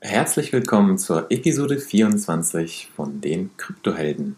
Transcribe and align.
Herzlich 0.00 0.52
willkommen 0.52 0.96
zur 0.96 1.28
Episode 1.28 1.76
24 1.76 2.88
von 2.94 3.20
den 3.20 3.50
Kryptohelden. 3.56 4.36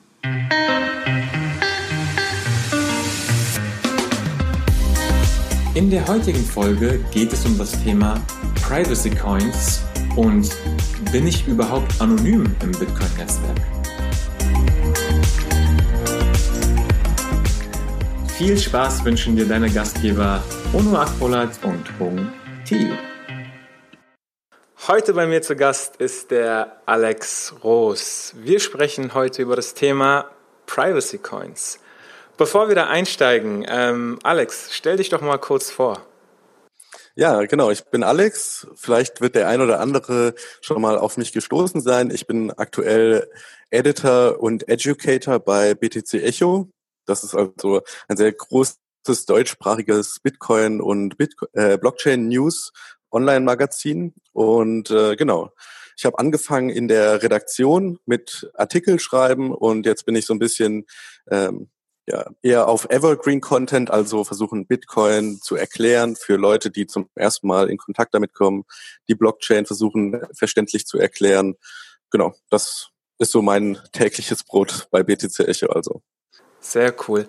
In 5.75 5.91
der 5.91 6.09
heutigen 6.09 6.43
Folge 6.43 7.05
geht 7.13 7.35
es 7.35 7.45
um 7.45 7.59
das 7.59 7.73
Thema 7.85 8.19
Privacy 8.63 9.11
Coins 9.11 9.83
und 10.17 10.49
bin 11.13 11.27
ich 11.27 11.47
überhaupt 11.47 12.01
anonym 12.01 12.57
im 12.63 12.73
Bitcoin-Netzwerk? 12.73 13.61
Viel 18.39 18.57
Spaß 18.57 19.05
wünschen 19.05 19.37
dir 19.37 19.45
deine 19.45 19.69
Gastgeber 19.69 20.43
Ono 20.73 20.97
Akpolat 20.97 21.63
und 21.63 21.85
Hung 22.01 22.29
Thiel. 22.65 22.97
Heute 24.91 25.15
bei 25.15 25.29
mir 25.29 25.41
zu 25.41 25.55
Gast 25.55 25.99
ist 25.99 26.33
der 26.33 26.83
Alex 26.85 27.55
Roos. 27.63 28.35
Wir 28.39 28.59
sprechen 28.59 29.15
heute 29.15 29.41
über 29.41 29.55
das 29.55 29.75
Thema 29.75 30.29
Privacy 30.67 31.19
Coins. 31.19 31.79
Bevor 32.37 32.67
wir 32.67 32.75
da 32.75 32.89
einsteigen, 32.89 33.65
ähm, 33.69 34.19
Alex, 34.25 34.71
stell 34.73 34.97
dich 34.97 35.09
doch 35.09 35.21
mal 35.21 35.39
kurz 35.39 35.71
vor. 35.71 36.05
Ja, 37.15 37.41
genau. 37.43 37.71
Ich 37.71 37.85
bin 37.85 38.03
Alex. 38.03 38.67
Vielleicht 38.75 39.21
wird 39.21 39.37
der 39.37 39.47
ein 39.47 39.61
oder 39.61 39.79
andere 39.79 40.35
schon 40.61 40.83
mal 40.83 40.99
auf 40.99 41.17
mich 41.17 41.33
gestoßen 41.33 41.81
sein. 41.83 42.11
Ich 42.11 42.27
bin 42.27 42.51
aktuell 42.51 43.31
Editor 43.71 44.41
und 44.41 44.69
Educator 44.69 45.39
bei 45.39 45.75
BTC 45.75 46.15
Echo. 46.15 46.69
Das 47.07 47.23
ist 47.23 47.37
also 47.37 47.83
ein 48.09 48.17
sehr 48.17 48.33
großes 48.33 48.81
deutschsprachiges 49.29 50.19
Bitcoin 50.19 50.81
und 50.81 51.17
Bitcoin, 51.17 51.49
äh, 51.53 51.79
Blockchain 51.79 52.27
News 52.27 52.73
Online-Magazin. 53.11 54.15
Und 54.33 54.91
äh, 54.91 55.17
genau, 55.17 55.51
ich 55.97 56.05
habe 56.05 56.19
angefangen 56.19 56.71
in 56.71 56.89
der 56.89 57.23
Redaktion 57.23 57.99
mit 58.07 58.51
Artikel 58.55 58.99
schreiben 58.99 59.53
und 59.53 59.87
jetzt 59.87 60.07
bin 60.07 60.17
ich 60.17 60.27
so 60.27 60.35
ein 60.35 60.39
bisschen 60.39 60.87
ähm, 61.31 61.69
ja, 62.07 62.25
eher 62.43 62.69
auf 62.69 62.87
Evergreen 62.91 63.41
Content, 63.41 63.91
also 63.91 64.25
versuchen 64.25 64.67
Bitcoin 64.67 65.41
zu 65.41 65.57
erklären 65.57 66.17
für 66.17 66.37
Leute, 66.37 66.71
die 66.71 66.87
zum 66.87 67.09
ersten 67.15 67.47
Mal 67.47 67.71
in 67.71 67.77
Kontakt 67.77 68.15
damit 68.15 68.35
kommen, 68.35 68.65
die 69.09 69.15
Blockchain 69.15 69.67
versuchen 69.67 70.21
verständlich 70.33 70.87
zu 70.87 70.99
erklären. 70.99 71.57
Genau, 72.11 72.35
das 72.49 72.89
ist 73.19 73.31
so 73.31 73.43
mein 73.43 73.79
tägliches 73.93 74.43
Brot 74.43 74.89
bei 74.91 75.03
BTC 75.03 75.41
Echo 75.41 75.67
also. 75.67 76.03
Sehr 76.61 76.95
cool. 77.09 77.29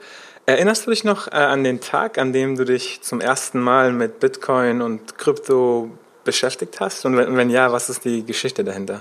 Erinnerst 0.52 0.86
du 0.86 0.92
dich 0.92 1.06
noch 1.06 1.30
äh, 1.30 1.36
an 1.36 1.64
den 1.64 1.80
Tag, 1.80 2.18
an 2.18 2.34
dem 2.34 2.58
du 2.58 2.66
dich 2.66 3.02
zum 3.02 3.22
ersten 3.22 3.62
Mal 3.62 3.94
mit 3.94 4.20
Bitcoin 4.20 4.82
und 4.82 5.18
Krypto 5.18 5.98
beschäftigt 6.26 6.82
hast? 6.82 7.06
Und 7.06 7.16
wenn, 7.16 7.38
wenn 7.38 7.50
ja, 7.50 7.72
was 7.72 7.90
ist 7.90 8.04
die 8.04 8.26
Geschichte 8.26 8.66
dahinter? 8.66 9.00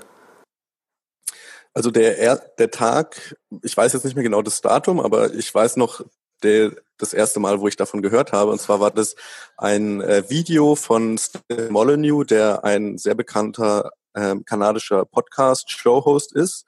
Also 1.75 1.91
der, 1.91 2.37
der 2.37 2.71
Tag, 2.71 3.37
ich 3.63 3.77
weiß 3.77 3.95
jetzt 3.95 4.05
nicht 4.05 4.15
mehr 4.15 4.23
genau 4.23 4.43
das 4.43 4.61
Datum, 4.61 5.01
aber 5.01 5.35
ich 5.35 5.53
weiß 5.53 5.75
noch 5.75 6.05
der, 6.45 6.71
das 6.99 7.13
erste 7.15 7.41
Mal, 7.41 7.59
wo 7.59 7.67
ich 7.67 7.75
davon 7.75 8.01
gehört 8.01 8.31
habe. 8.31 8.53
Und 8.53 8.61
zwar 8.61 8.79
war 8.79 8.93
das 8.93 9.17
ein 9.57 10.01
äh, 10.03 10.31
Video 10.31 10.77
von 10.77 11.19
Steve 11.19 11.69
Molyneux, 11.69 12.29
der 12.29 12.63
ein 12.63 12.97
sehr 12.97 13.17
bekannter 13.17 13.91
äh, 14.15 14.37
kanadischer 14.47 15.05
Podcast-Showhost 15.05 16.33
ist 16.33 16.65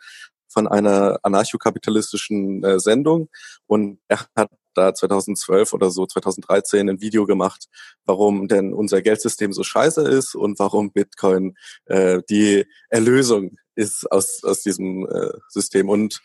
von 0.48 0.66
einer 0.66 1.20
anarchokapitalistischen 1.22 2.64
äh, 2.64 2.80
Sendung. 2.80 3.28
Und 3.68 4.00
er 4.08 4.26
hat 4.34 4.50
da 4.74 4.94
2012 4.94 5.72
oder 5.72 5.90
so, 5.90 6.06
2013 6.06 6.88
ein 6.88 7.00
Video 7.00 7.26
gemacht, 7.26 7.66
warum 8.04 8.48
denn 8.48 8.72
unser 8.72 9.02
Geldsystem 9.02 9.52
so 9.52 9.62
scheiße 9.62 10.02
ist 10.02 10.34
und 10.34 10.58
warum 10.58 10.92
Bitcoin 10.92 11.56
äh, 11.86 12.22
die 12.28 12.66
Erlösung 12.88 13.56
ist 13.74 14.10
aus, 14.10 14.42
aus 14.44 14.62
diesem 14.62 15.06
äh, 15.06 15.32
System. 15.48 15.88
Und 15.88 16.20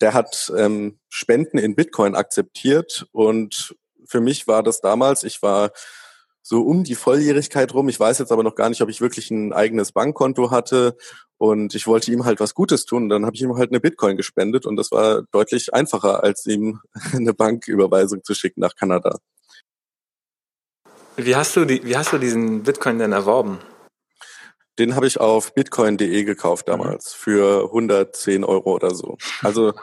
der 0.00 0.14
hat 0.14 0.52
ähm, 0.56 0.98
Spenden 1.08 1.58
in 1.58 1.74
Bitcoin 1.74 2.14
akzeptiert 2.14 3.06
und 3.12 3.74
für 4.06 4.20
mich 4.20 4.46
war 4.46 4.62
das 4.62 4.80
damals, 4.80 5.22
ich 5.22 5.42
war 5.42 5.70
so 6.42 6.62
um 6.62 6.84
die 6.84 6.94
Volljährigkeit 6.94 7.74
rum. 7.74 7.88
Ich 7.88 8.00
weiß 8.00 8.18
jetzt 8.18 8.32
aber 8.32 8.42
noch 8.42 8.54
gar 8.54 8.68
nicht, 8.68 8.82
ob 8.82 8.88
ich 8.88 9.00
wirklich 9.00 9.30
ein 9.30 9.52
eigenes 9.52 9.92
Bankkonto 9.92 10.50
hatte 10.50 10.96
und 11.38 11.74
ich 11.74 11.86
wollte 11.86 12.10
ihm 12.12 12.24
halt 12.24 12.40
was 12.40 12.54
Gutes 12.54 12.84
tun. 12.84 13.08
dann 13.08 13.26
habe 13.26 13.36
ich 13.36 13.42
ihm 13.42 13.56
halt 13.56 13.70
eine 13.70 13.80
Bitcoin 13.80 14.16
gespendet 14.16 14.66
und 14.66 14.76
das 14.76 14.90
war 14.90 15.22
deutlich 15.32 15.72
einfacher, 15.74 16.22
als 16.22 16.46
ihm 16.46 16.80
eine 17.12 17.34
Banküberweisung 17.34 18.24
zu 18.24 18.34
schicken 18.34 18.60
nach 18.60 18.74
Kanada. 18.74 19.18
Wie 21.16 21.36
hast 21.36 21.56
du, 21.56 21.64
die, 21.64 21.84
wie 21.84 21.96
hast 21.96 22.12
du 22.12 22.18
diesen 22.18 22.62
Bitcoin 22.62 22.98
denn 22.98 23.12
erworben? 23.12 23.58
Den 24.78 24.96
habe 24.96 25.06
ich 25.06 25.20
auf 25.20 25.54
bitcoin.de 25.54 26.24
gekauft 26.24 26.66
mhm. 26.66 26.72
damals 26.72 27.12
für 27.12 27.64
110 27.64 28.44
Euro 28.44 28.74
oder 28.74 28.94
so. 28.94 29.18
Also 29.42 29.74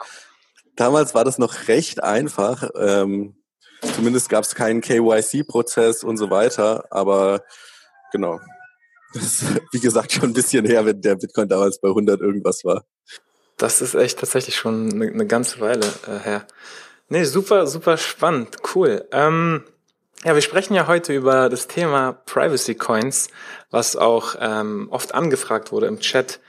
damals 0.74 1.14
war 1.14 1.24
das 1.24 1.38
noch 1.38 1.68
recht 1.68 2.02
einfach. 2.02 2.68
Ähm, 2.76 3.37
zumindest 3.82 4.28
gab 4.28 4.44
es 4.44 4.54
keinen 4.54 4.80
KYC-Prozess 4.80 6.04
und 6.04 6.16
so 6.16 6.30
weiter. 6.30 6.84
Aber 6.90 7.42
genau, 8.12 8.40
das 9.14 9.42
ist, 9.42 9.44
wie 9.72 9.80
gesagt, 9.80 10.12
schon 10.12 10.30
ein 10.30 10.34
bisschen 10.34 10.64
her, 10.64 10.84
wenn 10.86 11.00
der 11.00 11.16
Bitcoin 11.16 11.48
damals 11.48 11.80
bei 11.80 11.88
100 11.88 12.20
irgendwas 12.20 12.64
war. 12.64 12.84
Das 13.56 13.80
ist 13.80 13.94
echt 13.94 14.20
tatsächlich 14.20 14.56
schon 14.56 14.92
eine, 14.92 15.08
eine 15.08 15.26
ganze 15.26 15.60
Weile 15.60 15.86
äh, 16.06 16.18
her. 16.20 16.46
Nee, 17.08 17.24
super, 17.24 17.66
super 17.66 17.96
spannend, 17.96 18.58
cool. 18.74 19.06
Ähm, 19.12 19.64
ja, 20.24 20.34
wir 20.34 20.42
sprechen 20.42 20.74
ja 20.74 20.86
heute 20.86 21.14
über 21.14 21.48
das 21.48 21.68
Thema 21.68 22.12
Privacy 22.12 22.74
Coins, 22.74 23.28
was 23.70 23.96
auch 23.96 24.34
ähm, 24.40 24.88
oft 24.90 25.14
angefragt 25.14 25.72
wurde 25.72 25.86
im 25.86 26.00
Chat. 26.00 26.40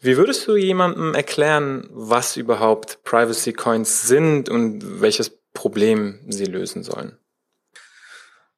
Wie 0.00 0.16
würdest 0.16 0.46
du 0.48 0.56
jemandem 0.56 1.14
erklären, 1.14 1.88
was 1.92 2.36
überhaupt 2.36 3.04
Privacy 3.04 3.52
Coins 3.52 4.08
sind 4.08 4.48
und 4.48 5.00
welches 5.00 5.41
Problem 5.54 6.20
sie 6.28 6.46
lösen 6.46 6.82
sollen? 6.82 7.18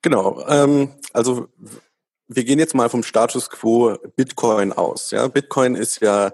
Genau. 0.03 0.47
Ähm, 0.49 0.95
also 1.13 1.49
wir 2.29 2.45
gehen 2.45 2.59
jetzt 2.59 2.75
mal 2.75 2.89
vom 2.89 3.03
Status 3.03 3.51
quo 3.51 3.97
Bitcoin 4.17 4.73
aus. 4.73 5.11
Ja, 5.11 5.27
Bitcoin 5.29 5.75
ist 5.75 6.01
ja 6.01 6.33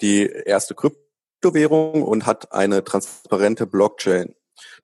die 0.00 0.26
erste 0.26 0.74
Kryptowährung 0.74 2.02
und 2.02 2.26
hat 2.26 2.52
eine 2.52 2.84
transparente 2.84 3.66
Blockchain. 3.66 4.34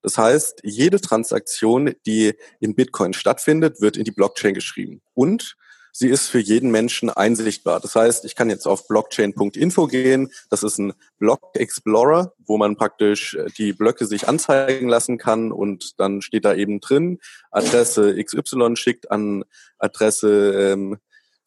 Das 0.02 0.18
heißt, 0.18 0.60
jede 0.62 1.00
Transaktion, 1.00 1.94
die 2.06 2.34
in 2.60 2.74
Bitcoin 2.74 3.12
stattfindet, 3.12 3.80
wird 3.80 3.96
in 3.96 4.04
die 4.04 4.12
Blockchain 4.12 4.54
geschrieben. 4.54 5.02
Und 5.14 5.56
sie 5.97 6.09
ist 6.09 6.27
für 6.28 6.41
jeden 6.41 6.71
Menschen 6.72 7.09
einsichtbar. 7.09 7.78
Das 7.78 7.94
heißt, 7.94 8.25
ich 8.25 8.34
kann 8.34 8.50
jetzt 8.50 8.66
auf 8.66 8.88
blockchain.info 8.88 9.87
gehen. 9.87 10.31
Das 10.50 10.65
ist 10.65 10.78
ein 10.78 10.93
Block 11.19 11.55
Explorer, 11.55 12.34
wo 12.44 12.59
man 12.59 12.77
praktisch 12.77 13.34
äh, 13.34 13.47
die 13.56 13.72
Blöcke 13.72 14.06
sich 14.06 14.28
anzeigen 14.28 14.88
lassen 14.88 15.19
kann 15.19 15.53
und 15.53 15.99
dann 16.00 16.21
steht 16.21 16.44
da 16.44 16.54
eben 16.54 16.81
drin, 16.81 17.21
Adresse 17.50 18.22
XY 18.22 18.75
schickt 18.75 19.10
an 19.10 19.44
Adresse 19.78 20.72
ähm, 20.72 20.99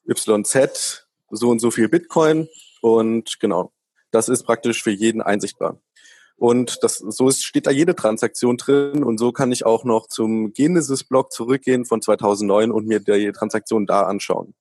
YZ 0.05 1.07
so 1.29 1.49
und 1.49 1.59
so 1.59 1.69
viel 1.69 1.89
Bitcoin 1.89 2.47
und 2.81 3.41
genau, 3.41 3.73
das 4.11 4.29
ist 4.29 4.43
praktisch 4.43 4.81
für 4.81 4.91
jeden 4.91 5.21
einsichtbar. 5.21 5.81
Und 6.37 6.83
das, 6.83 6.97
so 6.97 7.27
ist, 7.27 7.43
steht 7.43 7.65
da 7.65 7.71
jede 7.71 7.95
Transaktion 7.95 8.57
drin. 8.57 9.03
Und 9.03 9.17
so 9.17 9.31
kann 9.31 9.51
ich 9.51 9.65
auch 9.65 9.83
noch 9.83 10.07
zum 10.07 10.53
Genesis-Blog 10.53 11.31
zurückgehen 11.31 11.83
von 11.83 12.01
2009 12.01 12.71
und 12.71 12.87
mir 12.87 12.99
die 12.99 13.31
Transaktion 13.31 13.87
da 13.87 14.03
anschauen. 14.03 14.53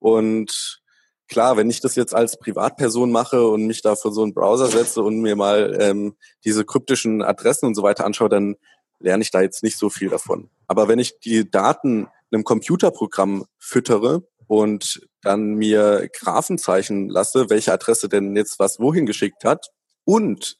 Und 0.00 0.82
klar, 1.28 1.56
wenn 1.56 1.70
ich 1.70 1.80
das 1.80 1.94
jetzt 1.94 2.14
als 2.14 2.38
Privatperson 2.38 3.12
mache 3.12 3.46
und 3.46 3.66
mich 3.66 3.80
da 3.80 3.94
vor 3.94 4.12
so 4.12 4.22
einen 4.22 4.34
Browser 4.34 4.66
setze 4.66 5.02
und 5.02 5.20
mir 5.20 5.36
mal 5.36 5.76
ähm, 5.80 6.16
diese 6.44 6.64
kryptischen 6.64 7.22
Adressen 7.22 7.66
und 7.66 7.76
so 7.76 7.82
weiter 7.84 8.04
anschaue, 8.04 8.28
dann 8.28 8.56
lerne 8.98 9.22
ich 9.22 9.30
da 9.30 9.40
jetzt 9.40 9.62
nicht 9.62 9.78
so 9.78 9.90
viel 9.90 10.08
davon. 10.08 10.50
Aber 10.66 10.88
wenn 10.88 10.98
ich 10.98 11.20
die 11.20 11.48
Daten 11.48 12.08
einem 12.32 12.42
Computerprogramm 12.42 13.44
füttere 13.58 14.26
und 14.48 15.06
dann 15.22 15.54
mir 15.54 16.08
Graphen 16.12 16.58
zeichnen 16.58 17.08
lasse, 17.08 17.48
welche 17.50 17.72
Adresse 17.72 18.08
denn 18.08 18.34
jetzt 18.36 18.58
was 18.58 18.80
wohin 18.80 19.06
geschickt 19.06 19.44
hat 19.44 19.68
und 20.04 20.58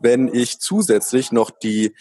wenn 0.00 0.28
ich 0.32 0.60
zusätzlich 0.60 1.32
noch 1.32 1.50
die, 1.50 1.94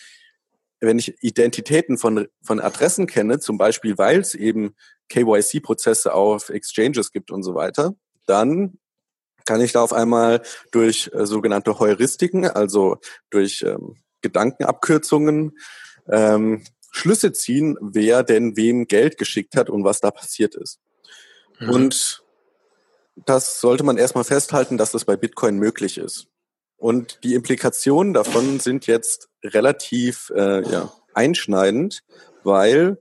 wenn 0.80 1.00
ich 1.00 1.24
Identitäten 1.24 1.98
von, 1.98 2.28
von 2.42 2.60
Adressen 2.60 3.08
kenne, 3.08 3.40
zum 3.40 3.58
Beispiel, 3.58 3.98
weil 3.98 4.20
es 4.20 4.36
eben 4.36 4.76
KYC-Prozesse 5.10 6.14
auf 6.14 6.50
Exchanges 6.50 7.12
gibt 7.12 7.32
und 7.32 7.44
so 7.44 7.56
weiter, 7.56 7.96
dann 8.26 8.78
kann 9.46 9.62
ich 9.62 9.74
da 9.74 9.82
auf 9.82 9.94
einmal 9.94 10.42
durch 10.72 11.12
äh, 11.14 11.26
sogenannte 11.26 11.80
Heuristiken, 11.80 12.46
also 12.46 12.98
durch 13.30 13.62
ähm, 13.62 13.98
Gedankenabkürzungen, 14.22 15.58
ähm, 16.08 16.64
Schlüsse 16.92 17.34
ziehen, 17.34 17.78
wer 17.82 18.24
denn 18.24 18.56
wem 18.56 18.88
Geld 18.88 19.18
geschickt 19.18 19.56
hat 19.56 19.70
und 19.70 19.84
was 19.84 20.00
da 20.00 20.12
passiert 20.12 20.56
ist. 20.56 20.80
Mhm. 21.60 21.70
Und 21.70 22.24
das 23.16 23.60
sollte 23.60 23.84
man 23.84 23.98
erstmal 23.98 24.24
festhalten, 24.24 24.78
dass 24.78 24.92
das 24.92 25.06
bei 25.06 25.16
Bitcoin 25.16 25.58
möglich 25.58 25.98
ist. 25.98 26.28
Und 26.78 27.20
die 27.24 27.34
Implikationen 27.34 28.14
davon 28.14 28.60
sind 28.60 28.88
jetzt 28.88 29.30
relativ 29.44 30.32
äh, 30.36 30.68
ja, 30.70 30.92
einschneidend, 31.14 32.04
weil 32.44 32.98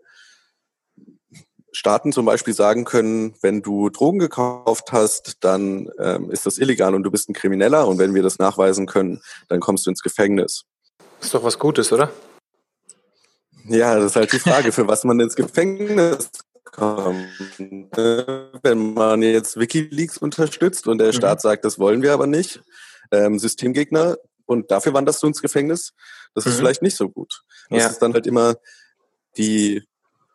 Staaten 1.73 2.13
zum 2.13 2.27
Beispiel 2.27 2.55
sagen 2.55 2.85
können, 2.85 3.35
wenn 3.41 3.63
du 3.63 3.89
Drogen 3.89 4.19
gekauft 4.19 4.93
hast, 4.93 5.39
dann 5.41 5.91
ähm, 5.99 6.31
ist 6.31 6.45
das 6.45 6.59
illegal 6.59 6.95
und 6.95 7.03
du 7.03 7.11
bist 7.11 7.29
ein 7.29 7.33
Krimineller 7.33 7.89
und 7.89 7.99
wenn 7.99 8.15
wir 8.15 8.23
das 8.23 8.39
nachweisen 8.39 8.87
können, 8.87 9.23
dann 9.49 9.61
kommst 9.61 9.87
du 9.87 9.91
ins 9.91 10.03
Gefängnis. 10.03 10.65
Ist 11.21 11.35
doch 11.35 11.43
was 11.43 11.59
Gutes, 11.59 11.93
oder? 11.93 12.11
Ja, 13.65 13.97
das 13.97 14.07
ist 14.07 14.17
halt 14.17 14.33
die 14.33 14.39
Frage, 14.39 14.73
für 14.73 14.87
was 14.87 15.05
man 15.05 15.19
ins 15.21 15.35
Gefängnis 15.35 16.31
kommt. 16.65 17.29
Wenn 18.63 18.95
man 18.95 19.23
jetzt 19.23 19.59
Wikileaks 19.59 20.19
unterstützt 20.19 20.89
und 20.89 20.99
der 20.99 21.09
mhm. 21.09 21.13
Staat 21.13 21.41
sagt, 21.41 21.65
das 21.65 21.79
wollen 21.79 22.03
wir 22.03 22.13
aber 22.13 22.27
nicht, 22.27 22.61
ähm, 23.13 23.39
Systemgegner, 23.39 24.17
und 24.47 24.71
dafür 24.71 24.93
wanderst 24.93 25.23
du 25.23 25.27
ins 25.27 25.41
Gefängnis, 25.41 25.93
das 26.35 26.45
mhm. 26.45 26.51
ist 26.51 26.59
vielleicht 26.59 26.83
nicht 26.83 26.97
so 26.97 27.09
gut. 27.09 27.43
Das 27.71 27.83
ja. 27.83 27.89
ist 27.89 27.99
dann 27.99 28.13
halt 28.13 28.27
immer 28.27 28.57
die 29.37 29.83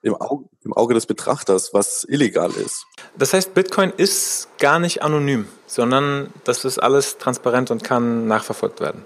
im 0.03 0.15
Auge, 0.15 0.45
im 0.63 0.73
Auge 0.73 0.93
des 0.93 1.05
Betrachters, 1.05 1.73
was 1.73 2.05
illegal 2.07 2.51
ist. 2.51 2.85
Das 3.17 3.33
heißt, 3.33 3.53
Bitcoin 3.53 3.91
ist 3.95 4.47
gar 4.59 4.79
nicht 4.79 5.01
anonym, 5.01 5.47
sondern 5.65 6.33
das 6.43 6.65
ist 6.65 6.77
alles 6.77 7.17
transparent 7.17 7.71
und 7.71 7.83
kann 7.83 8.27
nachverfolgt 8.27 8.79
werden. 8.79 9.05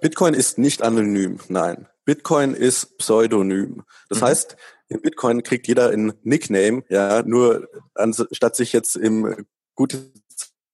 Bitcoin 0.00 0.34
ist 0.34 0.56
nicht 0.56 0.82
anonym, 0.82 1.40
nein. 1.48 1.88
Bitcoin 2.04 2.54
ist 2.54 2.96
pseudonym. 2.98 3.82
Das 4.08 4.20
mhm. 4.20 4.24
heißt, 4.26 4.56
in 4.88 5.02
Bitcoin 5.02 5.42
kriegt 5.42 5.66
jeder 5.66 5.90
ein 5.90 6.12
Nickname, 6.22 6.84
ja, 6.88 7.22
nur 7.22 7.68
anstatt 7.94 8.54
sich 8.54 8.72
jetzt 8.72 8.94
im 8.94 9.46
gute 9.74 10.12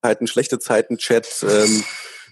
Zeiten, 0.02 0.26
schlechte 0.26 0.58
Zeiten 0.58 0.99
Chat 0.99 1.44
ähm, 1.49 1.84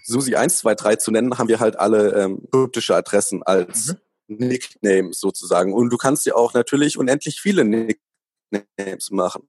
Susi123 0.07 0.97
zu 0.97 1.11
nennen, 1.11 1.37
haben 1.37 1.47
wir 1.47 1.59
halt 1.59 1.79
alle 1.79 2.13
ähm, 2.13 2.43
kryptische 2.51 2.95
Adressen 2.95 3.43
als 3.43 3.95
mhm. 4.27 4.47
Nicknames 4.47 5.19
sozusagen. 5.19 5.73
Und 5.73 5.89
du 5.89 5.97
kannst 5.97 6.25
ja 6.25 6.35
auch 6.35 6.53
natürlich 6.53 6.97
unendlich 6.97 7.39
viele 7.39 7.63
Nicknames 7.63 9.11
machen. 9.11 9.47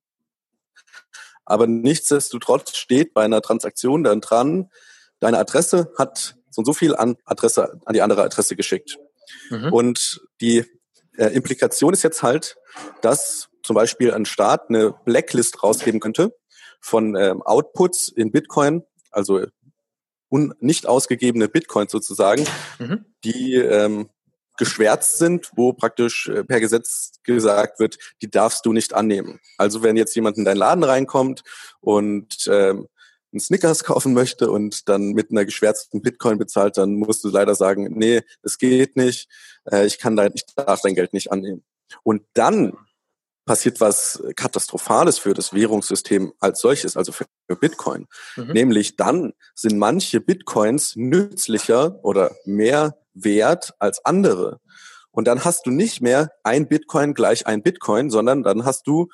Aber 1.45 1.67
nichtsdestotrotz 1.67 2.77
steht 2.77 3.13
bei 3.13 3.25
einer 3.25 3.43
Transaktion 3.43 4.05
dann 4.05 4.21
dran, 4.21 4.71
deine 5.19 5.39
Adresse 5.39 5.93
hat 5.99 6.37
so 6.51 6.61
und 6.61 6.67
so 6.67 6.73
viel 6.73 6.95
an 6.95 7.17
Adresse, 7.25 7.81
an 7.85 7.95
die 7.95 8.03
andere 8.03 8.23
Adresse 8.23 8.55
geschickt. 8.55 8.99
Mhm. 9.51 9.73
Und 9.73 10.21
die 10.41 10.65
äh, 11.17 11.27
Implikation 11.27 11.93
ist 11.93 12.05
jetzt 12.05 12.23
halt, 12.23 12.57
dass 13.01 13.49
zum 13.65 13.75
Beispiel 13.75 14.13
ein 14.13 14.27
Staat 14.27 14.69
eine 14.69 14.93
Blacklist 15.05 15.63
rausgeben 15.63 15.99
könnte 15.99 16.33
von 16.83 17.17
ähm, 17.17 17.41
Outputs 17.43 18.09
in 18.09 18.33
Bitcoin, 18.33 18.83
also 19.11 19.47
un 20.29 20.55
nicht 20.61 20.87
ausgegebene 20.87 21.49
Bitcoins 21.49 21.93
sozusagen, 21.93 22.45
mhm. 22.79 23.05
die 23.25 23.55
ähm, 23.55 24.11
geschwärzt 24.59 25.19
sind, 25.19 25.51
wo 25.57 25.73
praktisch 25.73 26.29
äh, 26.29 26.45
per 26.45 26.61
Gesetz 26.61 27.13
gesagt 27.23 27.79
wird, 27.79 27.99
die 28.21 28.31
darfst 28.31 28.67
du 28.67 28.73
nicht 28.73 28.95
annehmen. 28.95 29.41
Also 29.57 29.83
wenn 29.83 29.97
jetzt 29.97 30.15
jemand 30.15 30.37
in 30.37 30.45
deinen 30.45 30.59
Laden 30.59 30.85
reinkommt 30.85 31.43
und 31.81 32.49
ähm, 32.51 32.89
einen 33.33 33.41
Snickers 33.41 33.85
kaufen 33.85 34.13
möchte 34.13 34.51
und 34.51 34.89
dann 34.89 35.13
mit 35.13 35.31
einer 35.31 35.45
geschwärzten 35.45 36.03
Bitcoin 36.03 36.39
bezahlt, 36.39 36.77
dann 36.77 36.95
musst 36.95 37.25
du 37.25 37.29
leider 37.29 37.55
sagen, 37.55 37.89
nee, 37.93 38.23
es 38.43 38.59
geht 38.59 38.97
nicht, 38.97 39.29
äh, 39.71 39.87
ich 39.87 39.99
kann 39.99 40.17
dein, 40.17 40.33
ich 40.35 40.45
darf 40.55 40.81
dein 40.83 40.95
Geld 40.95 41.13
nicht 41.13 41.31
annehmen. 41.31 41.63
Und 42.03 42.23
dann 42.35 42.77
passiert 43.45 43.81
was 43.81 44.23
Katastrophales 44.37 45.19
für 45.19 45.35
das 45.35 45.53
Währungssystem 45.53 46.33
als 46.39 46.61
solches, 46.61 46.97
also 46.97 47.13
für 47.13 47.27
Bitcoin. 47.61 48.07
Mhm. 48.37 48.53
Nämlich 48.53 48.97
dann 48.97 49.33
sind 49.55 49.79
manche 49.79 50.21
Bitcoins 50.21 50.97
nützlicher 50.97 51.99
oder 52.05 52.33
mehr 52.45 52.97
wert 53.15 53.75
als 53.79 54.05
andere. 54.05 54.61
Und 55.11 55.27
dann 55.27 55.45
hast 55.45 55.67
du 55.67 55.71
nicht 55.71 56.01
mehr 56.01 56.31
ein 56.43 56.69
Bitcoin 56.69 57.15
gleich 57.15 57.47
ein 57.47 57.63
Bitcoin, 57.63 58.11
sondern 58.11 58.43
dann 58.43 58.65
hast 58.65 58.87
du 58.87 59.09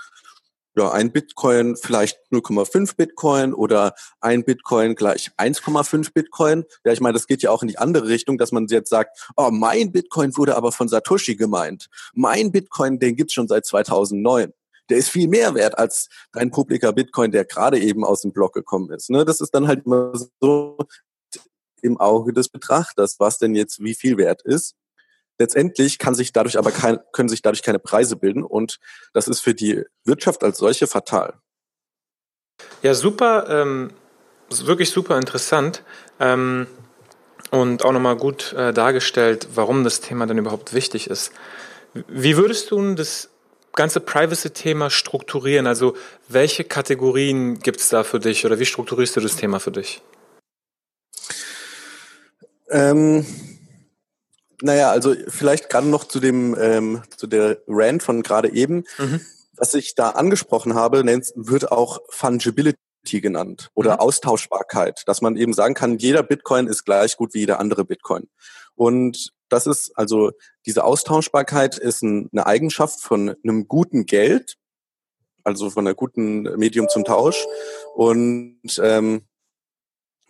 ja, 0.78 0.92
ein 0.92 1.12
Bitcoin 1.12 1.76
vielleicht 1.76 2.18
0,5 2.30 2.96
Bitcoin 2.96 3.52
oder 3.52 3.94
ein 4.20 4.44
Bitcoin 4.44 4.94
gleich 4.94 5.30
1,5 5.36 6.12
Bitcoin. 6.12 6.64
Ja, 6.84 6.92
ich 6.92 7.00
meine, 7.00 7.14
das 7.14 7.26
geht 7.26 7.42
ja 7.42 7.50
auch 7.50 7.62
in 7.62 7.68
die 7.68 7.78
andere 7.78 8.08
Richtung, 8.08 8.38
dass 8.38 8.52
man 8.52 8.66
jetzt 8.68 8.90
sagt, 8.90 9.28
oh, 9.36 9.50
mein 9.50 9.92
Bitcoin 9.92 10.36
wurde 10.36 10.56
aber 10.56 10.72
von 10.72 10.88
Satoshi 10.88 11.36
gemeint. 11.36 11.88
Mein 12.14 12.52
Bitcoin, 12.52 12.98
den 12.98 13.16
gibt's 13.16 13.34
schon 13.34 13.48
seit 13.48 13.66
2009. 13.66 14.52
Der 14.88 14.96
ist 14.96 15.10
viel 15.10 15.28
mehr 15.28 15.54
wert 15.54 15.76
als 15.76 16.08
dein 16.32 16.50
publiker 16.50 16.92
Bitcoin, 16.92 17.30
der 17.30 17.44
gerade 17.44 17.78
eben 17.78 18.04
aus 18.04 18.22
dem 18.22 18.32
Block 18.32 18.54
gekommen 18.54 18.90
ist. 18.90 19.10
Ne? 19.10 19.24
Das 19.24 19.40
ist 19.40 19.54
dann 19.54 19.66
halt 19.66 19.84
immer 19.84 20.12
so 20.40 20.78
im 21.82 21.98
Auge 21.98 22.32
des 22.32 22.48
Betrachters, 22.48 23.16
was 23.18 23.38
denn 23.38 23.54
jetzt 23.54 23.82
wie 23.82 23.94
viel 23.94 24.16
wert 24.16 24.42
ist. 24.42 24.74
Letztendlich 25.38 25.98
kann 25.98 26.14
sich 26.14 26.32
dadurch 26.32 26.58
aber 26.58 26.72
kein, 26.72 26.98
können 27.12 27.28
sich 27.28 27.42
dadurch 27.42 27.62
keine 27.62 27.78
Preise 27.78 28.16
bilden 28.16 28.42
und 28.42 28.78
das 29.12 29.28
ist 29.28 29.40
für 29.40 29.54
die 29.54 29.84
Wirtschaft 30.04 30.42
als 30.42 30.58
solche 30.58 30.86
fatal. 30.86 31.34
Ja, 32.82 32.94
super, 32.94 33.46
ähm, 33.48 33.92
wirklich 34.50 34.90
super 34.90 35.16
interessant 35.16 35.82
ähm, 36.18 36.66
und 37.50 37.84
auch 37.84 37.92
nochmal 37.92 38.16
gut 38.16 38.52
äh, 38.52 38.72
dargestellt, 38.72 39.48
warum 39.54 39.84
das 39.84 40.00
Thema 40.00 40.26
denn 40.26 40.38
überhaupt 40.38 40.74
wichtig 40.74 41.08
ist. 41.08 41.32
Wie 41.94 42.36
würdest 42.36 42.70
du 42.70 42.94
das 42.94 43.30
ganze 43.74 44.00
Privacy-Thema 44.00 44.90
strukturieren? 44.90 45.66
Also 45.66 45.96
welche 46.28 46.64
Kategorien 46.64 47.60
gibt 47.60 47.80
es 47.80 47.88
da 47.88 48.02
für 48.02 48.18
dich 48.18 48.44
oder 48.44 48.58
wie 48.58 48.66
strukturierst 48.66 49.16
du 49.16 49.20
das 49.20 49.36
Thema 49.36 49.60
für 49.60 49.70
dich? 49.70 50.02
Ähm, 52.70 53.24
naja, 54.62 54.90
also 54.90 55.14
vielleicht 55.28 55.70
gerade 55.70 55.86
noch 55.86 56.04
zu 56.04 56.20
dem 56.20 56.56
ähm, 56.58 57.02
zu 57.16 57.26
der 57.26 57.58
Rand 57.66 58.02
von 58.02 58.22
gerade 58.22 58.52
eben. 58.52 58.84
Mhm. 58.98 59.20
Was 59.56 59.74
ich 59.74 59.94
da 59.94 60.10
angesprochen 60.10 60.74
habe, 60.74 61.02
nennt, 61.02 61.32
wird 61.34 61.72
auch 61.72 62.00
Fungibility 62.10 62.76
genannt 63.20 63.70
oder 63.74 63.94
mhm. 63.94 64.00
Austauschbarkeit, 64.00 65.02
dass 65.06 65.20
man 65.20 65.36
eben 65.36 65.52
sagen 65.52 65.74
kann, 65.74 65.98
jeder 65.98 66.22
Bitcoin 66.22 66.66
ist 66.68 66.84
gleich 66.84 67.16
gut 67.16 67.34
wie 67.34 67.40
jeder 67.40 67.58
andere 67.58 67.84
Bitcoin. 67.84 68.28
Und 68.74 69.32
das 69.48 69.66
ist 69.66 69.92
also 69.96 70.30
diese 70.66 70.84
Austauschbarkeit 70.84 71.78
ist 71.78 72.02
ein, 72.02 72.28
eine 72.32 72.46
Eigenschaft 72.46 73.00
von 73.00 73.34
einem 73.42 73.66
guten 73.66 74.06
Geld, 74.06 74.56
also 75.42 75.70
von 75.70 75.86
einer 75.86 75.94
guten 75.94 76.42
Medium 76.58 76.88
zum 76.88 77.04
Tausch 77.04 77.44
und 77.94 78.60
ähm, 78.80 79.22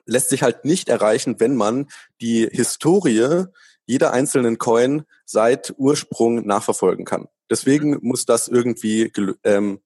lässt 0.07 0.31
sich 0.31 0.43
halt 0.43 0.65
nicht 0.65 0.89
erreichen, 0.89 1.39
wenn 1.39 1.57
man 1.57 1.89
die 2.21 2.49
Historie 2.51 3.45
jeder 3.89 4.13
einzelnen 4.13 4.59
Coin 4.59 5.05
seit 5.25 5.75
Ursprung 5.79 6.47
nachverfolgen 6.47 7.05
kann. 7.05 7.27
Deswegen 7.51 7.99
muss 8.03 8.27
das 8.27 8.47
irgendwie 8.47 9.11
ähm, 9.43 9.81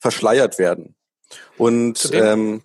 verschleiert 0.00 0.58
werden. 0.58 0.96
Und 1.56 2.10
ähm, 2.12 2.62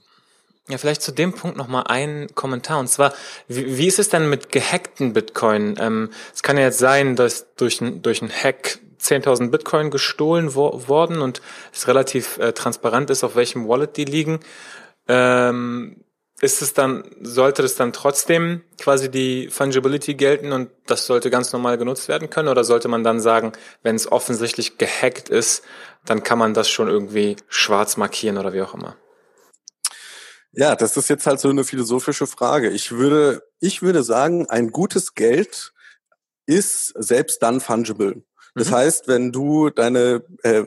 ja, 0.67 0.77
vielleicht 0.77 1.03
zu 1.03 1.11
dem 1.11 1.33
Punkt 1.33 1.57
nochmal 1.57 1.83
ein 1.87 2.29
Kommentar. 2.33 2.79
Und 2.79 2.87
zwar, 2.87 3.13
wie, 3.47 3.77
wie 3.77 3.87
ist 3.87 3.99
es 3.99 4.09
denn 4.09 4.29
mit 4.29 4.51
gehackten 4.51 5.13
Bitcoin? 5.13 5.75
Ähm, 5.79 6.09
es 6.33 6.41
kann 6.43 6.57
ja 6.57 6.63
jetzt 6.63 6.79
sein, 6.79 7.15
dass 7.15 7.53
durch, 7.55 7.79
durch 7.79 8.21
einen 8.21 8.31
Hack 8.31 8.79
10.000 8.99 9.51
Bitcoin 9.51 9.91
gestohlen 9.91 10.55
wo 10.55 10.87
worden 10.87 11.21
und 11.21 11.41
es 11.71 11.87
relativ 11.87 12.37
äh, 12.37 12.53
transparent 12.53 13.09
ist, 13.09 13.23
auf 13.23 13.35
welchem 13.35 13.67
Wallet 13.67 13.97
die 13.97 14.05
liegen. 14.05 14.39
Ähm, 15.07 16.03
ist 16.41 16.63
es 16.63 16.73
dann, 16.73 17.03
sollte 17.21 17.61
das 17.61 17.75
dann 17.75 17.93
trotzdem 17.93 18.63
quasi 18.79 19.11
die 19.11 19.49
Fungibility 19.49 20.15
gelten 20.15 20.51
und 20.51 20.71
das 20.87 21.05
sollte 21.05 21.29
ganz 21.29 21.53
normal 21.53 21.77
genutzt 21.77 22.07
werden 22.07 22.31
können? 22.31 22.49
Oder 22.49 22.63
sollte 22.63 22.87
man 22.87 23.03
dann 23.03 23.19
sagen, 23.19 23.51
wenn 23.83 23.95
es 23.95 24.11
offensichtlich 24.11 24.79
gehackt 24.79 25.29
ist, 25.29 25.63
dann 26.03 26.23
kann 26.23 26.39
man 26.39 26.55
das 26.55 26.67
schon 26.67 26.87
irgendwie 26.87 27.35
schwarz 27.47 27.95
markieren 27.95 28.39
oder 28.39 28.53
wie 28.53 28.61
auch 28.63 28.73
immer? 28.73 28.97
Ja, 30.51 30.75
das 30.75 30.97
ist 30.97 31.09
jetzt 31.09 31.27
halt 31.27 31.39
so 31.39 31.49
eine 31.49 31.63
philosophische 31.63 32.25
Frage. 32.25 32.71
Ich 32.71 32.91
würde, 32.91 33.43
ich 33.59 33.83
würde 33.83 34.01
sagen, 34.01 34.49
ein 34.49 34.71
gutes 34.71 35.13
Geld 35.13 35.73
ist 36.47 36.87
selbst 36.97 37.43
dann 37.43 37.61
fungible. 37.61 38.23
Das 38.55 38.69
mhm. 38.69 38.75
heißt, 38.75 39.07
wenn 39.07 39.31
du 39.31 39.69
deine, 39.69 40.23
äh, 40.41 40.65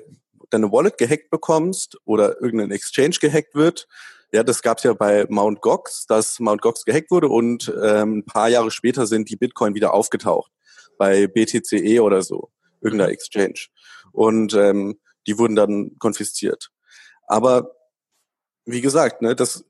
deine 0.51 0.71
Wallet 0.71 0.99
gehackt 0.99 1.31
bekommst 1.31 1.99
oder 2.05 2.41
irgendein 2.41 2.71
Exchange 2.71 3.17
gehackt 3.21 3.57
wird, 3.57 3.89
ja, 4.35 4.43
das 4.43 4.63
gab 4.63 4.79
es 4.79 4.85
ja 4.85 4.95
bei 4.95 5.27
Mount 5.29 5.61
Gox, 5.61 6.07
dass 6.07 6.41
Mount 6.41 6.61
Gox 6.61 6.85
gehackt 6.85 7.13
wurde 7.13 7.29
und 7.29 7.73
ähm, 7.81 8.19
ein 8.19 8.25
paar 8.25 8.49
Jahre 8.49 8.73
später 8.73 9.07
sind 9.07 9.31
die 9.31 9.37
Bitcoin 9.37 9.77
wieder 9.77 9.95
aufgetaucht 9.95 10.51
bei 10.99 11.29
BTCE 11.29 12.01
oder 12.01 12.21
so, 12.21 12.51
irgendeiner 12.81 13.13
Exchange. 13.13 13.67
Und 14.11 14.53
ähm, 14.55 14.99
die 15.29 15.39
wurden 15.39 15.55
dann 15.55 15.97
konfisziert. 16.01 16.71
Aber 17.29 17.77
wie 18.65 18.81
gesagt, 18.81 19.23
ne, 19.23 19.37
das, 19.37 19.65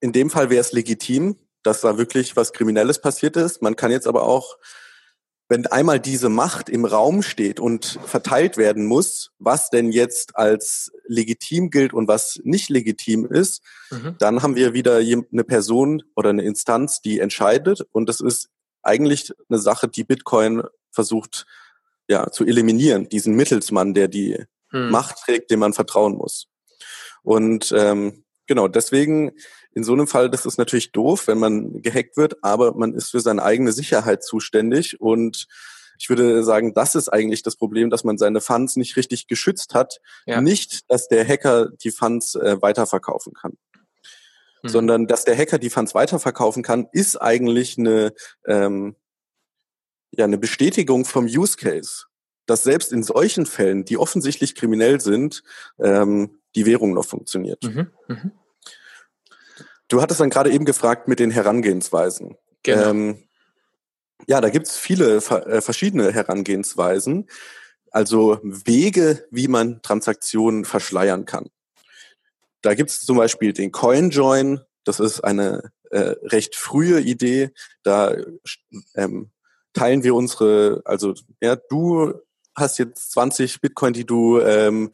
in 0.00 0.10
dem 0.10 0.30
Fall 0.30 0.50
wäre 0.50 0.62
es 0.62 0.72
legitim, 0.72 1.36
dass 1.62 1.82
da 1.82 1.96
wirklich 1.96 2.34
was 2.34 2.52
Kriminelles 2.52 3.00
passiert 3.00 3.36
ist. 3.36 3.62
Man 3.62 3.76
kann 3.76 3.92
jetzt 3.92 4.08
aber 4.08 4.24
auch 4.24 4.56
wenn 5.48 5.66
einmal 5.66 5.98
diese 5.98 6.28
Macht 6.28 6.68
im 6.68 6.84
Raum 6.84 7.22
steht 7.22 7.58
und 7.58 7.98
verteilt 8.04 8.58
werden 8.58 8.84
muss, 8.84 9.30
was 9.38 9.70
denn 9.70 9.90
jetzt 9.90 10.36
als 10.36 10.92
legitim 11.06 11.70
gilt 11.70 11.94
und 11.94 12.06
was 12.06 12.38
nicht 12.44 12.68
legitim 12.68 13.24
ist, 13.24 13.62
mhm. 13.90 14.16
dann 14.18 14.42
haben 14.42 14.56
wir 14.56 14.74
wieder 14.74 14.96
eine 14.96 15.44
Person 15.44 16.02
oder 16.14 16.30
eine 16.30 16.42
Instanz, 16.42 17.00
die 17.00 17.18
entscheidet. 17.18 17.80
Und 17.92 18.08
das 18.10 18.20
ist 18.20 18.50
eigentlich 18.82 19.32
eine 19.48 19.58
Sache, 19.58 19.88
die 19.88 20.04
Bitcoin 20.04 20.62
versucht 20.90 21.46
ja, 22.08 22.30
zu 22.30 22.44
eliminieren, 22.44 23.08
diesen 23.08 23.34
Mittelsmann, 23.34 23.94
der 23.94 24.08
die 24.08 24.44
hm. 24.70 24.90
Macht 24.90 25.18
trägt, 25.24 25.50
dem 25.50 25.60
man 25.60 25.72
vertrauen 25.72 26.16
muss. 26.16 26.48
Und 27.22 27.72
ähm, 27.76 28.24
genau, 28.46 28.68
deswegen 28.68 29.32
in 29.78 29.84
so 29.84 29.92
einem 29.92 30.08
Fall, 30.08 30.28
das 30.28 30.44
ist 30.44 30.58
natürlich 30.58 30.90
doof, 30.90 31.28
wenn 31.28 31.38
man 31.38 31.82
gehackt 31.82 32.16
wird, 32.16 32.42
aber 32.42 32.74
man 32.74 32.94
ist 32.94 33.10
für 33.10 33.20
seine 33.20 33.44
eigene 33.44 33.70
Sicherheit 33.70 34.24
zuständig 34.24 35.00
und 35.00 35.46
ich 36.00 36.08
würde 36.08 36.42
sagen, 36.42 36.74
das 36.74 36.96
ist 36.96 37.08
eigentlich 37.08 37.44
das 37.44 37.54
Problem, 37.54 37.88
dass 37.88 38.02
man 38.02 38.18
seine 38.18 38.40
Funds 38.40 38.74
nicht 38.74 38.96
richtig 38.96 39.28
geschützt 39.28 39.74
hat. 39.74 40.00
Ja. 40.26 40.40
Nicht, 40.40 40.90
dass 40.90 41.06
der 41.06 41.26
Hacker 41.26 41.70
die 41.70 41.92
Funds 41.92 42.34
äh, 42.34 42.60
weiterverkaufen 42.60 43.34
kann. 43.34 43.52
Mhm. 44.62 44.68
Sondern 44.68 45.06
dass 45.06 45.24
der 45.24 45.36
Hacker 45.36 45.58
die 45.58 45.70
Funds 45.70 45.94
weiterverkaufen 45.94 46.64
kann, 46.64 46.88
ist 46.90 47.16
eigentlich 47.16 47.78
eine, 47.78 48.12
ähm, 48.46 48.96
ja, 50.10 50.24
eine 50.24 50.38
Bestätigung 50.38 51.04
vom 51.04 51.26
Use 51.26 51.56
Case 51.56 52.04
dass 52.46 52.62
selbst 52.62 52.94
in 52.94 53.02
solchen 53.02 53.44
Fällen, 53.44 53.84
die 53.84 53.98
offensichtlich 53.98 54.54
kriminell 54.54 55.02
sind, 55.02 55.42
ähm, 55.78 56.40
die 56.54 56.64
Währung 56.64 56.94
noch 56.94 57.04
funktioniert. 57.04 57.62
Mhm, 57.62 57.90
mh. 58.08 58.30
Du 59.88 60.02
hattest 60.02 60.20
dann 60.20 60.30
gerade 60.30 60.50
eben 60.50 60.64
gefragt 60.64 61.08
mit 61.08 61.18
den 61.18 61.30
Herangehensweisen. 61.30 62.36
Genau. 62.62 62.90
Ähm, 62.90 63.28
ja, 64.26 64.40
da 64.40 64.50
gibt's 64.50 64.76
viele 64.76 65.16
äh, 65.16 65.60
verschiedene 65.60 66.12
Herangehensweisen, 66.12 67.28
also 67.90 68.38
Wege, 68.42 69.26
wie 69.30 69.48
man 69.48 69.80
Transaktionen 69.82 70.64
verschleiern 70.64 71.24
kann. 71.24 71.50
Da 72.60 72.74
gibt's 72.74 73.04
zum 73.04 73.16
Beispiel 73.16 73.52
den 73.52 73.72
CoinJoin, 73.72 74.60
das 74.84 75.00
ist 75.00 75.20
eine 75.20 75.72
äh, 75.90 76.14
recht 76.22 76.56
frühe 76.56 77.00
Idee. 77.00 77.50
Da 77.82 78.14
ähm, 78.94 79.30
teilen 79.72 80.02
wir 80.02 80.14
unsere, 80.14 80.82
also 80.84 81.14
ja, 81.40 81.56
du 81.56 82.14
hast 82.54 82.78
jetzt 82.78 83.12
20 83.12 83.60
Bitcoin, 83.60 83.92
die 83.92 84.04
du 84.04 84.40
ähm, 84.40 84.90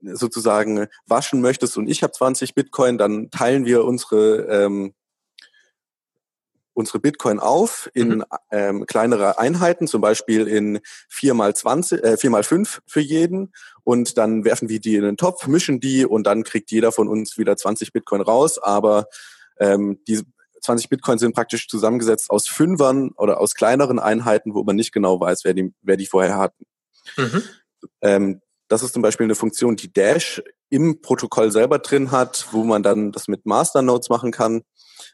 sozusagen 0.00 0.86
waschen 1.06 1.40
möchtest 1.40 1.76
und 1.76 1.88
ich 1.88 2.02
habe 2.02 2.12
20 2.12 2.54
Bitcoin, 2.54 2.98
dann 2.98 3.30
teilen 3.30 3.64
wir 3.64 3.84
unsere 3.84 4.46
ähm, 4.46 4.94
unsere 6.78 7.00
Bitcoin 7.00 7.40
auf 7.40 7.90
in 7.92 8.18
mhm. 8.18 8.24
ähm, 8.52 8.86
kleinere 8.86 9.40
Einheiten, 9.40 9.88
zum 9.88 10.00
Beispiel 10.00 10.46
in 10.46 10.78
4 11.08 11.34
mal 11.34 11.54
20, 11.54 12.04
äh, 12.04 12.16
4 12.16 12.30
mal 12.30 12.44
5 12.44 12.82
für 12.86 13.00
jeden 13.00 13.52
und 13.82 14.16
dann 14.16 14.44
werfen 14.44 14.68
wir 14.68 14.78
die 14.78 14.94
in 14.94 15.02
den 15.02 15.16
Topf, 15.16 15.48
mischen 15.48 15.80
die 15.80 16.06
und 16.06 16.24
dann 16.24 16.44
kriegt 16.44 16.70
jeder 16.70 16.92
von 16.92 17.08
uns 17.08 17.36
wieder 17.36 17.56
20 17.56 17.92
Bitcoin 17.92 18.20
raus, 18.20 18.58
aber 18.58 19.08
ähm, 19.58 19.98
die 20.06 20.22
20 20.62 20.88
Bitcoin 20.88 21.18
sind 21.18 21.34
praktisch 21.34 21.66
zusammengesetzt 21.66 22.30
aus 22.30 22.46
Fünfern 22.46 23.10
oder 23.16 23.40
aus 23.40 23.56
kleineren 23.56 23.98
Einheiten, 23.98 24.54
wo 24.54 24.62
man 24.62 24.76
nicht 24.76 24.92
genau 24.92 25.20
weiß, 25.20 25.44
wer 25.44 25.54
die, 25.54 25.74
wer 25.82 25.96
die 25.96 26.06
vorher 26.06 26.38
hatten. 26.38 26.64
Mhm. 27.16 27.42
Ähm, 28.02 28.40
das 28.68 28.82
ist 28.82 28.92
zum 28.92 29.02
Beispiel 29.02 29.24
eine 29.24 29.34
Funktion, 29.34 29.76
die 29.76 29.92
Dash 29.92 30.42
im 30.68 31.00
Protokoll 31.00 31.50
selber 31.50 31.78
drin 31.78 32.10
hat, 32.10 32.46
wo 32.52 32.64
man 32.64 32.82
dann 32.82 33.12
das 33.12 33.28
mit 33.28 33.46
Masternodes 33.46 34.10
machen 34.10 34.30
kann. 34.30 34.62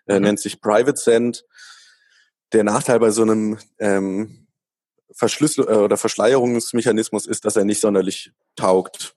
Äh, 0.07 0.19
mhm. 0.19 0.25
Nennt 0.25 0.41
sich 0.41 0.61
Private 0.61 1.01
Send. 1.01 1.45
Der 2.53 2.65
Nachteil 2.65 2.99
bei 2.99 3.11
so 3.11 3.23
einem 3.23 3.59
ähm, 3.79 4.49
Verschlüssel 5.13 5.67
äh, 5.69 5.77
oder 5.77 5.97
Verschleierungsmechanismus 5.97 7.27
ist, 7.27 7.45
dass 7.45 7.57
er 7.57 7.65
nicht 7.65 7.81
sonderlich 7.81 8.33
taugt. 8.57 9.15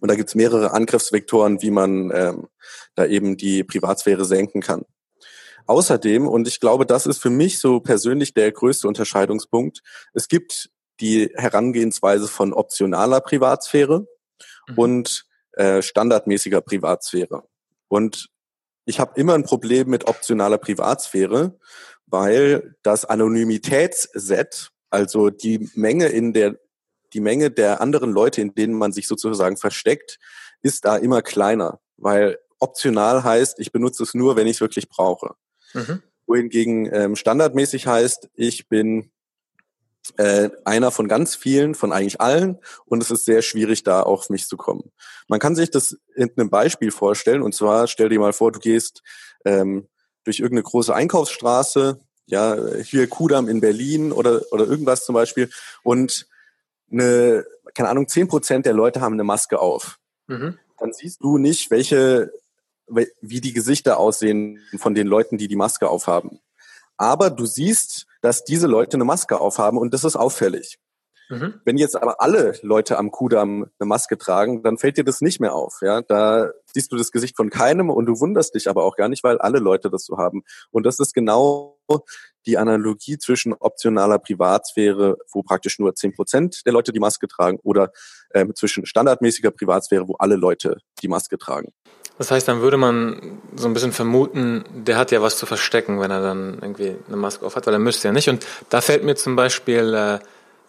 Und 0.00 0.08
da 0.08 0.14
gibt's 0.14 0.34
mehrere 0.34 0.72
Angriffsvektoren, 0.72 1.60
wie 1.60 1.70
man 1.70 2.10
ähm, 2.14 2.48
da 2.94 3.04
eben 3.06 3.36
die 3.36 3.64
Privatsphäre 3.64 4.24
senken 4.24 4.62
kann. 4.62 4.84
Außerdem, 5.66 6.26
und 6.26 6.48
ich 6.48 6.58
glaube, 6.58 6.86
das 6.86 7.06
ist 7.06 7.18
für 7.18 7.30
mich 7.30 7.58
so 7.58 7.80
persönlich 7.80 8.32
der 8.32 8.50
größte 8.50 8.88
Unterscheidungspunkt, 8.88 9.82
es 10.14 10.28
gibt 10.28 10.70
die 11.00 11.30
Herangehensweise 11.34 12.28
von 12.28 12.52
optionaler 12.52 13.20
Privatsphäre 13.20 14.06
mhm. 14.68 14.78
und 14.78 15.24
äh, 15.52 15.82
standardmäßiger 15.82 16.60
Privatsphäre. 16.60 17.44
Und 17.88 18.28
ich 18.84 19.00
habe 19.00 19.18
immer 19.18 19.34
ein 19.34 19.44
Problem 19.44 19.88
mit 19.88 20.06
optionaler 20.06 20.58
Privatsphäre, 20.58 21.58
weil 22.06 22.74
das 22.82 23.04
Anonymitätsset, 23.04 24.70
also 24.90 25.30
die 25.30 25.70
Menge 25.74 26.06
in 26.06 26.32
der 26.32 26.56
die 27.12 27.20
Menge 27.20 27.50
der 27.50 27.80
anderen 27.80 28.12
Leute, 28.12 28.40
in 28.40 28.54
denen 28.54 28.74
man 28.74 28.92
sich 28.92 29.08
sozusagen 29.08 29.56
versteckt, 29.56 30.18
ist 30.62 30.84
da 30.84 30.96
immer 30.96 31.22
kleiner, 31.22 31.80
weil 31.96 32.38
optional 32.58 33.24
heißt, 33.24 33.58
ich 33.58 33.72
benutze 33.72 34.02
es 34.02 34.14
nur, 34.14 34.36
wenn 34.36 34.46
ich 34.46 34.56
es 34.56 34.60
wirklich 34.60 34.88
brauche. 34.88 35.34
Mhm. 35.74 36.02
Wohingegen 36.26 36.88
ähm, 36.92 37.16
standardmäßig 37.16 37.86
heißt, 37.86 38.28
ich 38.34 38.68
bin 38.68 39.10
äh, 40.16 40.50
einer 40.64 40.90
von 40.90 41.08
ganz 41.08 41.34
vielen, 41.34 41.74
von 41.74 41.92
eigentlich 41.92 42.20
allen 42.20 42.58
und 42.86 43.02
es 43.02 43.10
ist 43.10 43.24
sehr 43.24 43.42
schwierig, 43.42 43.84
da 43.84 44.02
auf 44.02 44.30
mich 44.30 44.46
zu 44.46 44.56
kommen. 44.56 44.90
Man 45.28 45.40
kann 45.40 45.54
sich 45.54 45.70
das 45.70 45.96
in 46.14 46.30
einem 46.36 46.50
Beispiel 46.50 46.90
vorstellen 46.90 47.42
und 47.42 47.54
zwar 47.54 47.86
stell 47.86 48.08
dir 48.08 48.18
mal 48.18 48.32
vor, 48.32 48.52
du 48.52 48.60
gehst 48.60 49.02
ähm, 49.44 49.88
durch 50.24 50.40
irgendeine 50.40 50.64
große 50.64 50.94
Einkaufsstraße, 50.94 52.00
ja, 52.26 52.56
hier 52.82 53.08
Kudamm 53.08 53.48
in 53.48 53.60
Berlin 53.60 54.12
oder, 54.12 54.42
oder 54.52 54.66
irgendwas 54.66 55.04
zum 55.04 55.14
Beispiel 55.14 55.50
und 55.82 56.26
eine, 56.90 57.44
keine 57.74 57.88
Ahnung, 57.88 58.08
zehn 58.08 58.28
Prozent 58.28 58.66
der 58.66 58.72
Leute 58.72 59.00
haben 59.00 59.14
eine 59.14 59.24
Maske 59.24 59.58
auf. 59.58 59.98
Mhm. 60.26 60.58
Dann 60.78 60.92
siehst 60.92 61.22
du 61.22 61.38
nicht, 61.38 61.70
welche, 61.70 62.32
wie 62.86 63.40
die 63.40 63.52
Gesichter 63.52 63.98
aussehen 63.98 64.60
von 64.76 64.94
den 64.94 65.06
Leuten, 65.06 65.38
die 65.38 65.48
die 65.48 65.56
Maske 65.56 65.88
aufhaben. 65.88 66.40
Aber 66.96 67.30
du 67.30 67.46
siehst, 67.46 68.06
dass 68.20 68.44
diese 68.44 68.66
Leute 68.66 68.96
eine 68.96 69.04
Maske 69.04 69.40
aufhaben 69.40 69.78
und 69.78 69.94
das 69.94 70.04
ist 70.04 70.16
auffällig. 70.16 70.78
Mhm. 71.30 71.60
Wenn 71.64 71.78
jetzt 71.78 71.96
aber 71.96 72.20
alle 72.20 72.58
Leute 72.62 72.98
am 72.98 73.12
Kudamm 73.12 73.66
eine 73.78 73.86
Maske 73.86 74.18
tragen, 74.18 74.64
dann 74.64 74.78
fällt 74.78 74.96
dir 74.96 75.04
das 75.04 75.20
nicht 75.20 75.40
mehr 75.40 75.54
auf. 75.54 75.78
Ja, 75.80 76.02
da 76.02 76.50
siehst 76.66 76.90
du 76.90 76.96
das 76.96 77.12
Gesicht 77.12 77.36
von 77.36 77.50
keinem 77.50 77.88
und 77.88 78.06
du 78.06 78.18
wunderst 78.18 78.56
dich 78.56 78.68
aber 78.68 78.84
auch 78.84 78.96
gar 78.96 79.08
nicht, 79.08 79.22
weil 79.22 79.38
alle 79.38 79.60
Leute 79.60 79.90
das 79.90 80.04
so 80.04 80.18
haben. 80.18 80.42
Und 80.72 80.84
das 80.86 80.98
ist 80.98 81.14
genau 81.14 81.78
die 82.46 82.58
Analogie 82.58 83.18
zwischen 83.18 83.52
optionaler 83.52 84.18
Privatsphäre, 84.18 85.18
wo 85.32 85.42
praktisch 85.42 85.78
nur 85.78 85.94
zehn 85.94 86.12
Prozent 86.12 86.66
der 86.66 86.72
Leute 86.72 86.92
die 86.92 87.00
Maske 87.00 87.28
tragen, 87.28 87.58
oder 87.62 87.92
äh, 88.30 88.46
zwischen 88.54 88.86
standardmäßiger 88.86 89.50
Privatsphäre, 89.50 90.08
wo 90.08 90.14
alle 90.18 90.36
Leute 90.36 90.78
die 91.02 91.08
Maske 91.08 91.38
tragen. 91.38 91.72
Das 92.18 92.30
heißt, 92.30 92.46
dann 92.48 92.60
würde 92.60 92.76
man 92.76 93.40
so 93.56 93.66
ein 93.66 93.72
bisschen 93.72 93.92
vermuten, 93.92 94.64
der 94.74 94.98
hat 94.98 95.10
ja 95.10 95.22
was 95.22 95.38
zu 95.38 95.46
verstecken, 95.46 96.00
wenn 96.00 96.10
er 96.10 96.20
dann 96.20 96.58
irgendwie 96.60 96.96
eine 97.08 97.16
Maske 97.16 97.46
auf 97.46 97.56
hat, 97.56 97.66
weil 97.66 97.72
er 97.72 97.80
müsste 97.80 98.08
ja 98.08 98.12
nicht. 98.12 98.28
Und 98.28 98.46
da 98.68 98.82
fällt 98.82 99.04
mir 99.04 99.14
zum 99.14 99.36
Beispiel 99.36 99.94
äh, 99.94 100.18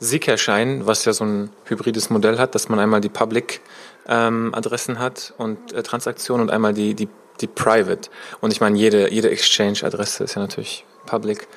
Zcash 0.01 0.47
ein, 0.47 0.87
was 0.87 1.03
ja 1.03 1.11
so 1.11 1.25
ein 1.25 1.49
hybrides 1.65 2.09
Modell 2.09 2.39
hat, 2.39 2.55
dass 2.55 2.69
man 2.69 2.79
einmal 2.79 3.01
die 3.01 3.09
Public-Adressen 3.09 4.95
ähm, 4.95 4.99
hat 4.99 5.33
und 5.37 5.73
äh, 5.73 5.83
Transaktionen 5.83 6.47
und 6.47 6.53
einmal 6.53 6.73
die, 6.73 6.93
die, 6.93 7.09
die 7.41 7.47
Private. 7.47 8.09
Und 8.39 8.53
ich 8.53 8.61
meine, 8.61 8.77
jede, 8.77 9.11
jede 9.11 9.29
Exchange-Adresse 9.29 10.23
ist 10.23 10.35
ja 10.35 10.41
natürlich 10.41 10.85
Public. 11.05 11.49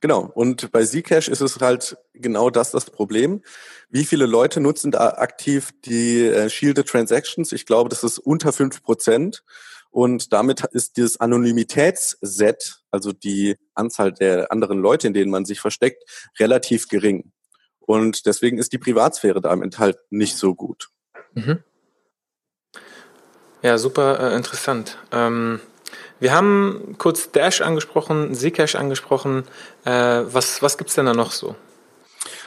Genau. 0.00 0.30
Und 0.34 0.70
bei 0.70 0.84
Zcash 0.84 1.28
ist 1.28 1.40
es 1.40 1.60
halt 1.60 1.96
genau 2.14 2.50
das 2.50 2.70
das 2.70 2.86
Problem. 2.86 3.42
Wie 3.88 4.04
viele 4.04 4.26
Leute 4.26 4.60
nutzen 4.60 4.92
da 4.92 5.10
aktiv 5.10 5.70
die 5.84 6.24
äh, 6.24 6.48
Shielded 6.48 6.88
Transactions? 6.88 7.52
Ich 7.52 7.66
glaube, 7.66 7.88
das 7.88 8.04
ist 8.04 8.18
unter 8.18 8.52
fünf 8.52 8.82
Prozent. 8.82 9.42
Und 9.90 10.32
damit 10.32 10.62
ist 10.72 10.96
dieses 10.98 11.18
Anonymitätsset, 11.18 12.80
also 12.90 13.12
die 13.12 13.56
Anzahl 13.74 14.12
der 14.12 14.52
anderen 14.52 14.78
Leute, 14.78 15.06
in 15.06 15.14
denen 15.14 15.30
man 15.30 15.44
sich 15.44 15.60
versteckt, 15.60 16.04
relativ 16.38 16.88
gering. 16.88 17.32
Und 17.80 18.26
deswegen 18.26 18.58
ist 18.58 18.72
die 18.72 18.78
Privatsphäre 18.78 19.40
damit 19.40 19.78
halt 19.78 19.98
nicht 20.10 20.36
so 20.36 20.54
gut. 20.54 20.90
Mhm. 21.32 21.64
Ja, 23.62 23.78
super 23.78 24.20
äh, 24.20 24.36
interessant. 24.36 24.98
Ähm, 25.10 25.60
wir 26.20 26.32
haben 26.32 26.96
kurz 26.98 27.30
Dash 27.30 27.60
angesprochen, 27.60 28.34
Zcash 28.34 28.74
angesprochen. 28.74 29.44
Äh, 29.84 29.90
was 29.90 30.62
was 30.62 30.78
gibt's 30.78 30.94
denn 30.94 31.06
da 31.06 31.14
noch 31.14 31.32
so? 31.32 31.54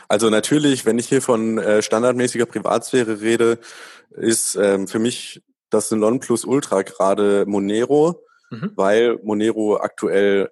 Also 0.08 0.30
natürlich, 0.30 0.86
wenn 0.86 1.00
ich 1.00 1.08
hier 1.08 1.22
von 1.22 1.58
äh, 1.58 1.82
standardmäßiger 1.82 2.46
Privatsphäre 2.46 3.22
rede, 3.22 3.60
ist 4.10 4.56
ähm, 4.56 4.88
für 4.88 5.00
mich 5.00 5.42
das 5.70 5.90
Nonplusultra 5.90 6.82
gerade 6.82 7.46
Monero, 7.48 8.22
mhm. 8.50 8.74
weil 8.76 9.20
Monero 9.24 9.78
aktuell 9.78 10.52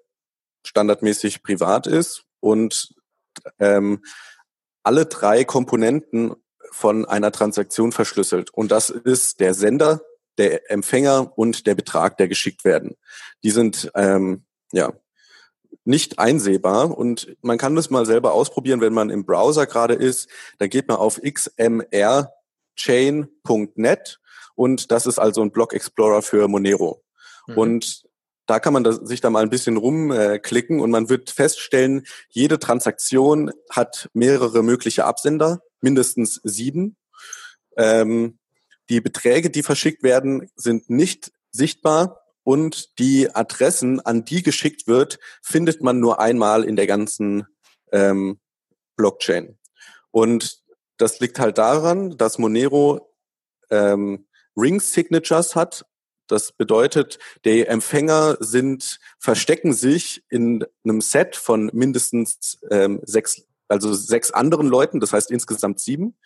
standardmäßig 0.66 1.44
privat 1.44 1.88
ist 1.88 2.24
und 2.40 2.94
ähm, 3.60 4.02
alle 4.84 5.06
drei 5.06 5.44
Komponenten 5.44 6.36
von 6.72 7.06
einer 7.06 7.32
Transaktion 7.32 7.92
verschlüsselt. 7.92 8.52
Und 8.52 8.72
das 8.72 8.90
ist 8.90 9.40
der 9.40 9.54
Sender, 9.54 10.02
der 10.40 10.72
Empfänger 10.72 11.38
und 11.38 11.68
der 11.68 11.76
Betrag, 11.76 12.18
der 12.18 12.28
geschickt 12.28 12.66
werden. 12.66 12.96
Die 13.44 13.52
sind 13.52 13.92
ähm, 13.94 14.46
ja 14.72 14.94
nicht 15.86 16.18
einsehbar 16.18 16.98
und 16.98 17.36
man 17.42 17.58
kann 17.58 17.76
das 17.76 17.90
mal 17.90 18.06
selber 18.06 18.34
ausprobieren, 18.34 18.82
wenn 18.82 18.94
man 18.94 19.10
im 19.10 19.26
Browser 19.26 19.66
gerade 19.66 19.96
ist. 19.96 20.30
Da 20.58 20.68
geht 20.68 20.88
man 20.88 20.98
auf 20.98 21.20
xmrchain.net 21.22 22.30
und 24.56 24.92
das 24.92 25.06
ist 25.06 25.20
also 25.20 25.42
ein 25.42 25.52
Block 25.52 25.74
Explorer 25.74 26.22
für 26.22 26.48
Monero. 26.48 27.04
Mhm. 27.48 27.58
Und 27.58 28.04
da 28.46 28.60
kann 28.60 28.74
man 28.74 28.84
da, 28.84 28.94
sich 28.94 29.22
da 29.22 29.30
mal 29.30 29.44
ein 29.44 29.52
bisschen 29.52 29.78
rumklicken 29.78 30.80
äh, 30.80 30.82
und 30.82 30.90
man 30.90 31.10
wird 31.10 31.30
feststellen, 31.30 32.06
jede 32.30 32.58
Transaktion 32.58 33.52
hat 33.70 34.10
mehrere 34.14 34.64
mögliche 34.64 35.06
Absender, 35.06 35.62
mindestens 35.82 36.40
sieben. 36.44 36.98
ähm, 37.78 38.40
die 38.90 39.02
Beträge, 39.02 39.50
die 39.50 39.64
verschickt 39.64 40.04
werden, 40.04 40.50
sind 40.56 40.90
nicht 40.90 41.32
sichtbar 41.52 42.22
und 42.44 42.98
die 43.00 43.34
Adressen, 43.34 44.00
an 44.00 44.26
die 44.26 44.42
geschickt 44.42 44.88
wird, 44.88 45.20
findet 45.42 45.82
man 45.82 46.00
nur 46.00 46.20
einmal 46.20 46.64
in 46.64 46.76
der 46.76 46.88
ganzen 46.88 47.46
ähm, 47.92 48.40
Blockchain. 48.96 49.58
Und 50.12 50.62
das 50.98 51.20
liegt 51.20 51.40
halt 51.40 51.58
daran, 51.58 52.18
dass 52.18 52.40
Monero 52.40 53.14
ähm, 53.70 54.28
Ring 54.58 54.80
Signatures 54.80 55.56
hat. 55.56 55.86
Das 56.28 56.52
bedeutet, 56.52 57.18
die 57.46 57.66
Empfänger 57.66 58.38
sind, 58.40 59.00
verstecken 59.20 59.74
sich 59.74 60.24
in 60.30 60.66
einem 60.84 61.02
Set 61.02 61.36
von 61.36 61.70
mindestens 61.74 62.60
ähm, 62.70 63.00
sechs, 63.04 63.44
also 63.68 63.94
sechs 63.94 64.32
anderen 64.32 64.68
Leuten, 64.68 65.00
das 65.00 65.14
heißt 65.14 65.32
insgesamt 65.32 65.80
sieben. 65.80 66.18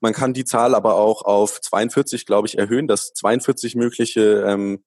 Man 0.00 0.12
kann 0.12 0.32
die 0.32 0.44
Zahl 0.44 0.74
aber 0.74 0.94
auch 0.94 1.22
auf 1.22 1.60
42, 1.60 2.26
glaube 2.26 2.46
ich, 2.46 2.58
erhöhen, 2.58 2.86
dass 2.86 3.12
42 3.14 3.74
mögliche 3.74 4.44
ähm, 4.46 4.84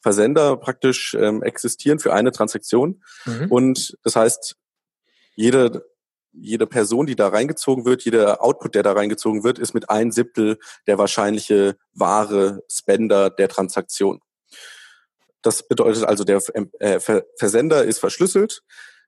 Versender 0.00 0.56
praktisch 0.56 1.14
ähm, 1.14 1.42
existieren 1.42 1.98
für 1.98 2.12
eine 2.12 2.32
Transaktion. 2.32 3.02
Mhm. 3.24 3.46
Und 3.50 3.98
das 4.02 4.16
heißt, 4.16 4.56
jede 5.34 5.84
jede 6.32 6.66
Person, 6.66 7.06
die 7.06 7.16
da 7.16 7.28
reingezogen 7.28 7.84
wird, 7.84 8.04
jeder 8.04 8.42
Output, 8.42 8.74
der 8.74 8.82
da 8.82 8.92
reingezogen 8.92 9.44
wird, 9.44 9.58
ist 9.58 9.74
mit 9.74 9.90
ein 9.90 10.10
Siebtel 10.12 10.58
der 10.86 10.98
wahrscheinliche 10.98 11.76
wahre 11.92 12.62
Spender 12.70 13.30
der 13.30 13.48
Transaktion. 13.48 14.20
Das 15.42 15.66
bedeutet 15.66 16.04
also, 16.04 16.24
der 16.24 16.40
äh, 16.80 17.00
Versender 17.36 17.84
ist 17.84 17.98
verschlüsselt, 17.98 18.62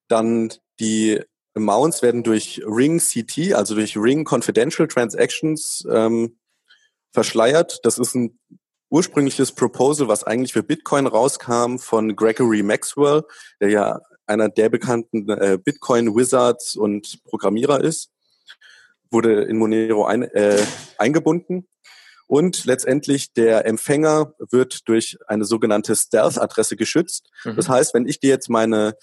dann 0.08 0.52
die 0.80 1.22
Amounts 1.54 2.02
werden 2.02 2.22
durch 2.22 2.62
Ring 2.66 2.98
CT, 2.98 3.54
also 3.54 3.74
durch 3.74 3.96
Ring 3.96 4.24
Confidential 4.28 4.88
Transactions 4.88 5.86
ähm, 5.90 6.36
verschleiert. 7.12 7.80
Das 7.84 7.98
ist 7.98 8.14
ein 8.14 8.38
ursprüngliches 8.90 9.52
Proposal, 9.52 10.08
was 10.08 10.24
eigentlich 10.24 10.52
für 10.52 10.62
Bitcoin 10.62 11.06
rauskam 11.06 11.78
von 11.78 12.14
Gregory 12.16 12.62
Maxwell, 12.62 13.22
der 13.60 13.70
ja 13.70 14.00
einer 14.26 14.48
der 14.48 14.68
bekannten 14.68 15.28
äh, 15.28 15.58
Bitcoin-Wizards 15.62 16.76
und 16.76 17.22
Programmierer 17.24 17.80
ist, 17.82 18.10
wurde 19.10 19.42
in 19.42 19.56
Monero 19.58 20.04
ein, 20.06 20.22
äh, 20.22 20.64
eingebunden. 20.98 21.68
Und 22.26 22.64
letztendlich 22.64 23.32
der 23.34 23.66
Empfänger 23.66 24.34
wird 24.38 24.88
durch 24.88 25.18
eine 25.26 25.44
sogenannte 25.44 25.94
Stealth-Adresse 25.94 26.76
geschützt. 26.76 27.28
Mhm. 27.44 27.56
Das 27.56 27.68
heißt, 27.68 27.94
wenn 27.94 28.06
ich 28.06 28.18
dir 28.18 28.30
jetzt 28.30 28.48
meine, 28.48 28.96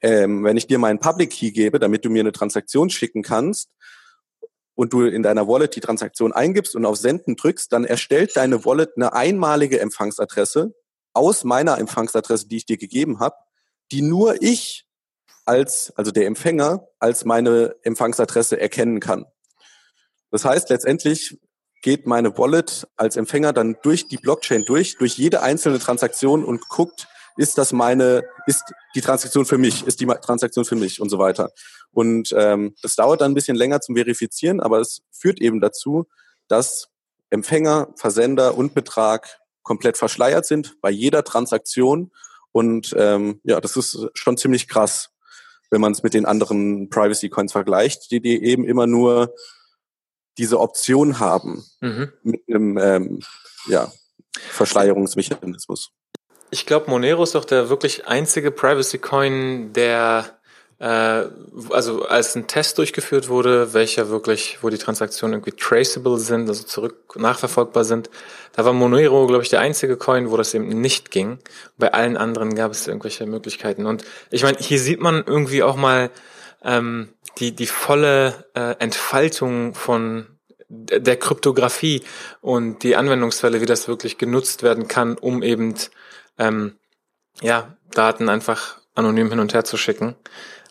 ähm, 0.00 0.44
wenn 0.44 0.56
ich 0.56 0.66
dir 0.66 0.78
meinen 0.78 1.00
Public 1.00 1.30
Key 1.30 1.50
gebe, 1.50 1.78
damit 1.78 2.04
du 2.04 2.10
mir 2.10 2.20
eine 2.20 2.32
Transaktion 2.32 2.90
schicken 2.90 3.22
kannst, 3.22 3.70
und 4.78 4.92
du 4.92 5.02
in 5.02 5.24
deiner 5.24 5.48
Wallet 5.48 5.74
die 5.74 5.80
Transaktion 5.80 6.32
eingibst 6.32 6.76
und 6.76 6.86
auf 6.86 6.96
Senden 6.96 7.34
drückst, 7.34 7.72
dann 7.72 7.84
erstellt 7.84 8.36
deine 8.36 8.64
Wallet 8.64 8.90
eine 8.94 9.12
einmalige 9.12 9.80
Empfangsadresse 9.80 10.72
aus 11.14 11.42
meiner 11.42 11.78
Empfangsadresse, 11.78 12.46
die 12.46 12.58
ich 12.58 12.66
dir 12.66 12.76
gegeben 12.76 13.18
habe, 13.18 13.34
die 13.90 14.02
nur 14.02 14.40
ich 14.40 14.86
als, 15.46 15.92
also 15.96 16.12
der 16.12 16.26
Empfänger, 16.26 16.86
als 17.00 17.24
meine 17.24 17.74
Empfangsadresse 17.82 18.60
erkennen 18.60 19.00
kann. 19.00 19.24
Das 20.30 20.44
heißt, 20.44 20.70
letztendlich 20.70 21.40
geht 21.82 22.06
meine 22.06 22.38
Wallet 22.38 22.86
als 22.96 23.16
Empfänger 23.16 23.52
dann 23.52 23.78
durch 23.82 24.06
die 24.06 24.18
Blockchain 24.18 24.64
durch, 24.64 24.96
durch 24.96 25.18
jede 25.18 25.42
einzelne 25.42 25.80
Transaktion 25.80 26.44
und 26.44 26.68
guckt, 26.68 27.08
ist 27.38 27.56
das 27.56 27.72
meine, 27.72 28.24
ist 28.46 28.64
die 28.94 29.00
Transaktion 29.00 29.46
für 29.46 29.58
mich, 29.58 29.86
ist 29.86 30.00
die 30.00 30.06
Transaktion 30.06 30.64
für 30.64 30.76
mich 30.76 31.00
und 31.00 31.08
so 31.08 31.18
weiter. 31.18 31.50
Und 31.92 32.34
ähm, 32.36 32.74
das 32.82 32.96
dauert 32.96 33.20
dann 33.20 33.32
ein 33.32 33.34
bisschen 33.34 33.56
länger 33.56 33.80
zum 33.80 33.94
Verifizieren, 33.94 34.60
aber 34.60 34.80
es 34.80 35.02
führt 35.10 35.40
eben 35.40 35.60
dazu, 35.60 36.06
dass 36.48 36.88
Empfänger, 37.30 37.88
Versender 37.96 38.56
und 38.56 38.74
Betrag 38.74 39.38
komplett 39.62 39.96
verschleiert 39.96 40.46
sind 40.46 40.80
bei 40.80 40.90
jeder 40.90 41.24
Transaktion 41.24 42.10
und 42.52 42.94
ähm, 42.98 43.40
ja, 43.44 43.60
das 43.60 43.76
ist 43.76 44.08
schon 44.14 44.36
ziemlich 44.36 44.66
krass, 44.66 45.10
wenn 45.70 45.80
man 45.80 45.92
es 45.92 46.02
mit 46.02 46.14
den 46.14 46.26
anderen 46.26 46.88
Privacy 46.88 47.28
Coins 47.28 47.52
vergleicht, 47.52 48.10
die, 48.10 48.20
die 48.20 48.42
eben 48.42 48.64
immer 48.64 48.86
nur 48.86 49.34
diese 50.38 50.58
Option 50.58 51.18
haben 51.20 51.64
mhm. 51.80 52.12
mit 52.22 52.42
einem 52.48 52.78
ähm, 52.78 53.20
ja, 53.66 53.92
Verschleierungsmechanismus. 54.38 55.92
Ich 56.50 56.66
glaube, 56.66 56.90
Monero 56.90 57.22
ist 57.22 57.34
doch 57.34 57.44
der 57.44 57.68
wirklich 57.68 58.06
einzige 58.06 58.50
Privacy 58.50 58.98
Coin, 58.98 59.72
der 59.72 60.38
äh, 60.78 61.24
also 61.70 62.06
als 62.06 62.36
ein 62.36 62.46
Test 62.46 62.78
durchgeführt 62.78 63.28
wurde, 63.28 63.74
welcher 63.74 64.08
wirklich, 64.08 64.58
wo 64.62 64.70
die 64.70 64.78
Transaktionen 64.78 65.34
irgendwie 65.34 65.56
traceable 65.56 66.18
sind, 66.18 66.48
also 66.48 66.64
zurück 66.64 67.16
nachverfolgbar 67.16 67.84
sind, 67.84 68.10
da 68.54 68.64
war 68.64 68.72
Monero, 68.72 69.26
glaube 69.26 69.42
ich, 69.42 69.50
der 69.50 69.60
einzige 69.60 69.96
Coin, 69.96 70.30
wo 70.30 70.36
das 70.36 70.54
eben 70.54 70.68
nicht 70.68 71.10
ging. 71.10 71.38
Bei 71.76 71.92
allen 71.92 72.16
anderen 72.16 72.54
gab 72.54 72.72
es 72.72 72.86
irgendwelche 72.86 73.26
Möglichkeiten. 73.26 73.86
Und 73.86 74.04
ich 74.30 74.42
meine, 74.42 74.58
hier 74.58 74.78
sieht 74.78 75.00
man 75.00 75.24
irgendwie 75.26 75.62
auch 75.62 75.76
mal 75.76 76.10
ähm, 76.64 77.10
die, 77.38 77.54
die 77.54 77.66
volle 77.66 78.44
äh, 78.54 78.74
Entfaltung 78.78 79.74
von 79.74 80.26
der 80.68 81.16
Kryptographie 81.16 82.02
und 82.40 82.82
die 82.82 82.94
Anwendungsfälle, 82.94 83.60
wie 83.60 83.66
das 83.66 83.88
wirklich 83.88 84.18
genutzt 84.18 84.62
werden 84.62 84.86
kann, 84.86 85.16
um 85.16 85.42
eben 85.42 85.74
ähm, 86.38 86.76
ja, 87.40 87.76
Daten 87.92 88.28
einfach 88.28 88.78
anonym 88.94 89.30
hin 89.30 89.40
und 89.40 89.54
her 89.54 89.64
zu 89.64 89.76
schicken. 89.76 90.16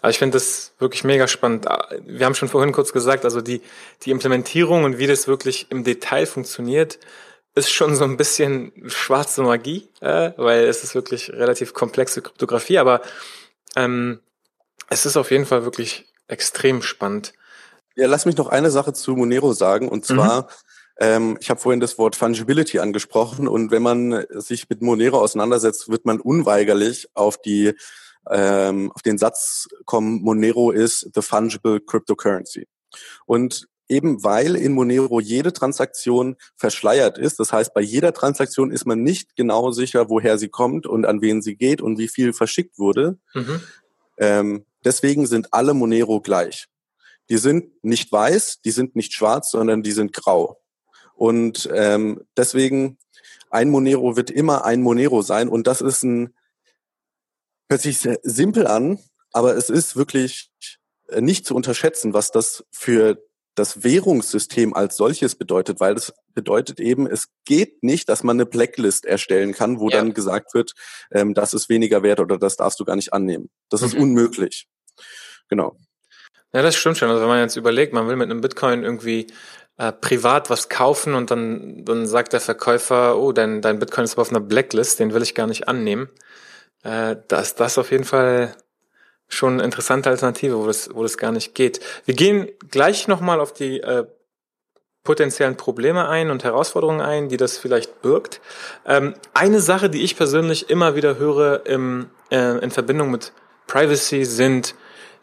Aber 0.02 0.12
ich 0.12 0.20
finde 0.20 0.38
das 0.38 0.74
wirklich 0.80 1.04
mega 1.04 1.28
spannend. 1.28 1.66
Wir 2.06 2.26
haben 2.26 2.36
schon 2.36 2.50
vorhin 2.50 2.72
kurz 2.72 2.94
gesagt, 2.94 3.26
also 3.26 3.42
die, 3.42 3.62
die 4.04 4.12
Implementierung 4.12 4.84
und 4.84 5.00
wie 5.00 5.08
das 5.08 5.28
wirklich 5.28 5.68
im 5.72 5.84
Detail 5.84 6.26
funktioniert, 6.26 7.00
ist 7.56 7.72
schon 7.72 7.96
so 7.96 8.04
ein 8.04 8.18
bisschen 8.18 8.72
schwarze 8.86 9.42
Magie, 9.42 9.90
äh, 10.00 10.32
weil 10.38 10.66
es 10.66 10.84
ist 10.84 10.94
wirklich 10.94 11.32
relativ 11.32 11.74
komplexe 11.74 12.22
Kryptographie, 12.22 12.78
aber 12.78 13.02
ähm, 13.76 14.20
es 14.90 15.06
ist 15.06 15.18
auf 15.18 15.32
jeden 15.32 15.48
Fall 15.48 15.64
wirklich 15.66 16.06
extrem 16.28 16.84
spannend. 16.84 17.34
Ja, 17.96 18.08
lass 18.08 18.28
mich 18.28 18.38
noch 18.38 18.50
eine 18.50 18.70
Sache 18.70 18.94
zu 18.94 19.16
Monero 19.16 19.54
sagen, 19.54 19.90
und 19.90 20.06
zwar, 20.06 20.44
mhm. 20.44 20.48
Ähm, 21.00 21.38
ich 21.40 21.50
habe 21.50 21.60
vorhin 21.60 21.80
das 21.80 21.98
Wort 21.98 22.16
Fungibility 22.16 22.80
angesprochen, 22.80 23.48
und 23.48 23.72
wenn 23.72 23.84
man 23.84 24.26
sich 24.30 24.70
mit 24.70 24.82
Monero 24.82 25.20
auseinandersetzt, 25.20 25.90
wird 25.90 26.06
man 26.06 26.20
unweigerlich 26.20 27.10
auf 27.14 27.42
die 27.42 27.74
ähm, 28.30 28.92
auf 28.94 29.02
den 29.02 29.18
Satz 29.18 29.68
kommen, 29.86 30.22
Monero 30.22 30.72
ist 30.72 31.10
the 31.14 31.22
fungible 31.22 31.80
cryptocurrency. 31.80 32.68
Und 33.26 33.68
eben 33.90 34.24
weil 34.24 34.56
in 34.56 34.74
Monero 34.74 35.20
jede 35.20 35.54
Transaktion 35.54 36.36
verschleiert 36.56 37.18
ist, 37.18 37.40
das 37.40 37.54
heißt, 37.54 37.74
bei 37.74 37.82
jeder 37.82 38.14
Transaktion 38.14 38.72
ist 38.72 38.86
man 38.86 39.02
nicht 39.02 39.36
genau 39.36 39.72
sicher, 39.72 40.10
woher 40.10 40.38
sie 40.38 40.50
kommt 40.50 40.88
und 40.88 41.06
an 41.06 41.22
wen 41.22 41.42
sie 41.42 41.56
geht 41.56 41.82
und 41.82 41.98
wie 41.98 42.10
viel 42.10 42.34
verschickt 42.34 42.80
wurde. 42.80 43.18
Mhm. 43.34 43.62
Ähm, 44.18 44.66
deswegen 44.84 45.26
sind 45.26 45.54
alle 45.54 45.74
Monero 45.74 46.20
gleich. 46.20 46.68
Die 47.30 47.38
sind 47.38 47.84
nicht 47.84 48.12
weiß, 48.12 48.62
die 48.62 48.72
sind 48.72 48.96
nicht 48.96 49.14
schwarz, 49.14 49.52
sondern 49.52 49.84
die 49.84 49.92
sind 49.92 50.14
grau. 50.14 50.60
Und 51.18 51.68
ähm, 51.74 52.22
deswegen 52.38 52.98
ein 53.50 53.70
Monero 53.70 54.16
wird 54.16 54.30
immer 54.30 54.66
ein 54.66 54.82
Monero 54.82 55.22
sein 55.22 55.50
und 55.50 55.68
das 55.68 55.82
ist 55.82 56.04
ein 56.04 56.34
Hört 57.70 57.82
sich 57.82 57.98
sehr 57.98 58.20
simpel 58.24 58.66
an, 58.66 58.98
aber 59.34 59.58
es 59.58 59.70
ist 59.70 59.98
wirklich 59.98 60.50
äh, 61.10 61.20
nicht 61.20 61.46
zu 61.46 61.54
unterschätzen, 61.54 62.14
was 62.14 62.32
das 62.32 62.64
für 62.72 63.22
das 63.56 63.84
Währungssystem 63.84 64.74
als 64.74 64.96
solches 64.96 65.36
bedeutet, 65.36 65.80
weil 65.80 65.96
das 65.96 66.14
bedeutet 66.34 66.80
eben, 66.80 67.08
es 67.08 67.28
geht 67.44 67.84
nicht, 67.84 68.08
dass 68.08 68.24
man 68.24 68.38
eine 68.38 68.46
Blacklist 68.46 69.06
erstellen 69.06 69.52
kann, 69.54 69.80
wo 69.80 69.90
ja. 69.90 69.98
dann 69.98 70.14
gesagt 70.14 70.54
wird, 70.54 70.74
ähm, 71.12 71.34
das 71.34 71.54
ist 71.54 71.68
weniger 71.68 72.04
wert 72.04 72.20
oder 72.20 72.38
das 72.38 72.56
darfst 72.56 72.80
du 72.80 72.86
gar 72.86 72.96
nicht 72.96 73.12
annehmen. 73.14 73.50
Das 73.70 73.82
mhm. 73.82 73.88
ist 73.88 73.94
unmöglich. 73.96 74.68
Genau. 75.50 75.76
Ja, 76.54 76.62
das 76.62 76.76
stimmt 76.76 76.98
schon. 76.98 77.10
Also 77.10 77.22
wenn 77.22 77.30
man 77.30 77.40
jetzt 77.40 77.58
überlegt, 77.58 77.94
man 77.94 78.08
will 78.08 78.16
mit 78.16 78.30
einem 78.30 78.42
Bitcoin 78.42 78.84
irgendwie 78.84 79.28
äh, 79.78 79.92
privat 79.92 80.50
was 80.50 80.70
kaufen 80.70 81.14
und 81.14 81.32
dann, 81.32 81.86
dann 81.86 82.08
sagt 82.08 82.34
der 82.34 82.42
Verkäufer, 82.42 83.18
oh, 83.18 83.32
dein, 83.32 83.62
dein 83.62 83.80
Bitcoin 83.80 84.06
ist 84.06 84.14
aber 84.14 84.24
auf 84.24 84.30
einer 84.30 84.40
Blacklist, 84.40 85.00
den 85.00 85.14
will 85.14 85.22
ich 85.22 85.36
gar 85.36 85.48
nicht 85.48 85.68
annehmen 85.68 86.10
äh, 86.84 87.18
dass 87.28 87.56
das 87.56 87.78
auf 87.78 87.92
jeden 87.92 88.04
Fall 88.04 88.56
schon 89.28 89.54
eine 89.54 89.64
interessante 89.64 90.10
Alternative, 90.10 90.58
wo 90.58 90.68
das, 90.68 90.90
wo 90.94 91.04
das 91.04 91.18
gar 91.18 91.32
nicht 91.32 91.54
geht. 91.54 91.82
Wir 92.06 92.16
gehen 92.16 92.48
gleich 92.72 93.08
nochmal 93.08 93.42
auf 93.42 93.52
die 93.52 93.82
äh, 93.82 94.06
potenziellen 95.04 95.58
Probleme 95.58 96.08
ein 96.08 96.32
und 96.32 96.44
Herausforderungen 96.44 97.02
ein, 97.02 97.30
die 97.30 97.38
das 97.38 97.58
vielleicht 97.58 98.02
birgt. 98.02 98.42
Ähm, 98.86 99.16
eine 99.34 99.60
Sache, 99.60 99.90
die 99.90 100.04
ich 100.04 100.16
persönlich 100.16 100.70
immer 100.70 100.96
wieder 100.96 101.18
höre 101.18 101.66
im, 101.66 102.10
äh, 102.32 102.58
in 102.60 102.72
Verbindung 102.72 103.12
mit 103.12 103.34
Privacy 103.68 104.24
sind 104.24 104.76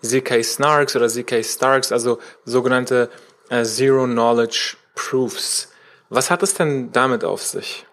ZK 0.02 0.44
Snarks 0.44 0.96
oder 0.96 1.08
ZK 1.08 1.42
Starks, 1.42 1.92
also 1.92 2.18
sogenannte 2.44 3.08
äh, 3.50 3.64
Zero 3.64 4.04
Knowledge 4.04 4.76
Proofs. 4.94 5.72
Was 6.08 6.30
hat 6.30 6.42
es 6.42 6.54
denn 6.54 6.92
damit 6.92 7.24
auf 7.24 7.42
sich? 7.42 7.86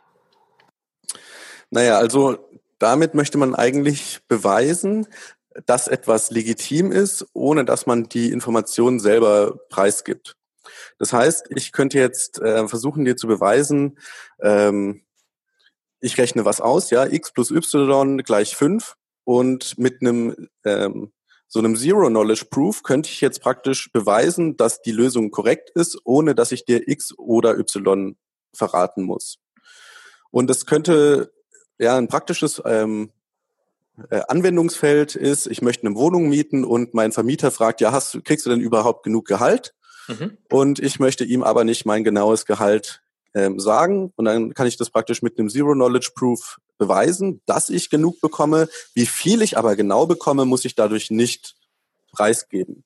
Naja, 1.70 1.98
also 1.98 2.38
damit 2.80 3.14
möchte 3.14 3.38
man 3.38 3.56
eigentlich 3.56 4.20
beweisen, 4.28 5.08
dass 5.66 5.88
etwas 5.88 6.32
legitim 6.32 6.92
ist, 6.92 7.26
ohne 7.34 7.66
dass 7.66 7.86
man 7.86 8.10
die 8.10 8.32
Informationen 8.32 9.00
selber 9.00 9.58
preisgibt. 9.70 10.36
Das 10.98 11.14
heißt, 11.14 11.48
ich 11.50 11.72
könnte 11.72 12.00
jetzt 12.00 12.40
äh, 12.40 12.68
versuchen, 12.68 13.06
dir 13.06 13.18
zu 13.18 13.28
beweisen, 13.28 13.98
ähm, 14.42 15.04
ich 16.00 16.18
rechne 16.18 16.46
was 16.46 16.62
aus, 16.62 16.90
ja, 16.90 17.06
x 17.06 17.32
plus 17.32 17.52
y 17.52 18.18
gleich 18.24 18.56
5 18.56 18.96
und 19.24 19.78
mit 19.78 20.02
einem 20.02 20.50
ähm, 20.66 21.12
so 21.54 21.60
einem 21.60 21.76
Zero-Knowledge-Proof 21.76 22.82
könnte 22.82 23.10
ich 23.10 23.20
jetzt 23.20 23.42
praktisch 23.42 23.92
beweisen, 23.92 24.56
dass 24.56 24.82
die 24.82 24.94
Lösung 24.94 25.32
korrekt 25.32 25.70
ist, 25.72 26.00
ohne 26.06 26.34
dass 26.34 26.54
ich 26.54 26.64
dir 26.64 26.88
x 26.88 27.14
oder 27.18 27.60
y 27.60 28.16
verraten 28.54 29.04
muss. 29.04 29.38
Und 30.32 30.50
das 30.50 30.66
könnte 30.66 31.34
ja 31.78 31.98
ein 31.98 32.08
praktisches 32.08 32.62
ähm, 32.64 33.12
äh, 34.10 34.22
Anwendungsfeld 34.30 35.16
ist, 35.16 35.46
ich 35.46 35.62
möchte 35.62 35.86
eine 35.86 35.96
Wohnung 35.98 36.30
mieten 36.30 36.64
und 36.64 36.94
mein 36.94 37.12
Vermieter 37.12 37.52
fragt, 37.52 37.82
ja, 37.82 37.92
hast, 37.92 38.24
kriegst 38.24 38.46
du 38.46 38.50
denn 38.50 38.62
überhaupt 38.62 39.04
genug 39.04 39.28
Gehalt? 39.28 39.76
Mhm. 40.08 40.38
Und 40.50 40.80
ich 40.80 41.02
möchte 41.02 41.26
ihm 41.26 41.44
aber 41.44 41.66
nicht 41.66 41.86
mein 41.86 42.06
genaues 42.06 42.46
Gehalt 42.46 43.02
ähm, 43.34 43.60
sagen. 43.60 44.14
Und 44.16 44.24
dann 44.24 44.54
kann 44.54 44.68
ich 44.68 44.78
das 44.78 44.90
praktisch 44.90 45.22
mit 45.22 45.38
einem 45.38 45.50
Zero-Knowledge-Proof 45.50 46.60
beweisen, 46.82 47.42
dass 47.46 47.70
ich 47.70 47.92
genug 47.92 48.20
bekomme. 48.22 48.68
Wie 48.96 49.06
viel 49.06 49.44
ich 49.44 49.56
aber 49.56 49.76
genau 49.76 50.08
bekomme, 50.08 50.46
muss 50.46 50.66
ich 50.66 50.74
dadurch 50.74 51.12
nicht 51.12 51.56
preisgeben. 52.12 52.84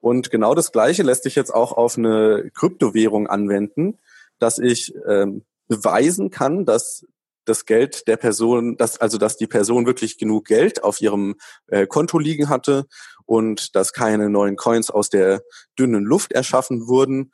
Und 0.00 0.30
genau 0.30 0.54
das 0.54 0.72
Gleiche 0.72 1.02
lässt 1.02 1.24
sich 1.24 1.34
jetzt 1.34 1.52
auch 1.52 1.72
auf 1.72 1.98
eine 1.98 2.50
Kryptowährung 2.54 3.26
anwenden, 3.26 3.98
dass 4.38 4.58
ich 4.58 4.94
ähm, 5.06 5.44
beweisen 5.68 6.30
kann, 6.30 6.64
dass 6.64 7.06
das 7.44 7.66
Geld 7.66 8.08
der 8.08 8.16
Person, 8.16 8.78
dass 8.78 8.98
also 8.98 9.18
dass 9.18 9.36
die 9.36 9.46
Person 9.46 9.84
wirklich 9.84 10.16
genug 10.16 10.46
Geld 10.46 10.82
auf 10.82 11.02
ihrem 11.02 11.34
äh, 11.66 11.86
Konto 11.86 12.18
liegen 12.18 12.48
hatte 12.48 12.86
und 13.26 13.76
dass 13.76 13.92
keine 13.92 14.30
neuen 14.30 14.56
Coins 14.56 14.88
aus 14.88 15.10
der 15.10 15.42
dünnen 15.78 16.04
Luft 16.04 16.32
erschaffen 16.32 16.88
wurden 16.88 17.32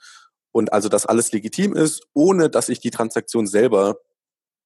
und 0.50 0.72
also 0.72 0.88
dass 0.88 1.06
alles 1.06 1.30
legitim 1.30 1.76
ist, 1.76 2.02
ohne 2.14 2.50
dass 2.50 2.68
ich 2.68 2.80
die 2.80 2.90
Transaktion 2.90 3.46
selber 3.46 3.98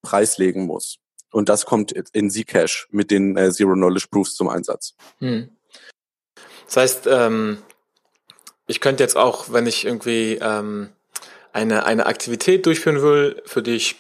preislegen 0.00 0.64
muss. 0.64 1.04
Und 1.35 1.49
das 1.49 1.66
kommt 1.66 1.90
in 1.90 2.31
Zcash 2.31 2.87
mit 2.92 3.11
den 3.11 3.37
äh, 3.37 3.51
Zero 3.51 3.73
Knowledge 3.73 4.07
Proofs 4.09 4.37
zum 4.37 4.49
Einsatz. 4.49 4.94
Hm. 5.18 5.49
Das 6.66 6.77
heißt, 6.77 7.09
ähm, 7.09 7.59
ich 8.68 8.81
könnte 8.81 9.03
jetzt 9.03 9.16
auch, 9.16 9.53
wenn 9.53 9.66
ich 9.66 9.85
irgendwie 9.85 10.38
ähm, 10.40 10.90
eine, 11.53 11.87
eine 11.87 12.07
Aktivität 12.07 12.66
durchführen 12.66 13.03
will, 13.03 13.42
für 13.47 13.64
die 13.64 13.73
ich 13.73 13.97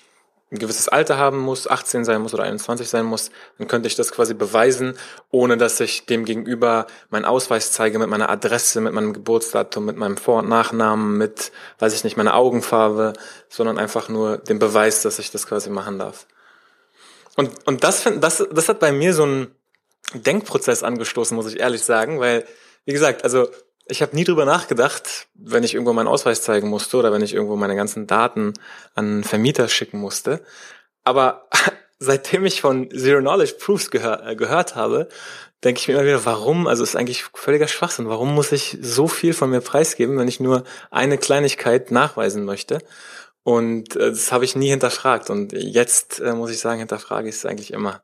ein 0.52 0.60
gewisses 0.60 0.88
Alter 0.88 1.18
haben 1.18 1.40
muss, 1.40 1.68
18 1.68 2.04
sein 2.04 2.22
muss 2.22 2.34
oder 2.34 2.44
21 2.44 2.88
sein 2.88 3.04
muss, 3.04 3.32
dann 3.58 3.66
könnte 3.66 3.88
ich 3.88 3.96
das 3.96 4.12
quasi 4.12 4.34
beweisen, 4.34 4.96
ohne 5.32 5.56
dass 5.56 5.80
ich 5.80 6.06
dem 6.06 6.24
gegenüber 6.24 6.86
meinen 7.10 7.24
Ausweis 7.24 7.72
zeige 7.72 7.98
mit 7.98 8.10
meiner 8.10 8.30
Adresse, 8.30 8.80
mit 8.80 8.92
meinem 8.92 9.12
Geburtsdatum, 9.12 9.84
mit 9.84 9.96
meinem 9.96 10.18
Vor- 10.18 10.38
und 10.38 10.48
Nachnamen, 10.48 11.18
mit, 11.18 11.50
weiß 11.80 11.94
ich 11.94 12.04
nicht, 12.04 12.16
meiner 12.16 12.36
Augenfarbe, 12.36 13.12
sondern 13.48 13.76
einfach 13.76 14.08
nur 14.08 14.38
den 14.38 14.60
Beweis, 14.60 15.02
dass 15.02 15.18
ich 15.18 15.32
das 15.32 15.48
quasi 15.48 15.68
machen 15.68 15.98
darf. 15.98 16.28
Und, 17.36 17.50
und 17.66 17.84
das, 17.84 18.04
das, 18.20 18.46
das 18.50 18.68
hat 18.68 18.80
bei 18.80 18.92
mir 18.92 19.12
so 19.12 19.24
einen 19.24 19.54
Denkprozess 20.14 20.82
angestoßen, 20.82 21.34
muss 21.34 21.52
ich 21.52 21.60
ehrlich 21.60 21.82
sagen, 21.82 22.20
weil, 22.20 22.46
wie 22.84 22.92
gesagt, 22.92 23.24
also 23.24 23.48
ich 23.86 24.00
habe 24.00 24.14
nie 24.14 24.24
drüber 24.24 24.44
nachgedacht, 24.44 25.26
wenn 25.34 25.62
ich 25.62 25.74
irgendwo 25.74 25.92
meinen 25.92 26.08
Ausweis 26.08 26.42
zeigen 26.42 26.68
musste 26.68 26.96
oder 26.96 27.12
wenn 27.12 27.22
ich 27.22 27.34
irgendwo 27.34 27.56
meine 27.56 27.76
ganzen 27.76 28.06
Daten 28.06 28.54
an 28.94 29.24
Vermieter 29.24 29.68
schicken 29.68 29.98
musste. 29.98 30.42
Aber 31.02 31.48
seitdem 31.98 32.46
ich 32.46 32.60
von 32.60 32.90
Zero 32.90 33.20
Knowledge 33.20 33.56
Proofs 33.58 33.90
gehör, 33.90 34.26
äh, 34.26 34.36
gehört 34.36 34.74
habe, 34.74 35.08
denke 35.64 35.80
ich 35.80 35.88
mir 35.88 35.94
immer 35.94 36.04
wieder, 36.04 36.24
warum? 36.24 36.66
Also 36.66 36.82
ist 36.82 36.96
eigentlich 36.96 37.24
völliger 37.34 37.68
Schwachsinn. 37.68 38.08
Warum 38.08 38.34
muss 38.34 38.52
ich 38.52 38.78
so 38.80 39.08
viel 39.08 39.32
von 39.32 39.50
mir 39.50 39.60
preisgeben, 39.60 40.18
wenn 40.18 40.28
ich 40.28 40.40
nur 40.40 40.64
eine 40.90 41.18
Kleinigkeit 41.18 41.90
nachweisen 41.90 42.44
möchte? 42.44 42.80
Und 43.44 43.94
äh, 43.96 44.10
das 44.10 44.32
habe 44.32 44.44
ich 44.44 44.56
nie 44.56 44.68
hinterfragt. 44.70 45.30
Und 45.30 45.52
jetzt 45.52 46.20
äh, 46.20 46.34
muss 46.34 46.50
ich 46.50 46.58
sagen, 46.58 46.80
hinterfrage 46.80 47.28
ich 47.28 47.36
es 47.36 47.46
eigentlich 47.46 47.72
immer. 47.72 48.02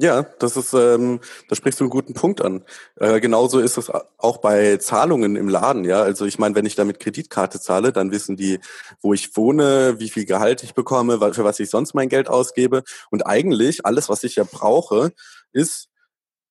Ja, 0.00 0.22
das 0.22 0.56
ist, 0.56 0.74
ähm, 0.74 1.18
da 1.48 1.56
sprichst 1.56 1.80
du 1.80 1.84
einen 1.84 1.90
guten 1.90 2.14
Punkt 2.14 2.40
an. 2.40 2.64
Äh, 2.94 3.18
genauso 3.18 3.58
ist 3.58 3.76
es 3.78 3.90
auch 3.90 4.36
bei 4.36 4.76
Zahlungen 4.76 5.34
im 5.34 5.48
Laden, 5.48 5.84
ja. 5.84 6.00
Also 6.02 6.24
ich 6.24 6.38
meine, 6.38 6.54
wenn 6.54 6.66
ich 6.66 6.76
da 6.76 6.84
mit 6.84 7.00
Kreditkarte 7.00 7.60
zahle, 7.60 7.92
dann 7.92 8.12
wissen 8.12 8.36
die, 8.36 8.60
wo 9.02 9.12
ich 9.12 9.36
wohne, 9.36 9.96
wie 9.98 10.08
viel 10.08 10.24
Gehalt 10.24 10.62
ich 10.62 10.74
bekomme, 10.74 11.18
für 11.34 11.42
was 11.42 11.58
ich 11.58 11.68
sonst 11.68 11.94
mein 11.94 12.08
Geld 12.08 12.28
ausgebe. 12.28 12.84
Und 13.10 13.26
eigentlich 13.26 13.84
alles, 13.84 14.08
was 14.08 14.22
ich 14.22 14.36
ja 14.36 14.44
brauche, 14.44 15.12
ist 15.52 15.88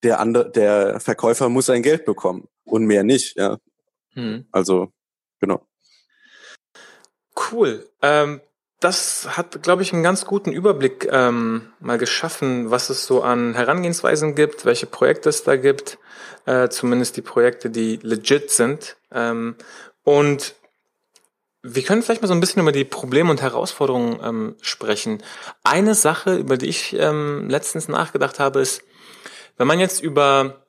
der 0.03 0.19
andere, 0.19 0.51
der 0.51 0.99
Verkäufer 0.99 1.47
muss 1.47 1.67
sein 1.67 1.83
Geld 1.83 2.03
bekommen 2.03 2.49
und 2.65 2.85
mehr 2.85 3.05
nicht, 3.05 3.37
ja. 3.37 3.59
Hm. 4.13 4.45
Also 4.51 4.91
genau. 5.39 5.65
Cool. 7.51 7.87
Ähm, 8.01 8.41
das 8.79 9.37
hat, 9.37 9.63
glaube 9.63 9.81
ich, 9.81 9.91
einen 9.91 10.03
ganz 10.03 10.25
guten 10.25 10.51
Überblick 10.51 11.07
ähm, 11.11 11.69
mal 11.79 11.97
geschaffen, 11.97 12.69
was 12.69 12.89
es 12.89 13.07
so 13.07 13.23
an 13.23 13.55
Herangehensweisen 13.55 14.35
gibt, 14.35 14.65
welche 14.65 14.85
Projekte 14.85 15.29
es 15.29 15.43
da 15.43 15.55
gibt, 15.55 15.97
äh, 16.45 16.69
zumindest 16.69 17.17
die 17.17 17.23
Projekte, 17.23 17.71
die 17.71 17.99
legit 18.03 18.51
sind. 18.51 18.97
Ähm, 19.11 19.55
und 20.03 20.53
wir 21.63 21.83
können 21.83 22.03
vielleicht 22.03 22.21
mal 22.21 22.27
so 22.27 22.35
ein 22.35 22.39
bisschen 22.39 22.61
über 22.61 22.71
die 22.71 22.85
Probleme 22.85 23.31
und 23.31 23.41
Herausforderungen 23.41 24.19
ähm, 24.23 24.55
sprechen. 24.61 25.23
Eine 25.63 25.95
Sache, 25.95 26.35
über 26.35 26.57
die 26.57 26.67
ich 26.67 26.93
ähm, 26.93 27.49
letztens 27.49 27.87
nachgedacht 27.87 28.39
habe, 28.39 28.59
ist, 28.61 28.83
wenn 29.57 29.67
man 29.67 29.79
jetzt 29.79 30.01
über 30.01 30.65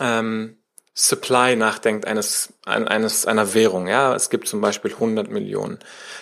ähm, 0.00 0.56
Supply 0.94 1.56
nachdenkt 1.56 2.06
eines, 2.06 2.52
eines, 2.64 3.26
einer 3.26 3.52
Währung, 3.52 3.88
ja, 3.88 4.14
es 4.14 4.30
gibt 4.30 4.46
zum 4.46 4.60
Beispiel 4.60 4.92
100 4.92 5.28
Millionen, 5.28 5.78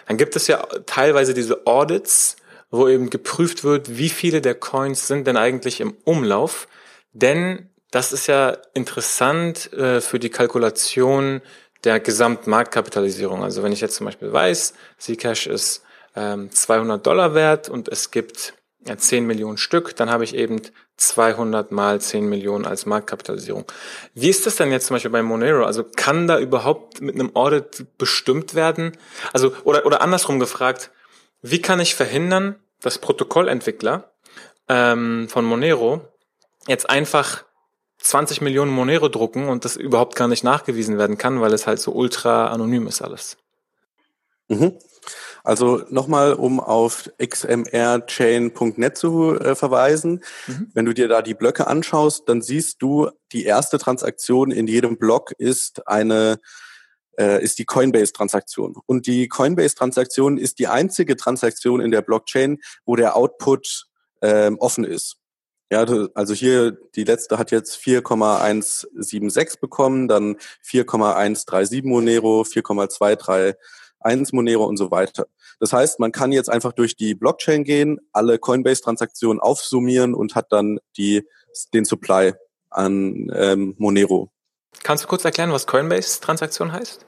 dann 0.08 0.16
gibt 0.16 0.34
es 0.34 0.46
ja 0.46 0.66
teilweise 0.86 1.34
diese 1.34 1.66
Audits, 1.66 2.36
wo 2.70 2.88
eben 2.88 3.10
geprüft 3.10 3.64
wird, 3.64 3.98
wie 3.98 4.08
viele 4.08 4.40
der 4.40 4.54
Coins 4.54 5.06
sind 5.06 5.26
denn 5.26 5.36
eigentlich 5.36 5.80
im 5.80 5.94
Umlauf, 6.04 6.68
denn 7.12 7.68
das 7.90 8.12
ist 8.12 8.26
ja 8.26 8.56
interessant 8.72 9.70
äh, 9.74 10.00
für 10.00 10.18
die 10.18 10.30
Kalkulation 10.30 11.42
der 11.84 12.00
Gesamtmarktkapitalisierung. 12.00 13.42
Also 13.42 13.62
wenn 13.62 13.72
ich 13.72 13.82
jetzt 13.82 13.96
zum 13.96 14.06
Beispiel 14.06 14.32
weiß, 14.32 14.72
Zcash 14.98 15.46
ist 15.46 15.82
ähm, 16.16 16.50
200 16.50 17.06
Dollar 17.06 17.34
wert 17.34 17.68
und 17.68 17.88
es 17.88 18.10
gibt 18.10 18.54
10 18.84 19.26
Millionen 19.26 19.58
Stück, 19.58 19.96
dann 19.96 20.10
habe 20.10 20.24
ich 20.24 20.34
eben 20.34 20.60
200 20.96 21.72
mal 21.72 22.00
10 22.00 22.28
Millionen 22.28 22.64
als 22.64 22.86
Marktkapitalisierung. 22.86 23.64
Wie 24.14 24.28
ist 24.28 24.46
das 24.46 24.56
denn 24.56 24.70
jetzt 24.70 24.86
zum 24.86 24.96
Beispiel 24.96 25.10
bei 25.10 25.22
Monero? 25.22 25.64
Also 25.64 25.84
kann 25.84 26.26
da 26.26 26.38
überhaupt 26.38 27.00
mit 27.00 27.14
einem 27.14 27.34
Audit 27.34 27.86
bestimmt 27.98 28.54
werden? 28.54 28.96
Also, 29.32 29.52
oder, 29.64 29.86
oder 29.86 30.02
andersrum 30.02 30.38
gefragt, 30.38 30.90
wie 31.42 31.60
kann 31.60 31.80
ich 31.80 31.94
verhindern, 31.94 32.56
dass 32.80 32.98
Protokollentwickler 32.98 34.12
ähm, 34.68 35.28
von 35.28 35.44
Monero 35.44 36.08
jetzt 36.66 36.88
einfach 36.88 37.44
20 37.98 38.40
Millionen 38.40 38.70
Monero 38.70 39.08
drucken 39.08 39.48
und 39.48 39.64
das 39.64 39.76
überhaupt 39.76 40.16
gar 40.16 40.28
nicht 40.28 40.44
nachgewiesen 40.44 40.98
werden 40.98 41.18
kann, 41.18 41.40
weil 41.40 41.52
es 41.52 41.66
halt 41.66 41.80
so 41.80 41.92
ultra 41.92 42.48
anonym 42.48 42.86
ist 42.86 43.02
alles? 43.02 43.36
Mhm. 44.52 44.78
Also 45.44 45.82
nochmal, 45.90 46.34
um 46.34 46.60
auf 46.60 47.10
xmrchain.net 47.18 48.96
zu 48.96 49.40
äh, 49.40 49.56
verweisen. 49.56 50.22
Mhm. 50.46 50.70
Wenn 50.72 50.84
du 50.84 50.94
dir 50.94 51.08
da 51.08 51.20
die 51.22 51.34
Blöcke 51.34 51.66
anschaust, 51.66 52.28
dann 52.28 52.42
siehst 52.42 52.80
du, 52.80 53.10
die 53.32 53.44
erste 53.44 53.78
Transaktion 53.78 54.52
in 54.52 54.68
jedem 54.68 54.98
Block 54.98 55.32
ist 55.32 55.88
eine 55.88 56.38
äh, 57.18 57.42
ist 57.42 57.58
die 57.58 57.64
Coinbase-Transaktion. 57.64 58.76
Und 58.86 59.06
die 59.06 59.28
Coinbase-Transaktion 59.28 60.38
ist 60.38 60.58
die 60.58 60.68
einzige 60.68 61.16
Transaktion 61.16 61.80
in 61.80 61.90
der 61.90 62.02
Blockchain, 62.02 62.58
wo 62.86 62.96
der 62.96 63.16
Output 63.16 63.86
ähm, 64.22 64.56
offen 64.58 64.84
ist. 64.84 65.16
Ja, 65.70 65.86
also 66.14 66.34
hier, 66.34 66.76
die 66.94 67.04
letzte 67.04 67.38
hat 67.38 67.50
jetzt 67.50 67.76
4,176 67.76 69.58
bekommen, 69.58 70.06
dann 70.06 70.36
4,137 70.62 71.82
Monero, 71.82 72.42
4,23 72.42 73.54
1 74.04 74.32
Monero 74.32 74.64
und 74.64 74.76
so 74.76 74.90
weiter. 74.90 75.26
Das 75.60 75.72
heißt, 75.72 76.00
man 76.00 76.12
kann 76.12 76.32
jetzt 76.32 76.50
einfach 76.50 76.72
durch 76.72 76.96
die 76.96 77.14
Blockchain 77.14 77.64
gehen, 77.64 78.00
alle 78.12 78.38
Coinbase-Transaktionen 78.38 79.40
aufsummieren 79.40 80.14
und 80.14 80.34
hat 80.34 80.52
dann 80.52 80.78
die, 80.96 81.26
den 81.72 81.84
Supply 81.84 82.34
an 82.70 83.30
ähm, 83.34 83.74
Monero. 83.78 84.30
Kannst 84.82 85.04
du 85.04 85.08
kurz 85.08 85.24
erklären, 85.24 85.52
was 85.52 85.66
Coinbase-Transaktion 85.66 86.72
heißt? 86.72 87.06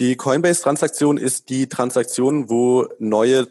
Die 0.00 0.16
Coinbase-Transaktion 0.16 1.16
ist 1.16 1.50
die 1.50 1.68
Transaktion, 1.68 2.48
wo 2.48 2.86
neue 2.98 3.48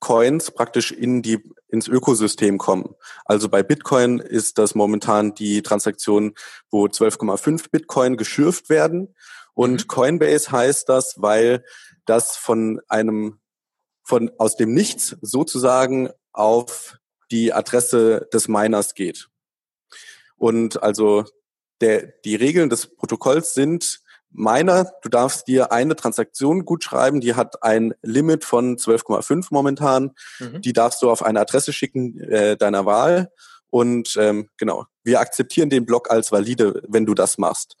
Coins 0.00 0.50
praktisch 0.50 0.92
in 0.92 1.22
die, 1.22 1.42
ins 1.68 1.88
Ökosystem 1.88 2.58
kommen. 2.58 2.94
Also 3.24 3.48
bei 3.48 3.62
Bitcoin 3.62 4.18
ist 4.18 4.58
das 4.58 4.74
momentan 4.74 5.34
die 5.34 5.62
Transaktion, 5.62 6.34
wo 6.70 6.84
12,5 6.84 7.70
Bitcoin 7.70 8.18
geschürft 8.18 8.68
werden. 8.68 9.14
Und 9.54 9.82
mhm. 9.84 9.88
Coinbase 9.88 10.52
heißt 10.52 10.88
das, 10.88 11.14
weil 11.22 11.64
das 12.04 12.36
von 12.36 12.80
einem, 12.88 13.40
von 14.02 14.30
aus 14.38 14.56
dem 14.56 14.74
Nichts 14.74 15.16
sozusagen 15.22 16.10
auf 16.32 16.98
die 17.30 17.52
Adresse 17.52 18.28
des 18.32 18.48
Miners 18.48 18.94
geht. 18.94 19.28
Und 20.36 20.82
also 20.82 21.24
der, 21.80 22.06
die 22.24 22.34
Regeln 22.34 22.68
des 22.68 22.94
Protokolls 22.94 23.54
sind, 23.54 24.00
meiner, 24.30 24.90
du 25.02 25.08
darfst 25.08 25.46
dir 25.46 25.72
eine 25.72 25.96
Transaktion 25.96 26.64
gut 26.64 26.82
schreiben, 26.82 27.20
die 27.20 27.34
hat 27.34 27.62
ein 27.62 27.94
Limit 28.02 28.44
von 28.44 28.76
12,5 28.76 29.46
momentan. 29.50 30.12
Mhm. 30.40 30.60
Die 30.60 30.72
darfst 30.72 31.02
du 31.02 31.10
auf 31.10 31.22
eine 31.22 31.40
Adresse 31.40 31.72
schicken 31.72 32.20
äh, 32.20 32.56
deiner 32.56 32.84
Wahl. 32.84 33.30
Und 33.70 34.16
ähm, 34.18 34.50
genau, 34.56 34.86
wir 35.02 35.20
akzeptieren 35.20 35.70
den 35.70 35.86
Block 35.86 36.10
als 36.10 36.30
valide, 36.30 36.82
wenn 36.88 37.06
du 37.06 37.14
das 37.14 37.38
machst. 37.38 37.76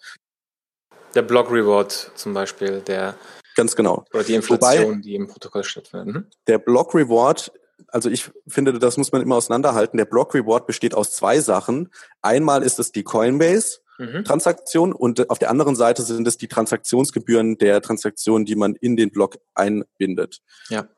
Der 1.14 1.22
Block 1.22 1.50
Reward 1.50 2.12
zum 2.14 2.34
Beispiel, 2.34 2.80
der 2.80 3.14
ganz 3.54 3.76
genau 3.76 4.04
oder 4.12 4.24
die 4.24 4.34
Inflation, 4.34 4.84
Wobei, 4.84 5.00
die 5.00 5.14
im 5.14 5.28
Protokoll 5.28 5.64
stattfindet. 5.64 6.14
Mhm. 6.14 6.26
Der 6.46 6.58
Block 6.58 6.94
Reward, 6.94 7.52
also 7.88 8.10
ich 8.10 8.30
finde, 8.48 8.78
das 8.78 8.96
muss 8.96 9.12
man 9.12 9.22
immer 9.22 9.36
auseinanderhalten. 9.36 9.96
Der 9.96 10.06
Block 10.06 10.34
Reward 10.34 10.66
besteht 10.66 10.94
aus 10.94 11.12
zwei 11.12 11.40
Sachen. 11.40 11.90
Einmal 12.22 12.62
ist 12.62 12.78
es 12.78 12.92
die 12.92 13.04
Coinbase 13.04 13.78
mhm. 13.98 14.24
Transaktion 14.24 14.92
und 14.92 15.30
auf 15.30 15.38
der 15.38 15.50
anderen 15.50 15.76
Seite 15.76 16.02
sind 16.02 16.26
es 16.26 16.36
die 16.36 16.48
Transaktionsgebühren 16.48 17.58
der 17.58 17.80
Transaktionen, 17.80 18.44
die 18.44 18.56
man 18.56 18.74
in 18.74 18.96
den 18.96 19.10
Block 19.10 19.38
einbindet. 19.54 20.40
Ja. 20.68 20.88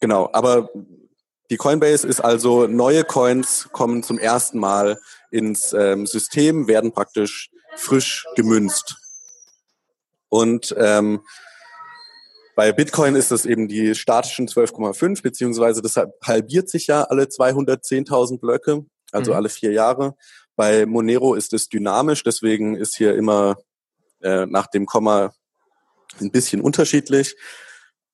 Genau, 0.00 0.30
aber 0.32 0.70
die 1.50 1.56
Coinbase 1.56 2.06
ist 2.06 2.20
also, 2.20 2.66
neue 2.68 3.04
Coins 3.04 3.68
kommen 3.72 4.02
zum 4.02 4.18
ersten 4.18 4.58
Mal 4.58 4.98
ins 5.30 5.72
ähm, 5.72 6.06
System, 6.06 6.68
werden 6.68 6.92
praktisch 6.92 7.50
frisch 7.76 8.24
gemünzt. 8.36 8.96
Und 10.30 10.74
ähm, 10.78 11.20
bei 12.56 12.72
Bitcoin 12.72 13.14
ist 13.14 13.32
es 13.32 13.44
eben 13.44 13.68
die 13.68 13.94
statischen 13.94 14.48
12,5, 14.48 15.22
beziehungsweise 15.22 15.82
das 15.82 15.96
halbiert 16.22 16.68
sich 16.70 16.86
ja 16.86 17.04
alle 17.04 17.24
210.000 17.24 18.40
Blöcke, 18.40 18.86
also 19.12 19.32
mhm. 19.32 19.36
alle 19.36 19.48
vier 19.50 19.72
Jahre. 19.72 20.14
Bei 20.56 20.86
Monero 20.86 21.34
ist 21.34 21.52
es 21.52 21.68
dynamisch, 21.68 22.22
deswegen 22.22 22.76
ist 22.76 22.96
hier 22.96 23.14
immer 23.14 23.56
äh, 24.22 24.46
nach 24.46 24.66
dem 24.66 24.86
Komma 24.86 25.32
ein 26.20 26.30
bisschen 26.30 26.60
unterschiedlich. 26.60 27.36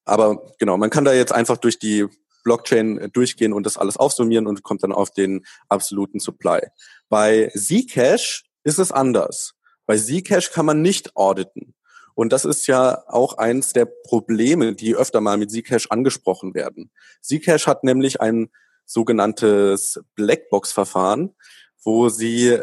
Aber 0.04 0.42
genau, 0.58 0.76
man 0.76 0.90
kann 0.90 1.04
da 1.04 1.12
jetzt 1.12 1.32
einfach 1.32 1.56
durch 1.56 1.78
die 1.78 2.06
Blockchain 2.44 2.98
äh, 2.98 3.08
durchgehen 3.08 3.52
und 3.52 3.66
das 3.66 3.76
alles 3.76 3.96
aufsummieren 3.96 4.46
und 4.46 4.62
kommt 4.62 4.82
dann 4.82 4.92
auf 4.92 5.10
den 5.10 5.44
absoluten 5.68 6.20
Supply. 6.20 6.60
Bei 7.08 7.50
Zcash 7.54 8.44
ist 8.62 8.78
es 8.78 8.92
anders. 8.92 9.54
Bei 9.86 9.98
Zcash 9.98 10.52
kann 10.52 10.66
man 10.66 10.82
nicht 10.82 11.16
auditen. 11.16 11.74
Und 12.16 12.32
das 12.32 12.44
ist 12.44 12.66
ja 12.66 13.04
auch 13.06 13.38
eins 13.38 13.72
der 13.72 13.84
Probleme, 13.84 14.74
die 14.74 14.96
öfter 14.96 15.20
mal 15.20 15.36
mit 15.36 15.52
Zcash 15.52 15.86
angesprochen 15.90 16.54
werden. 16.54 16.90
Zcash 17.22 17.68
hat 17.68 17.84
nämlich 17.84 18.20
ein 18.20 18.48
sogenanntes 18.86 20.00
Blackbox-Verfahren, 20.16 21.36
wo 21.84 22.08
sie 22.08 22.58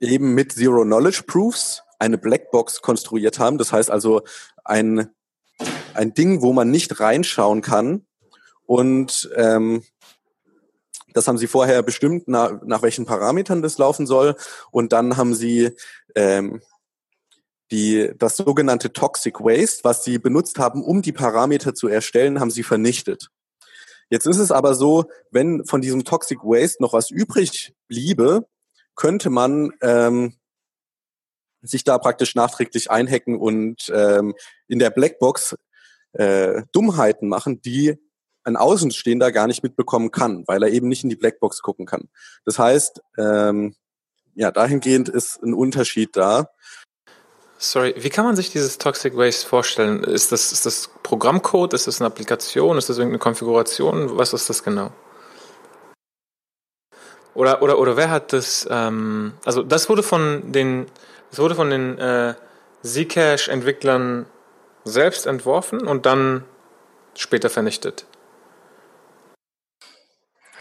eben 0.00 0.34
mit 0.34 0.52
Zero 0.52 0.84
Knowledge 0.84 1.24
Proofs 1.26 1.82
eine 1.98 2.16
Blackbox 2.16 2.80
konstruiert 2.80 3.38
haben. 3.38 3.58
Das 3.58 3.72
heißt 3.72 3.90
also 3.90 4.22
ein, 4.64 5.10
ein 5.92 6.14
Ding, 6.14 6.40
wo 6.40 6.54
man 6.54 6.70
nicht 6.70 7.00
reinschauen 7.00 7.60
kann, 7.60 8.06
und 8.66 9.28
ähm, 9.36 9.82
das 11.12 11.28
haben 11.28 11.36
sie 11.36 11.46
vorher 11.46 11.82
bestimmt, 11.82 12.28
nach, 12.28 12.62
nach 12.64 12.80
welchen 12.80 13.04
Parametern 13.04 13.60
das 13.60 13.76
laufen 13.76 14.06
soll. 14.06 14.34
Und 14.70 14.92
dann 14.92 15.18
haben 15.18 15.34
sie 15.34 15.76
ähm, 16.14 16.62
die, 17.72 18.12
das 18.16 18.36
sogenannte 18.36 18.92
Toxic 18.92 19.40
Waste, 19.40 19.82
was 19.82 20.04
sie 20.04 20.18
benutzt 20.18 20.58
haben, 20.58 20.84
um 20.84 21.02
die 21.02 21.12
Parameter 21.12 21.74
zu 21.74 21.88
erstellen, 21.88 22.38
haben 22.38 22.50
sie 22.50 22.62
vernichtet. 22.62 23.28
Jetzt 24.10 24.26
ist 24.26 24.38
es 24.38 24.52
aber 24.52 24.74
so, 24.74 25.06
wenn 25.30 25.64
von 25.64 25.80
diesem 25.80 26.04
Toxic 26.04 26.44
Waste 26.44 26.82
noch 26.82 26.92
was 26.92 27.10
übrig 27.10 27.74
bliebe, 27.88 28.46
könnte 28.94 29.30
man 29.30 29.72
ähm, 29.80 30.34
sich 31.62 31.82
da 31.82 31.96
praktisch 31.96 32.34
nachträglich 32.34 32.90
einhacken 32.90 33.38
und 33.38 33.90
ähm, 33.94 34.34
in 34.68 34.78
der 34.78 34.90
Blackbox 34.90 35.56
äh, 36.12 36.62
Dummheiten 36.72 37.28
machen, 37.28 37.62
die 37.62 37.96
ein 38.44 38.56
Außenstehender 38.56 39.32
gar 39.32 39.46
nicht 39.46 39.62
mitbekommen 39.62 40.10
kann, 40.10 40.44
weil 40.46 40.62
er 40.62 40.70
eben 40.70 40.88
nicht 40.88 41.04
in 41.04 41.10
die 41.10 41.16
Blackbox 41.16 41.62
gucken 41.62 41.86
kann. 41.86 42.10
Das 42.44 42.58
heißt, 42.58 43.00
ähm, 43.16 43.76
ja, 44.34 44.50
dahingehend 44.50 45.08
ist 45.08 45.42
ein 45.42 45.54
Unterschied 45.54 46.16
da. 46.16 46.50
Sorry, 47.64 47.94
wie 47.96 48.10
kann 48.10 48.24
man 48.24 48.34
sich 48.34 48.50
dieses 48.50 48.76
Toxic 48.76 49.16
Waste 49.16 49.46
vorstellen? 49.46 50.02
Ist 50.02 50.32
das, 50.32 50.50
ist 50.50 50.66
das 50.66 50.90
Programmcode? 51.04 51.74
Ist 51.74 51.86
das 51.86 52.00
eine 52.00 52.08
Applikation? 52.08 52.76
Ist 52.76 52.88
das 52.88 52.98
irgendeine 52.98 53.20
Konfiguration? 53.20 54.18
Was 54.18 54.32
ist 54.32 54.50
das 54.50 54.64
genau? 54.64 54.90
Oder, 57.34 57.62
oder, 57.62 57.78
oder 57.78 57.96
wer 57.96 58.10
hat 58.10 58.32
das, 58.32 58.66
ähm, 58.68 59.34
also 59.44 59.62
das 59.62 59.88
wurde 59.88 60.02
von 60.02 60.50
den, 60.50 60.86
das 61.30 61.38
wurde 61.38 61.54
von 61.54 61.70
den 61.70 61.98
äh, 61.98 62.34
Zcash-Entwicklern 62.82 64.26
selbst 64.82 65.26
entworfen 65.26 65.86
und 65.86 66.04
dann 66.04 66.42
später 67.14 67.48
vernichtet. 67.48 68.06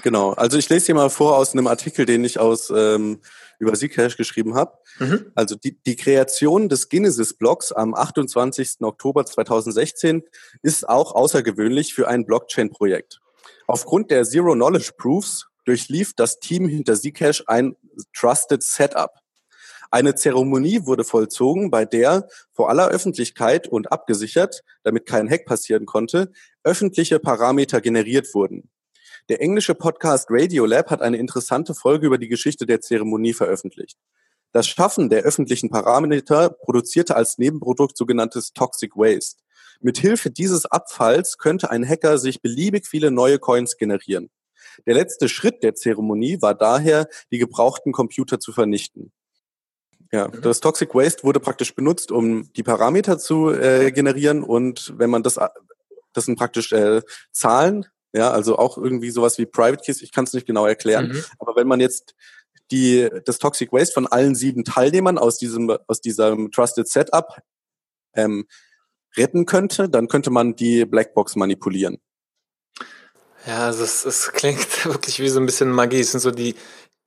Genau, 0.04 0.34
also 0.34 0.60
ich 0.60 0.70
lese 0.70 0.86
hier 0.86 0.96
mal 0.96 1.10
vor 1.10 1.36
aus 1.38 1.54
einem 1.54 1.66
Artikel, 1.66 2.06
den 2.06 2.24
ich 2.24 2.40
aus 2.40 2.70
ähm, 2.70 3.22
über 3.62 3.74
Zcash 3.74 4.18
geschrieben 4.18 4.56
habe. 4.56 4.78
Mhm. 5.00 5.32
Also 5.36 5.56
die, 5.56 5.80
die 5.84 5.96
Kreation 5.96 6.68
des 6.68 6.90
Genesis-Blocks 6.90 7.72
am 7.72 7.94
28. 7.94 8.82
Oktober 8.82 9.26
2016 9.26 10.24
ist 10.64 10.90
auch 10.90 11.14
außergewöhnlich 11.14 11.94
für 11.94 12.08
ein 12.08 12.26
Blockchain-Projekt. 12.26 13.22
Aufgrund 13.68 14.10
der 14.12 14.24
Zero 14.24 14.54
Knowledge 14.54 14.92
Proofs 14.98 15.48
durchlief 15.66 16.14
das 16.16 16.40
Team 16.40 16.68
hinter 16.68 16.96
Zcash 16.96 17.44
ein 17.46 17.76
Trusted 18.14 18.64
Setup. 18.64 19.12
Eine 19.92 20.16
Zeremonie 20.16 20.86
wurde 20.86 21.04
vollzogen, 21.04 21.70
bei 21.70 21.86
der 21.86 22.28
vor 22.54 22.70
aller 22.70 22.88
Öffentlichkeit 22.88 23.68
und 23.68 23.92
abgesichert, 23.92 24.64
damit 24.84 25.06
kein 25.06 25.30
Hack 25.30 25.46
passieren 25.46 25.86
konnte, 25.86 26.32
öffentliche 26.64 27.20
Parameter 27.20 27.80
generiert 27.82 28.34
wurden. 28.34 28.70
Der 29.30 29.42
englische 29.42 29.76
Podcast 29.76 30.28
Radio 30.30 30.66
Lab 30.66 30.90
hat 30.90 31.02
eine 31.02 31.18
interessante 31.18 31.74
Folge 31.74 32.08
über 32.08 32.18
die 32.18 32.28
Geschichte 32.28 32.66
der 32.66 32.82
Zeremonie 32.82 33.34
veröffentlicht. 33.34 33.98
Das 34.52 34.68
Schaffen 34.68 35.10
der 35.10 35.24
öffentlichen 35.24 35.70
Parameter 35.70 36.50
produzierte 36.50 37.16
als 37.16 37.38
Nebenprodukt 37.38 37.96
sogenanntes 37.96 38.52
Toxic 38.54 38.96
Waste. 38.98 39.42
Mithilfe 39.80 40.30
dieses 40.30 40.66
Abfalls 40.66 41.38
könnte 41.38 41.72
ein 41.72 41.88
Hacker 41.88 42.18
sich 42.18 42.42
beliebig 42.42 42.88
viele 42.88 43.12
neue 43.12 43.40
Coins 43.40 43.78
generieren. 43.78 44.30
Der 44.86 44.96
letzte 44.96 45.30
Schritt 45.30 45.64
der 45.64 45.76
Zeremonie 45.76 46.42
war 46.42 46.54
daher, 46.54 47.08
die 47.32 47.38
gebrauchten 47.38 47.92
Computer 47.92 48.40
zu 48.40 48.52
vernichten. 48.52 49.12
Ja, 50.12 50.28
mhm. 50.28 50.42
das 50.42 50.60
Toxic 50.60 50.94
Waste 50.94 51.24
wurde 51.24 51.40
praktisch 51.40 51.74
benutzt, 51.74 52.12
um 52.12 52.52
die 52.54 52.64
Parameter 52.64 53.18
zu 53.18 53.52
äh, 53.52 53.92
generieren 53.92 54.44
und 54.44 54.94
wenn 54.98 55.10
man 55.10 55.24
das, 55.24 55.40
das 56.14 56.26
sind 56.26 56.38
praktisch 56.38 56.74
äh, 56.74 57.02
Zahlen, 57.32 57.86
ja, 58.14 58.32
also 58.32 58.58
auch 58.58 58.78
irgendwie 58.78 59.12
sowas 59.12 59.38
wie 59.38 59.46
Private 59.46 59.84
Keys, 59.84 60.02
ich 60.02 60.12
kann 60.12 60.26
es 60.26 60.34
nicht 60.34 60.46
genau 60.46 60.66
erklären. 60.66 61.10
Mhm. 61.10 61.24
Aber 61.40 61.56
wenn 61.56 61.68
man 61.68 61.80
jetzt 61.80 62.14
die, 62.72 63.10
das 63.26 63.40
Toxic 63.40 63.72
Waste 63.72 63.94
von 63.94 64.08
allen 64.08 64.36
sieben 64.36 64.64
Teilnehmern 64.64 65.18
aus 65.18 65.38
diesem, 65.38 65.70
aus 65.88 66.02
diesem 66.02 66.52
Trusted 66.52 66.88
Setup 66.88 67.42
ähm, 68.14 68.48
retten 69.16 69.46
könnte, 69.46 69.90
dann 69.90 70.08
könnte 70.08 70.30
man 70.30 70.56
die 70.56 70.86
Blackbox 70.86 71.36
manipulieren. 71.36 72.00
Ja, 73.46 73.66
also 73.66 73.84
es, 73.84 74.06
es 74.06 74.32
klingt 74.32 74.86
wirklich 74.86 75.20
wie 75.20 75.30
so 75.30 75.40
ein 75.40 75.46
bisschen 75.46 75.72
Magie. 75.72 76.00
Es 76.00 76.12
sind 76.12 76.20
so 76.22 76.32
die, 76.32 76.56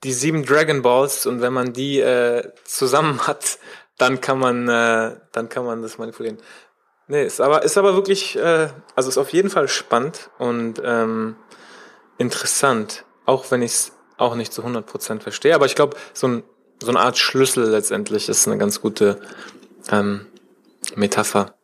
die 0.02 0.12
sieben 0.12 0.44
Dragon 0.44 0.82
Balls 0.82 1.26
und 1.26 1.40
wenn 1.40 1.52
man 1.52 1.72
die 1.72 2.00
äh, 2.00 2.52
zusammen 2.64 3.26
hat, 3.26 3.58
dann 3.98 4.20
kann 4.20 4.38
man, 4.38 4.68
äh, 4.68 5.16
dann 5.32 5.48
kann 5.48 5.64
man 5.64 5.82
das 5.82 5.98
manipulieren. 5.98 6.38
Nee, 7.06 7.24
ist 7.24 7.40
aber, 7.40 7.62
ist 7.62 7.76
aber 7.76 7.94
wirklich, 7.94 8.36
äh, 8.36 8.68
also 8.94 9.08
ist 9.08 9.18
auf 9.18 9.32
jeden 9.32 9.50
Fall 9.50 9.68
spannend 9.68 10.30
und 10.38 10.80
ähm, 10.82 11.36
interessant, 12.16 13.04
auch 13.26 13.50
wenn 13.50 13.62
ich 13.62 13.72
es 13.72 13.92
auch 14.16 14.34
nicht 14.36 14.52
zu 14.52 14.62
100% 14.62 15.20
verstehe. 15.20 15.54
Aber 15.54 15.66
ich 15.66 15.74
glaube, 15.74 15.96
so, 16.14 16.28
ein, 16.28 16.44
so 16.80 16.88
eine 16.88 17.00
Art 17.00 17.18
Schlüssel 17.18 17.68
letztendlich 17.68 18.28
ist 18.28 18.46
eine 18.46 18.58
ganz 18.58 18.80
gute 18.80 19.20
ähm, 19.90 20.26
Metapher. 20.94 21.54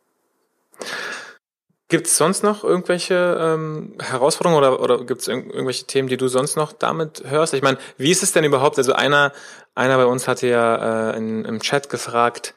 Gibt 1.87 2.07
es 2.07 2.17
sonst 2.17 2.43
noch 2.43 2.63
irgendwelche 2.63 3.37
ähm, 3.39 3.95
Herausforderungen 3.99 4.57
oder, 4.57 4.79
oder 4.79 5.03
gibt 5.03 5.21
es 5.21 5.27
irg 5.27 5.47
irgendwelche 5.47 5.85
Themen, 5.85 6.07
die 6.07 6.17
du 6.17 6.29
sonst 6.29 6.55
noch 6.55 6.71
damit 6.71 7.23
hörst? 7.25 7.53
Ich 7.53 7.63
meine, 7.63 7.79
wie 7.97 8.11
ist 8.11 8.23
es 8.23 8.31
denn 8.31 8.45
überhaupt? 8.45 8.77
Also 8.77 8.93
einer, 8.93 9.33
einer 9.75 9.97
bei 9.97 10.05
uns 10.05 10.27
hatte 10.27 10.47
ja 10.47 11.11
äh, 11.11 11.17
in, 11.17 11.43
im 11.43 11.59
Chat 11.59 11.89
gefragt, 11.89 12.53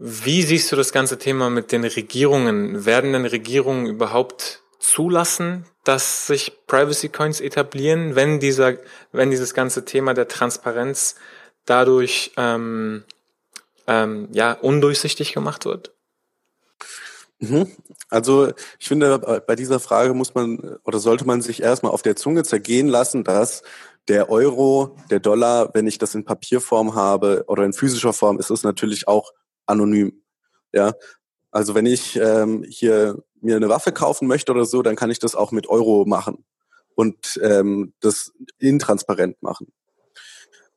wie 0.00 0.42
siehst 0.42 0.70
du 0.70 0.76
das 0.76 0.92
ganze 0.92 1.18
Thema 1.18 1.50
mit 1.50 1.72
den 1.72 1.84
Regierungen? 1.84 2.86
Werden 2.86 3.12
denn 3.12 3.26
Regierungen 3.26 3.86
überhaupt 3.86 4.62
zulassen, 4.78 5.64
dass 5.82 6.28
sich 6.28 6.52
Privacy 6.68 7.08
Coins 7.08 7.40
etablieren, 7.40 8.14
wenn 8.14 8.38
dieser, 8.38 8.74
wenn 9.10 9.32
dieses 9.32 9.54
ganze 9.54 9.84
Thema 9.84 10.14
der 10.14 10.28
Transparenz 10.28 11.16
dadurch 11.64 12.30
ähm, 12.36 13.02
ähm, 13.88 14.28
ja 14.32 14.52
undurchsichtig 14.52 15.32
gemacht 15.32 15.64
wird? 15.64 15.92
Mhm. 17.40 17.66
Also 18.08 18.52
ich 18.78 18.86
finde, 18.86 19.42
bei 19.46 19.56
dieser 19.56 19.80
Frage 19.80 20.14
muss 20.14 20.32
man 20.32 20.78
oder 20.84 21.00
sollte 21.00 21.24
man 21.24 21.42
sich 21.42 21.60
erstmal 21.60 21.90
auf 21.90 22.02
der 22.02 22.14
Zunge 22.14 22.44
zergehen 22.44 22.86
lassen, 22.86 23.24
dass 23.24 23.64
der 24.06 24.30
Euro, 24.30 24.96
der 25.10 25.18
Dollar, 25.18 25.74
wenn 25.74 25.88
ich 25.88 25.98
das 25.98 26.14
in 26.14 26.24
Papierform 26.24 26.94
habe 26.94 27.44
oder 27.48 27.64
in 27.64 27.72
physischer 27.72 28.12
Form, 28.12 28.38
ist 28.38 28.50
es 28.50 28.62
natürlich 28.62 29.08
auch 29.08 29.32
anonym. 29.68 30.22
Ja, 30.72 30.92
also 31.50 31.74
wenn 31.74 31.86
ich 31.86 32.16
ähm, 32.16 32.64
hier 32.68 33.22
mir 33.40 33.56
eine 33.56 33.68
Waffe 33.68 33.92
kaufen 33.92 34.28
möchte 34.28 34.52
oder 34.52 34.64
so, 34.64 34.82
dann 34.82 34.96
kann 34.96 35.10
ich 35.10 35.18
das 35.18 35.34
auch 35.34 35.52
mit 35.52 35.68
Euro 35.68 36.04
machen 36.06 36.44
und 36.94 37.38
ähm, 37.42 37.94
das 38.00 38.32
intransparent 38.58 39.42
machen. 39.42 39.72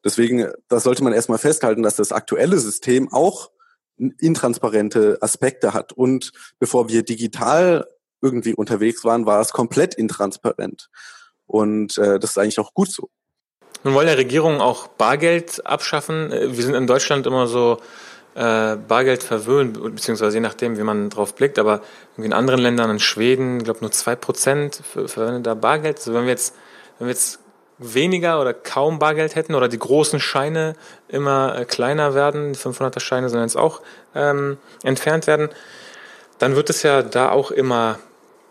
Deswegen, 0.04 0.52
das 0.68 0.84
sollte 0.84 1.04
man 1.04 1.14
erstmal 1.14 1.38
festhalten, 1.38 1.84
dass 1.84 1.96
das 1.96 2.12
aktuelle 2.12 2.58
System 2.58 3.12
auch 3.12 3.52
intransparente 3.98 5.18
Aspekte 5.22 5.74
hat. 5.74 5.94
Und 5.94 6.32
bevor 6.60 6.90
wir 6.90 7.04
digital 7.04 7.88
irgendwie 8.22 8.54
unterwegs 8.54 9.04
waren, 9.04 9.26
war 9.26 9.42
es 9.42 9.52
komplett 9.52 9.94
intransparent. 9.94 10.90
Und 11.46 11.98
äh, 11.98 12.20
das 12.20 12.32
ist 12.32 12.38
eigentlich 12.38 12.60
auch 12.60 12.74
gut 12.74 12.92
so. 12.92 13.10
Nun 13.84 13.94
wollen 13.94 14.08
ja 14.08 14.14
Regierungen 14.14 14.62
auch 14.62 14.88
Bargeld 14.88 15.66
abschaffen. 15.66 16.32
Äh, 16.32 16.56
wir 16.56 16.64
sind 16.64 16.76
in 16.76 16.88
Deutschland 16.88 17.28
immer 17.28 17.48
so 17.48 17.78
äh, 18.36 18.76
Bargeld 18.76 19.24
verwöhnt, 19.24 19.82
beziehungsweise 19.82 20.38
je 20.38 20.42
nachdem, 20.42 20.78
wie 20.78 20.84
man 20.84 21.10
drauf 21.10 21.36
blickt, 21.36 21.60
aber 21.60 21.82
in 22.18 22.34
anderen 22.34 22.62
Ländern, 22.62 22.90
in 22.90 23.00
Schweden, 23.00 23.58
ich 23.58 23.64
glaube 23.66 23.82
nur 23.82 23.92
zwei 23.92 24.16
Prozent 24.16 24.82
verwendet 24.84 25.46
da 25.46 25.54
Bargeld. 25.54 25.98
Also 25.98 26.14
wenn 26.14 26.24
wir 26.24 26.32
jetzt, 26.32 26.56
wenn 26.98 27.08
wir 27.08 27.14
jetzt 27.14 27.40
weniger 27.78 28.40
oder 28.40 28.54
kaum 28.54 29.00
Bargeld 29.00 29.36
hätten 29.36 29.56
oder 29.56 29.68
die 29.68 29.80
großen 29.80 30.20
Scheine 30.20 30.76
immer 31.08 31.58
äh, 31.58 31.66
kleiner 31.66 32.14
werden, 32.14 32.54
die 32.54 32.60
500er 32.60 33.00
Scheine 33.00 33.30
sollen 33.30 33.44
jetzt 33.44 33.58
auch 33.58 33.82
ähm, 34.16 34.58
entfernt 34.84 35.28
werden, 35.28 35.50
dann 36.38 36.56
wird 36.56 36.70
es 36.70 36.84
ja 36.84 37.02
da 37.02 37.32
auch 37.32 37.52
immer 37.52 38.00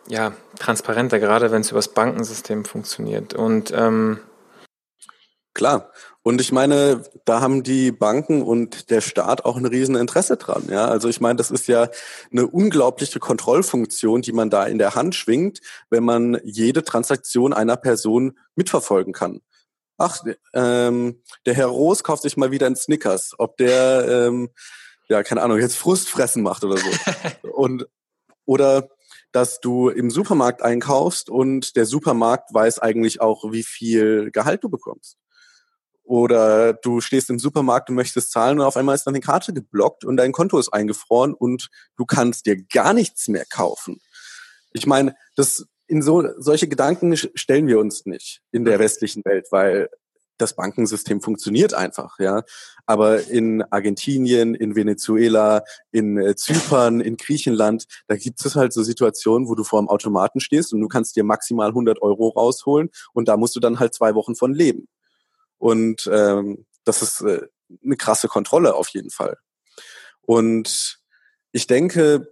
ja, 0.08 0.32
transparenter, 0.58 1.20
gerade 1.20 1.52
wenn 1.52 1.60
es 1.60 1.70
übers 1.70 1.88
Bankensystem 1.88 2.64
funktioniert. 2.64 3.34
Und 3.34 3.72
ähm, 3.74 4.18
Klar. 5.60 5.92
Und 6.22 6.40
ich 6.40 6.52
meine, 6.52 7.04
da 7.26 7.42
haben 7.42 7.62
die 7.62 7.92
Banken 7.92 8.40
und 8.40 8.88
der 8.88 9.02
Staat 9.02 9.44
auch 9.44 9.58
ein 9.58 9.66
riesen 9.66 9.94
Interesse 9.94 10.38
dran. 10.38 10.64
Ja, 10.70 10.86
also 10.86 11.06
ich 11.10 11.20
meine, 11.20 11.36
das 11.36 11.50
ist 11.50 11.68
ja 11.68 11.90
eine 12.32 12.46
unglaubliche 12.46 13.18
Kontrollfunktion, 13.18 14.22
die 14.22 14.32
man 14.32 14.48
da 14.48 14.64
in 14.64 14.78
der 14.78 14.94
Hand 14.94 15.14
schwingt, 15.14 15.60
wenn 15.90 16.02
man 16.02 16.40
jede 16.44 16.82
Transaktion 16.82 17.52
einer 17.52 17.76
Person 17.76 18.38
mitverfolgen 18.54 19.12
kann. 19.12 19.42
Ach, 19.98 20.24
ähm, 20.54 21.22
der 21.44 21.52
Herr 21.52 21.66
Roos 21.66 22.02
kauft 22.02 22.22
sich 22.22 22.38
mal 22.38 22.50
wieder 22.50 22.64
einen 22.64 22.76
Snickers. 22.76 23.34
Ob 23.36 23.58
der, 23.58 24.08
ähm, 24.08 24.48
ja, 25.10 25.22
keine 25.22 25.42
Ahnung, 25.42 25.58
jetzt 25.58 25.76
Frustfressen 25.76 26.42
macht 26.42 26.64
oder 26.64 26.78
so. 26.78 26.88
und 27.52 27.86
oder 28.46 28.88
dass 29.32 29.60
du 29.60 29.90
im 29.90 30.10
Supermarkt 30.10 30.62
einkaufst 30.62 31.28
und 31.28 31.76
der 31.76 31.84
Supermarkt 31.84 32.54
weiß 32.54 32.78
eigentlich 32.78 33.20
auch, 33.20 33.52
wie 33.52 33.62
viel 33.62 34.30
Gehalt 34.30 34.64
du 34.64 34.70
bekommst. 34.70 35.19
Oder 36.10 36.72
du 36.72 37.00
stehst 37.00 37.30
im 37.30 37.38
Supermarkt 37.38 37.88
und 37.88 37.94
möchtest 37.94 38.32
zahlen 38.32 38.58
und 38.58 38.66
auf 38.66 38.76
einmal 38.76 38.96
ist 38.96 39.06
deine 39.06 39.20
Karte 39.20 39.52
geblockt 39.52 40.04
und 40.04 40.16
dein 40.16 40.32
Konto 40.32 40.58
ist 40.58 40.70
eingefroren 40.70 41.34
und 41.34 41.68
du 41.96 42.04
kannst 42.04 42.46
dir 42.46 42.60
gar 42.64 42.94
nichts 42.94 43.28
mehr 43.28 43.44
kaufen. 43.44 44.00
Ich 44.72 44.88
meine, 44.88 45.14
das 45.36 45.66
in 45.86 46.02
so 46.02 46.26
solche 46.36 46.66
Gedanken 46.66 47.16
stellen 47.16 47.68
wir 47.68 47.78
uns 47.78 48.06
nicht 48.06 48.40
in 48.50 48.64
der 48.64 48.80
westlichen 48.80 49.24
Welt, 49.24 49.46
weil 49.52 49.88
das 50.36 50.56
Bankensystem 50.56 51.20
funktioniert 51.20 51.74
einfach, 51.74 52.18
ja. 52.18 52.42
Aber 52.86 53.28
in 53.28 53.62
Argentinien, 53.70 54.56
in 54.56 54.74
Venezuela, 54.74 55.62
in 55.92 56.18
äh, 56.18 56.34
Zypern, 56.34 57.00
in 57.00 57.18
Griechenland, 57.18 57.84
da 58.08 58.16
gibt 58.16 58.44
es 58.44 58.56
halt 58.56 58.72
so 58.72 58.82
Situationen, 58.82 59.46
wo 59.46 59.54
du 59.54 59.62
vor 59.62 59.78
einem 59.78 59.88
Automaten 59.88 60.40
stehst 60.40 60.72
und 60.72 60.80
du 60.80 60.88
kannst 60.88 61.14
dir 61.14 61.22
maximal 61.22 61.68
100 61.68 62.02
Euro 62.02 62.30
rausholen 62.30 62.90
und 63.12 63.28
da 63.28 63.36
musst 63.36 63.54
du 63.54 63.60
dann 63.60 63.78
halt 63.78 63.94
zwei 63.94 64.16
Wochen 64.16 64.34
von 64.34 64.52
leben. 64.52 64.88
Und 65.60 66.10
ähm, 66.10 66.66
das 66.84 67.02
ist 67.02 67.20
äh, 67.20 67.42
eine 67.84 67.96
krasse 67.96 68.28
Kontrolle 68.28 68.74
auf 68.74 68.88
jeden 68.88 69.10
Fall. 69.10 69.36
Und 70.22 70.98
ich 71.52 71.66
denke, 71.66 72.28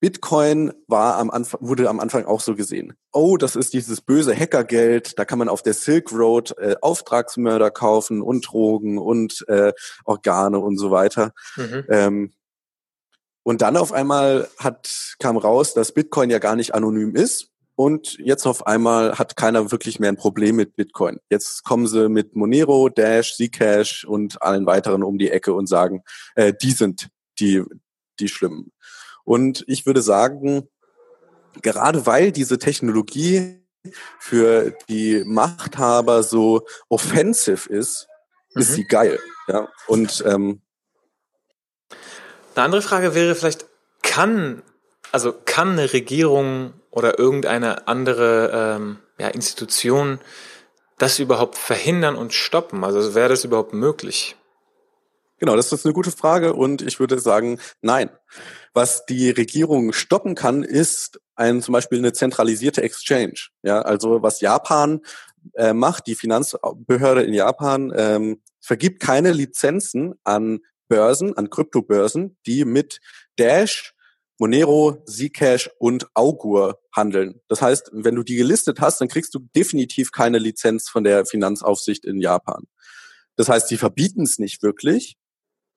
Bitcoin 0.00 0.74
war 0.86 1.16
am 1.16 1.30
Anfang, 1.30 1.60
wurde 1.62 1.88
am 1.88 1.98
Anfang 1.98 2.26
auch 2.26 2.42
so 2.42 2.54
gesehen. 2.54 2.92
Oh, 3.12 3.38
das 3.38 3.56
ist 3.56 3.72
dieses 3.72 4.02
böse 4.02 4.38
Hackergeld, 4.38 5.18
da 5.18 5.24
kann 5.24 5.38
man 5.38 5.48
auf 5.48 5.62
der 5.62 5.72
Silk 5.72 6.12
Road 6.12 6.54
äh, 6.58 6.76
Auftragsmörder 6.82 7.70
kaufen 7.70 8.20
und 8.20 8.46
Drogen 8.46 8.98
und 8.98 9.48
äh, 9.48 9.72
Organe 10.04 10.58
und 10.58 10.76
so 10.76 10.90
weiter. 10.90 11.32
Mhm. 11.56 11.84
Ähm, 11.88 12.32
und 13.42 13.62
dann 13.62 13.78
auf 13.78 13.92
einmal 13.92 14.48
hat, 14.58 15.16
kam 15.18 15.38
raus, 15.38 15.72
dass 15.72 15.92
Bitcoin 15.92 16.28
ja 16.28 16.38
gar 16.38 16.56
nicht 16.56 16.74
anonym 16.74 17.16
ist, 17.16 17.53
und 17.76 18.18
jetzt 18.18 18.46
auf 18.46 18.66
einmal 18.66 19.18
hat 19.18 19.36
keiner 19.36 19.72
wirklich 19.72 19.98
mehr 19.98 20.10
ein 20.10 20.16
Problem 20.16 20.56
mit 20.56 20.76
Bitcoin. 20.76 21.18
Jetzt 21.28 21.64
kommen 21.64 21.86
sie 21.86 22.08
mit 22.08 22.36
Monero, 22.36 22.88
Dash, 22.88 23.36
Zcash 23.36 24.04
und 24.04 24.40
allen 24.42 24.66
weiteren 24.66 25.02
um 25.02 25.18
die 25.18 25.30
Ecke 25.30 25.52
und 25.54 25.66
sagen, 25.66 26.02
äh, 26.36 26.52
die 26.52 26.70
sind 26.70 27.08
die, 27.40 27.62
die 28.20 28.28
Schlimmen. 28.28 28.72
Und 29.24 29.64
ich 29.66 29.86
würde 29.86 30.02
sagen, 30.02 30.68
gerade 31.62 32.06
weil 32.06 32.30
diese 32.30 32.58
Technologie 32.58 33.60
für 34.20 34.76
die 34.88 35.24
Machthaber 35.26 36.22
so 36.22 36.64
offensive 36.88 37.68
ist, 37.68 38.06
mhm. 38.54 38.62
ist 38.62 38.74
sie 38.74 38.84
geil. 38.84 39.18
Ja? 39.48 39.68
Und 39.88 40.22
ähm, 40.26 40.62
eine 42.54 42.64
andere 42.64 42.82
Frage 42.82 43.14
wäre 43.14 43.34
vielleicht, 43.34 43.66
kann, 44.02 44.62
also 45.10 45.34
kann 45.44 45.72
eine 45.72 45.92
Regierung 45.92 46.74
oder 46.94 47.18
irgendeine 47.18 47.88
andere 47.88 48.76
ähm, 48.76 48.98
ja, 49.18 49.28
Institution 49.28 50.20
das 50.96 51.18
überhaupt 51.18 51.58
verhindern 51.58 52.14
und 52.14 52.32
stoppen? 52.32 52.84
Also 52.84 53.14
wäre 53.14 53.30
das 53.30 53.44
überhaupt 53.44 53.74
möglich? 53.74 54.36
Genau, 55.38 55.56
das 55.56 55.72
ist 55.72 55.84
eine 55.84 55.92
gute 55.92 56.12
Frage 56.12 56.54
und 56.54 56.82
ich 56.82 57.00
würde 57.00 57.18
sagen, 57.18 57.58
nein. 57.82 58.10
Was 58.72 59.06
die 59.06 59.30
Regierung 59.30 59.92
stoppen 59.92 60.34
kann, 60.34 60.62
ist 60.62 61.20
ein 61.34 61.62
zum 61.62 61.72
Beispiel 61.72 61.98
eine 61.98 62.12
zentralisierte 62.12 62.82
Exchange. 62.82 63.48
Ja, 63.62 63.82
also 63.82 64.22
was 64.22 64.40
Japan 64.40 65.00
äh, 65.54 65.72
macht, 65.72 66.06
die 66.06 66.14
Finanzbehörde 66.14 67.22
in 67.22 67.34
Japan 67.34 67.92
ähm, 67.96 68.40
vergibt 68.60 69.00
keine 69.00 69.32
Lizenzen 69.32 70.14
an 70.22 70.60
Börsen, 70.88 71.36
an 71.36 71.50
Kryptobörsen, 71.50 72.36
die 72.46 72.64
mit 72.64 73.00
Dash 73.36 73.94
Monero, 74.38 75.02
Zcash 75.06 75.70
und 75.78 76.08
Augur 76.14 76.80
handeln. 76.94 77.40
Das 77.48 77.62
heißt, 77.62 77.90
wenn 77.92 78.14
du 78.14 78.22
die 78.22 78.36
gelistet 78.36 78.80
hast, 78.80 79.00
dann 79.00 79.08
kriegst 79.08 79.34
du 79.34 79.38
definitiv 79.54 80.10
keine 80.10 80.38
Lizenz 80.38 80.88
von 80.88 81.04
der 81.04 81.24
Finanzaufsicht 81.24 82.04
in 82.04 82.20
Japan. 82.20 82.64
Das 83.36 83.48
heißt, 83.48 83.68
sie 83.68 83.76
verbieten 83.76 84.22
es 84.22 84.38
nicht 84.38 84.62
wirklich, 84.62 85.16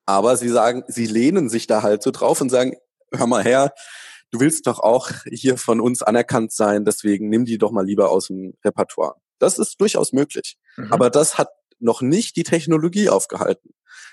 aber 0.06 0.36
sie 0.36 0.48
sagen, 0.48 0.84
sie 0.88 1.06
lehnen 1.06 1.48
sich 1.48 1.66
da 1.66 1.82
halt 1.82 2.02
so 2.02 2.10
drauf 2.10 2.40
und 2.40 2.50
sagen, 2.50 2.76
hör 3.14 3.26
mal 3.26 3.44
her, 3.44 3.72
du 4.30 4.40
willst 4.40 4.66
doch 4.66 4.80
auch 4.80 5.10
hier 5.30 5.56
von 5.56 5.80
uns 5.80 6.02
anerkannt 6.02 6.52
sein, 6.52 6.84
deswegen 6.84 7.28
nimm 7.28 7.44
die 7.44 7.58
doch 7.58 7.70
mal 7.70 7.84
lieber 7.84 8.10
aus 8.10 8.26
dem 8.26 8.54
Repertoire. 8.64 9.16
Das 9.38 9.58
ist 9.58 9.80
durchaus 9.80 10.12
möglich. 10.12 10.56
Mhm. 10.76 10.92
Aber 10.92 11.10
das 11.10 11.38
hat 11.38 11.48
noch 11.78 12.02
nicht 12.02 12.36
die 12.36 12.42
Technologie 12.42 13.08
aufgehalten. 13.08 13.70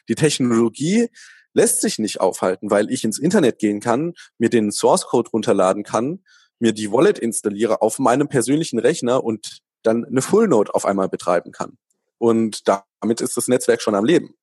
Die 0.08 0.16
Technologie 0.16 1.10
lässt 1.56 1.82
sich 1.82 1.98
nicht 1.98 2.20
aufhalten, 2.22 2.70
weil 2.70 2.92
ich 2.92 3.04
ins 3.04 3.18
Internet 3.18 3.58
gehen 3.58 3.80
kann, 3.80 4.14
mir 4.38 4.50
den 4.50 4.72
Source 4.72 5.08
Code 5.08 5.32
runterladen 5.32 5.84
kann, 5.84 6.24
mir 6.60 6.74
die 6.74 6.92
Wallet 6.92 7.18
installiere 7.18 7.82
auf 7.82 7.98
meinem 7.98 8.28
persönlichen 8.28 8.78
Rechner 8.78 9.24
und 9.24 9.62
dann 9.82 10.06
eine 10.06 10.22
Full 10.22 10.48
Node 10.48 10.76
auf 10.76 10.86
einmal 10.86 11.10
betreiben 11.10 11.52
kann. 11.52 11.78
Und 12.18 12.68
damit 12.68 13.22
ist 13.22 13.38
das 13.38 13.48
Netzwerk 13.48 13.82
schon 13.82 13.96
am 13.96 14.06
Leben. 14.06 14.36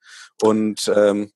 Und 0.43 0.91
ähm, 0.95 1.33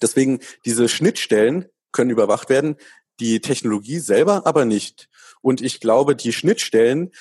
deswegen 0.00 0.40
diese 0.64 0.88
Schnittstellen 0.88 1.66
können 1.92 2.10
überwacht 2.10 2.48
werden, 2.48 2.76
die 3.20 3.40
Technologie 3.40 4.00
selber 4.00 4.46
aber 4.46 4.64
nicht. 4.64 5.08
Und 5.40 5.60
ich 5.60 5.80
glaube, 5.80 6.16
die 6.16 6.32
Schnittstellen, 6.32 7.12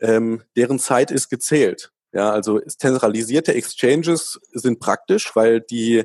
ähm, 0.00 0.42
deren 0.56 0.78
Zeit 0.78 1.10
ist 1.10 1.28
gezählt. 1.28 1.92
Ja, 2.12 2.30
also 2.30 2.60
zentralisierte 2.60 3.54
Exchanges 3.54 4.40
sind 4.52 4.80
praktisch, 4.80 5.36
weil 5.36 5.60
die 5.60 6.04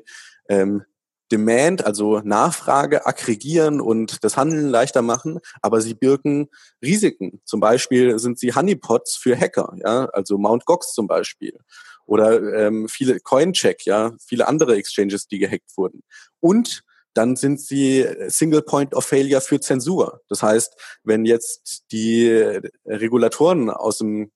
ähm, 0.49 0.83
Demand, 1.31 1.85
also 1.85 2.19
Nachfrage 2.23 3.05
aggregieren 3.05 3.81
und 3.81 4.23
das 4.23 4.37
Handeln 4.37 4.69
leichter 4.69 5.01
machen, 5.01 5.39
aber 5.61 5.81
sie 5.81 5.93
birken 5.93 6.49
Risiken. 6.81 7.41
Zum 7.45 7.59
Beispiel 7.59 8.19
sind 8.19 8.39
sie 8.39 8.53
Honeypots 8.53 9.15
für 9.15 9.37
Hacker, 9.37 9.73
ja, 9.77 10.05
also 10.13 10.37
Mount 10.37 10.65
Gox 10.65 10.93
zum 10.93 11.07
Beispiel. 11.07 11.57
Oder 12.05 12.41
ähm, 12.53 12.87
viele 12.89 13.19
Coincheck, 13.19 13.85
ja, 13.85 14.11
viele 14.25 14.47
andere 14.47 14.75
Exchanges, 14.75 15.27
die 15.27 15.39
gehackt 15.39 15.71
wurden. 15.77 16.03
Und 16.39 16.83
dann 17.13 17.35
sind 17.35 17.61
sie 17.61 18.05
Single 18.27 18.63
Point 18.63 18.93
of 18.95 19.05
Failure 19.05 19.41
für 19.41 19.59
Zensur. 19.59 20.21
Das 20.29 20.41
heißt, 20.41 20.75
wenn 21.03 21.25
jetzt 21.25 21.83
die 21.91 22.59
Regulatoren 22.85 23.69
aus 23.69 23.99
dem 23.99 24.31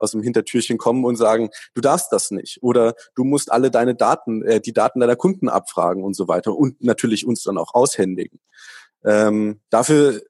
aus 0.00 0.12
dem 0.12 0.22
Hintertürchen 0.22 0.78
kommen 0.78 1.04
und 1.04 1.16
sagen, 1.16 1.50
du 1.74 1.80
darfst 1.80 2.12
das 2.12 2.30
nicht 2.30 2.62
oder 2.62 2.94
du 3.14 3.24
musst 3.24 3.52
alle 3.52 3.70
deine 3.70 3.94
Daten, 3.94 4.42
äh, 4.42 4.60
die 4.60 4.72
Daten 4.72 5.00
deiner 5.00 5.16
Kunden 5.16 5.48
abfragen 5.48 6.02
und 6.02 6.14
so 6.14 6.26
weiter 6.26 6.56
und 6.56 6.82
natürlich 6.82 7.26
uns 7.26 7.42
dann 7.42 7.58
auch 7.58 7.74
aushändigen. 7.74 8.40
Ähm, 9.04 9.60
dafür 9.70 10.20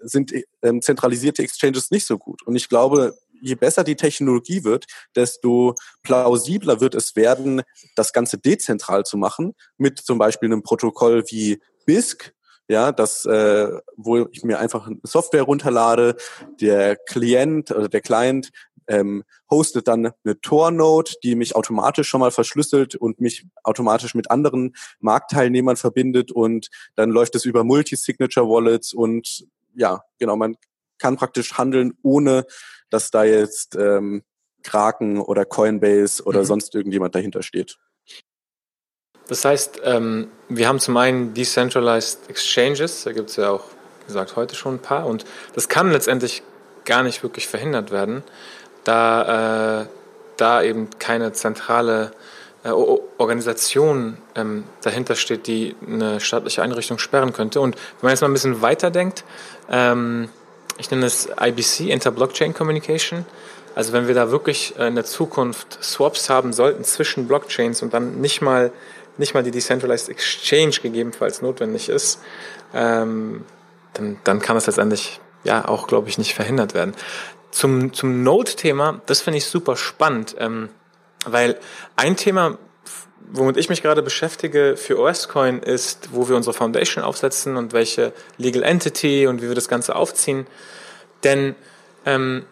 sind 0.00 0.32
ähm, 0.62 0.82
zentralisierte 0.82 1.42
Exchanges 1.42 1.90
nicht 1.90 2.06
so 2.06 2.18
gut. 2.18 2.42
Und 2.46 2.56
ich 2.56 2.68
glaube, 2.68 3.16
je 3.40 3.54
besser 3.54 3.84
die 3.84 3.96
Technologie 3.96 4.64
wird, 4.64 4.86
desto 5.14 5.74
plausibler 6.02 6.80
wird 6.80 6.94
es 6.94 7.16
werden, 7.16 7.62
das 7.94 8.12
Ganze 8.12 8.38
dezentral 8.38 9.04
zu 9.04 9.16
machen, 9.16 9.54
mit 9.76 9.98
zum 9.98 10.18
Beispiel 10.18 10.48
einem 10.48 10.62
Protokoll 10.62 11.24
wie 11.28 11.60
BISC, 11.86 12.32
ja, 12.68 12.90
das, 12.90 13.24
äh, 13.26 13.70
wo 13.96 14.26
ich 14.32 14.42
mir 14.42 14.58
einfach 14.58 14.90
Software 15.04 15.44
runterlade, 15.44 16.16
der 16.60 16.96
Klient 16.96 17.70
oder 17.70 17.88
der 17.88 18.00
Client 18.00 18.50
ähm, 18.88 19.24
hostet 19.50 19.88
dann 19.88 20.12
eine 20.24 20.40
Tor-Node, 20.40 21.12
die 21.22 21.34
mich 21.34 21.56
automatisch 21.56 22.08
schon 22.08 22.20
mal 22.20 22.30
verschlüsselt 22.30 22.94
und 22.94 23.20
mich 23.20 23.46
automatisch 23.62 24.14
mit 24.14 24.30
anderen 24.30 24.74
Marktteilnehmern 25.00 25.76
verbindet 25.76 26.32
und 26.32 26.68
dann 26.94 27.10
läuft 27.10 27.34
es 27.34 27.44
über 27.44 27.64
Multi-Signature-Wallets 27.64 28.92
und 28.92 29.46
ja, 29.74 30.04
genau, 30.18 30.36
man 30.36 30.56
kann 30.98 31.16
praktisch 31.16 31.54
handeln, 31.58 31.92
ohne 32.02 32.46
dass 32.90 33.10
da 33.10 33.24
jetzt 33.24 33.76
ähm, 33.76 34.22
Kraken 34.62 35.20
oder 35.20 35.44
Coinbase 35.44 36.22
oder 36.24 36.40
mhm. 36.40 36.46
sonst 36.46 36.74
irgendjemand 36.74 37.14
dahinter 37.14 37.42
steht. 37.42 37.78
Das 39.28 39.44
heißt, 39.44 39.80
ähm, 39.84 40.28
wir 40.48 40.68
haben 40.68 40.78
zum 40.78 40.96
einen 40.96 41.34
Decentralized 41.34 42.30
Exchanges, 42.30 43.04
da 43.04 43.12
gibt 43.12 43.30
es 43.30 43.36
ja 43.36 43.50
auch, 43.50 43.64
wie 44.00 44.06
gesagt, 44.06 44.36
heute 44.36 44.54
schon 44.54 44.74
ein 44.74 44.82
paar 44.82 45.06
und 45.06 45.24
das 45.54 45.68
kann 45.68 45.90
letztendlich 45.90 46.42
gar 46.84 47.02
nicht 47.02 47.22
wirklich 47.22 47.48
verhindert 47.48 47.90
werden 47.90 48.22
da, 48.86 49.82
äh, 49.82 49.86
da 50.36 50.62
eben 50.62 50.88
keine 50.98 51.32
zentrale 51.32 52.12
äh, 52.64 52.70
Organisation 52.70 54.18
ähm, 54.34 54.64
dahinter 54.82 55.16
steht, 55.16 55.46
die 55.46 55.74
eine 55.86 56.20
staatliche 56.20 56.62
Einrichtung 56.62 56.98
sperren 56.98 57.32
könnte. 57.32 57.60
Und 57.60 57.74
wenn 57.74 58.02
man 58.02 58.10
jetzt 58.10 58.20
mal 58.20 58.28
ein 58.28 58.32
bisschen 58.32 58.62
weiterdenkt, 58.62 59.24
ähm, 59.70 60.28
ich 60.78 60.90
nenne 60.90 61.06
es 61.06 61.28
IBC, 61.40 61.90
Inter-Blockchain 61.90 62.54
Communication, 62.54 63.24
also 63.74 63.92
wenn 63.92 64.08
wir 64.08 64.14
da 64.14 64.30
wirklich 64.30 64.74
äh, 64.78 64.88
in 64.88 64.94
der 64.94 65.04
Zukunft 65.04 65.78
Swaps 65.82 66.30
haben 66.30 66.52
sollten 66.52 66.84
zwischen 66.84 67.28
Blockchains 67.28 67.82
und 67.82 67.92
dann 67.92 68.20
nicht 68.20 68.40
mal, 68.40 68.72
nicht 69.18 69.34
mal 69.34 69.42
die 69.42 69.50
Decentralized 69.50 70.08
Exchange 70.08 70.78
gegebenenfalls 70.82 71.42
notwendig 71.42 71.88
ist, 71.88 72.20
ähm, 72.74 73.44
dann, 73.94 74.18
dann 74.24 74.40
kann 74.40 74.56
das 74.56 74.66
letztendlich 74.66 75.20
ja 75.44 75.66
auch, 75.66 75.86
glaube 75.86 76.08
ich, 76.08 76.18
nicht 76.18 76.34
verhindert 76.34 76.74
werden. 76.74 76.94
Zum, 77.50 77.92
zum 77.92 78.22
Node-Thema, 78.22 79.00
das 79.06 79.20
finde 79.20 79.38
ich 79.38 79.46
super 79.46 79.76
spannend, 79.76 80.36
ähm, 80.38 80.68
weil 81.24 81.58
ein 81.96 82.16
Thema, 82.16 82.58
womit 83.32 83.56
ich 83.56 83.68
mich 83.68 83.82
gerade 83.82 84.02
beschäftige 84.02 84.76
für 84.76 84.98
OS-Coin 84.98 85.60
ist, 85.60 86.10
wo 86.12 86.28
wir 86.28 86.36
unsere 86.36 86.54
Foundation 86.54 87.02
aufsetzen 87.02 87.56
und 87.56 87.72
welche 87.72 88.12
Legal 88.36 88.62
Entity 88.62 89.26
und 89.26 89.42
wie 89.42 89.48
wir 89.48 89.54
das 89.54 89.68
Ganze 89.68 89.96
aufziehen. 89.96 90.46
Denn 91.24 91.54
ähm, 92.04 92.44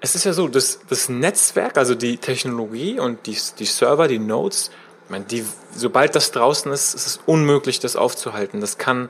es 0.00 0.14
ist 0.14 0.24
ja 0.24 0.32
so, 0.32 0.48
das, 0.48 0.80
das 0.88 1.08
Netzwerk, 1.08 1.76
also 1.76 1.94
die 1.94 2.18
Technologie 2.18 2.98
und 2.98 3.26
die, 3.26 3.36
die 3.58 3.66
Server, 3.66 4.08
die 4.08 4.18
Nodes, 4.18 4.70
ich 5.04 5.10
meine, 5.10 5.24
die, 5.24 5.44
sobald 5.74 6.14
das 6.14 6.30
draußen 6.30 6.72
ist, 6.72 6.94
ist 6.94 7.06
es 7.06 7.20
unmöglich, 7.26 7.80
das 7.80 7.96
aufzuhalten. 7.96 8.60
Das 8.60 8.78
kann 8.78 9.08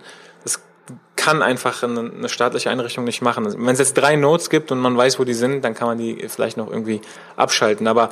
kann 1.16 1.42
einfach 1.42 1.82
eine, 1.82 2.28
staatliche 2.28 2.70
Einrichtung 2.70 3.04
nicht 3.04 3.20
machen. 3.20 3.44
Wenn 3.44 3.74
es 3.74 3.78
jetzt 3.78 3.94
drei 3.94 4.16
Nodes 4.16 4.48
gibt 4.48 4.72
und 4.72 4.78
man 4.78 4.96
weiß, 4.96 5.18
wo 5.18 5.24
die 5.24 5.34
sind, 5.34 5.62
dann 5.64 5.74
kann 5.74 5.86
man 5.86 5.98
die 5.98 6.26
vielleicht 6.28 6.56
noch 6.56 6.70
irgendwie 6.70 7.00
abschalten. 7.36 7.86
Aber 7.86 8.10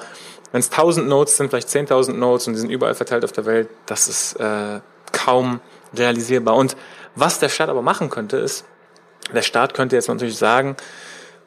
wenn 0.53 0.61
es 0.61 0.71
tausend 0.71 1.09
Nodes 1.09 1.37
sind, 1.37 1.49
vielleicht 1.51 1.71
zehntausend 1.71 2.19
Nodes 2.19 2.47
und 2.47 2.53
die 2.53 2.61
sind 2.61 2.71
überall 2.71 2.95
verteilt 2.95 3.25
auf 3.25 3.33
der 3.33 3.47
Welt, 3.47 3.69
das 3.87 4.09
ist 4.09 4.35
äh, 4.35 4.81
kaum 5.13 5.61
realisierbar. 5.97 6.55
Und 6.55 6.77
was 7.15 7.39
der 7.39 7.49
Staat 7.49 7.71
aber 7.71 7.83
machen 7.83 8.11
könnte, 8.11 8.37
ist, 8.37 8.65
der 9.35 9.43
Staat 9.43 9.75
könnte 9.75 9.97
jetzt 9.97 10.09
natürlich 10.09 10.37
sagen, 10.37 10.77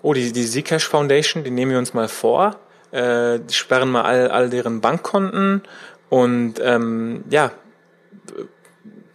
oh, 0.01 0.13
die, 0.13 0.31
die 0.31 0.45
Zcash 0.45 0.87
Foundation, 0.87 1.43
die 1.43 1.51
nehmen 1.51 1.71
wir 1.71 1.79
uns 1.79 1.93
mal 1.93 2.07
vor, 2.07 2.57
äh, 2.91 3.39
die 3.39 3.53
sperren 3.53 3.91
mal 3.91 4.03
all, 4.03 4.29
all 4.29 4.49
deren 4.49 4.81
Bankkonten 4.81 5.63
und 6.09 6.55
ähm, 6.59 7.23
ja, 7.29 7.51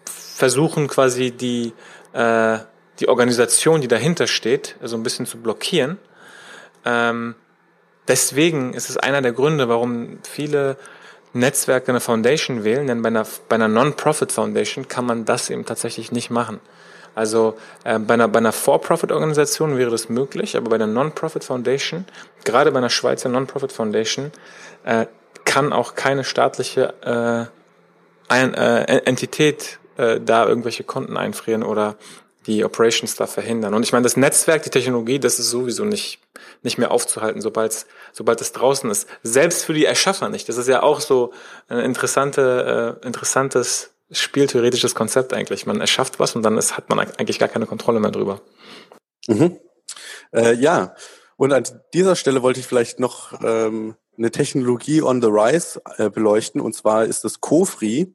versuchen 0.06 0.86
quasi 0.88 1.30
die 1.30 1.72
äh, 2.16 2.58
die 2.98 3.08
Organisation, 3.08 3.80
die 3.80 3.88
dahinter 3.88 4.26
steht, 4.26 4.76
so 4.82 4.96
ein 4.96 5.02
bisschen 5.02 5.26
zu 5.26 5.38
blockieren. 5.38 5.98
Ähm, 6.84 7.34
deswegen 8.08 8.72
ist 8.72 8.88
es 8.88 8.96
einer 8.96 9.20
der 9.20 9.32
Gründe, 9.32 9.68
warum 9.68 10.18
viele 10.22 10.76
Netzwerke 11.34 11.88
eine 11.88 12.00
Foundation 12.00 12.64
wählen, 12.64 12.86
denn 12.86 13.02
bei 13.02 13.08
einer, 13.08 13.26
bei 13.48 13.56
einer 13.56 13.68
Non-Profit 13.68 14.32
Foundation 14.32 14.88
kann 14.88 15.04
man 15.04 15.26
das 15.26 15.50
eben 15.50 15.66
tatsächlich 15.66 16.10
nicht 16.10 16.30
machen. 16.30 16.60
Also 17.14 17.56
äh, 17.84 17.98
bei 17.98 18.14
einer, 18.14 18.28
bei 18.28 18.38
einer 18.38 18.52
For-Profit-Organisation 18.52 19.76
wäre 19.76 19.90
das 19.90 20.08
möglich, 20.08 20.56
aber 20.56 20.70
bei 20.70 20.76
einer 20.76 20.86
Non-Profit 20.86 21.44
Foundation, 21.44 22.06
gerade 22.44 22.72
bei 22.72 22.78
einer 22.78 22.90
Schweizer 22.90 23.28
Non-Profit 23.28 23.72
Foundation, 23.72 24.32
äh, 24.84 25.06
kann 25.44 25.72
auch 25.72 25.94
keine 25.94 26.24
staatliche 26.24 26.94
äh, 27.02 28.32
ein, 28.32 28.54
äh, 28.54 29.02
Entität 29.04 29.78
äh, 29.96 30.20
da 30.20 30.46
irgendwelche 30.46 30.84
Konten 30.84 31.16
einfrieren 31.16 31.62
oder 31.62 31.96
die 32.46 32.64
Operations 32.64 33.16
da 33.16 33.26
verhindern. 33.26 33.74
Und 33.74 33.82
ich 33.82 33.92
meine, 33.92 34.04
das 34.04 34.16
Netzwerk, 34.16 34.62
die 34.62 34.70
Technologie, 34.70 35.18
das 35.18 35.38
ist 35.38 35.50
sowieso 35.50 35.84
nicht, 35.84 36.20
nicht 36.62 36.78
mehr 36.78 36.92
aufzuhalten, 36.92 37.40
sobald 37.40 37.86
sobald 38.16 38.40
es 38.40 38.52
draußen 38.52 38.90
ist. 38.90 39.06
Selbst 39.22 39.64
für 39.64 39.74
die 39.74 39.84
Erschaffer 39.84 40.30
nicht. 40.30 40.48
Das 40.48 40.56
ist 40.56 40.68
ja 40.68 40.82
auch 40.82 41.00
so 41.00 41.32
ein 41.68 41.80
interessante, 41.80 42.98
äh, 43.02 43.06
interessantes 43.06 43.90
spieltheoretisches 44.10 44.94
Konzept 44.94 45.34
eigentlich. 45.34 45.66
Man 45.66 45.80
erschafft 45.80 46.18
was 46.18 46.34
und 46.34 46.42
dann 46.42 46.56
ist, 46.56 46.76
hat 46.76 46.88
man 46.88 46.98
eigentlich 46.98 47.38
gar 47.38 47.48
keine 47.48 47.66
Kontrolle 47.66 48.00
mehr 48.00 48.10
drüber. 48.10 48.40
Mhm. 49.26 49.58
Äh, 50.32 50.54
ja, 50.54 50.94
und 51.36 51.52
an 51.52 51.64
dieser 51.92 52.16
Stelle 52.16 52.42
wollte 52.42 52.60
ich 52.60 52.66
vielleicht 52.66 53.00
noch 53.00 53.38
ähm, 53.42 53.96
eine 54.16 54.30
Technologie 54.30 55.02
on 55.02 55.20
the 55.20 55.28
rise 55.28 55.80
äh, 55.98 56.08
beleuchten, 56.08 56.60
und 56.60 56.74
zwar 56.74 57.04
ist 57.04 57.24
das 57.24 57.40
Cofree. 57.40 58.06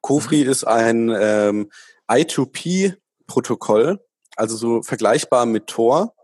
Cofree 0.00 0.44
mhm. 0.44 0.50
ist 0.50 0.64
ein 0.64 1.14
ähm, 1.14 1.70
I2P-Protokoll, 2.08 4.00
also 4.36 4.56
so 4.56 4.82
vergleichbar 4.82 5.46
mit 5.46 5.66
Tor, 5.66 6.14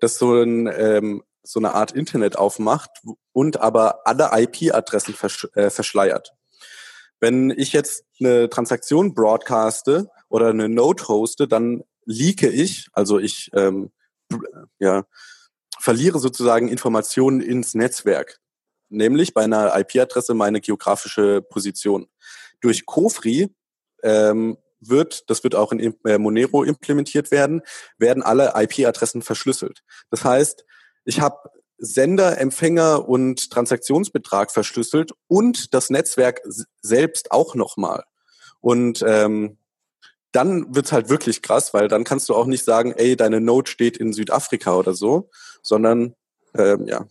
das 0.00 0.18
so, 0.18 0.42
ein, 0.42 0.66
ähm, 0.66 1.22
so 1.42 1.60
eine 1.60 1.74
Art 1.74 1.92
Internet 1.92 2.36
aufmacht 2.36 2.90
und 3.32 3.60
aber 3.60 4.06
alle 4.06 4.30
IP-Adressen 4.32 5.14
versch 5.14 5.48
äh, 5.54 5.70
verschleiert. 5.70 6.32
Wenn 7.20 7.50
ich 7.50 7.72
jetzt 7.72 8.04
eine 8.20 8.50
Transaktion 8.50 9.14
broadcaste 9.14 10.10
oder 10.28 10.48
eine 10.48 10.68
Node 10.68 11.06
hoste, 11.06 11.46
dann 11.46 11.84
leake 12.04 12.48
ich, 12.48 12.88
also 12.92 13.18
ich 13.18 13.50
ähm, 13.54 13.92
ja, 14.78 15.04
verliere 15.78 16.18
sozusagen 16.18 16.68
Informationen 16.68 17.40
ins 17.40 17.74
Netzwerk, 17.74 18.40
nämlich 18.88 19.34
bei 19.34 19.44
einer 19.44 19.78
IP-Adresse 19.78 20.34
meine 20.34 20.60
geografische 20.60 21.42
Position 21.42 22.08
durch 22.62 22.86
Kofri 22.86 23.54
ähm, 24.02 24.56
wird, 24.80 25.30
das 25.30 25.44
wird 25.44 25.54
auch 25.54 25.72
in 25.72 25.94
äh, 26.04 26.18
Monero 26.18 26.64
implementiert 26.64 27.30
werden, 27.30 27.62
werden 27.98 28.22
alle 28.22 28.52
IP-Adressen 28.56 29.22
verschlüsselt. 29.22 29.82
Das 30.10 30.24
heißt, 30.24 30.64
ich 31.04 31.20
habe 31.20 31.50
Sender, 31.78 32.38
Empfänger 32.38 33.08
und 33.08 33.50
Transaktionsbetrag 33.50 34.52
verschlüsselt 34.52 35.12
und 35.26 35.74
das 35.74 35.90
Netzwerk 35.90 36.40
selbst 36.80 37.32
auch 37.32 37.54
nochmal. 37.54 38.04
Und 38.60 39.04
ähm, 39.06 39.58
dann 40.30 40.74
wird's 40.74 40.92
halt 40.92 41.08
wirklich 41.08 41.42
krass, 41.42 41.74
weil 41.74 41.88
dann 41.88 42.04
kannst 42.04 42.28
du 42.28 42.34
auch 42.34 42.46
nicht 42.46 42.64
sagen, 42.64 42.92
ey, 42.92 43.16
deine 43.16 43.40
Node 43.40 43.70
steht 43.70 43.96
in 43.96 44.12
Südafrika 44.12 44.76
oder 44.76 44.94
so, 44.94 45.28
sondern 45.60 46.14
ähm, 46.56 46.86
ja, 46.86 47.06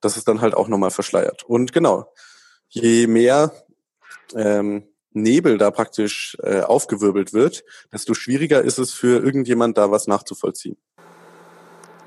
das 0.00 0.16
ist 0.16 0.28
dann 0.28 0.40
halt 0.40 0.54
auch 0.54 0.68
nochmal 0.68 0.90
verschleiert. 0.90 1.42
Und 1.44 1.72
genau, 1.72 2.12
je 2.68 3.06
mehr 3.06 3.52
ähm, 4.34 4.88
Nebel 5.12 5.58
da 5.58 5.70
praktisch 5.70 6.36
äh, 6.42 6.60
aufgewirbelt 6.60 7.32
wird, 7.32 7.64
desto 7.92 8.14
schwieriger 8.14 8.62
ist 8.62 8.78
es 8.78 8.92
für 8.92 9.22
irgendjemand 9.22 9.78
da 9.78 9.90
was 9.90 10.06
nachzuvollziehen. 10.06 10.76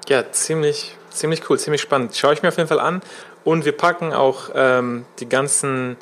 Ja, 0.08 0.32
ziemlich, 0.32 0.98
ziemlich 1.10 1.50
cool, 1.50 1.58
ziemlich 1.60 1.82
spannend. 1.82 2.16
Schaue 2.16 2.34
ich 2.34 2.42
mir 2.42 2.50
auf 2.50 2.58
jeden 2.58 2.70
Fall 2.70 2.80
an. 2.80 3.02
Und 3.44 3.66
wir 3.66 3.72
packen 3.72 4.14
auch 4.14 4.50
ähm, 4.56 5.06
die 5.20 5.30
ganzen 5.30 5.96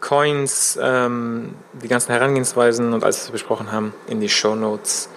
Coins, 0.00 0.78
ähm, 0.80 1.54
die 1.72 1.88
ganzen 1.88 2.12
Herangehensweisen 2.12 2.92
und 2.92 3.04
alles, 3.04 3.18
was 3.18 3.28
wir 3.28 3.32
besprochen 3.32 3.72
haben, 3.72 3.94
in 4.08 4.20
die 4.20 4.28
Show 4.28 4.54
Notes. 4.54 5.08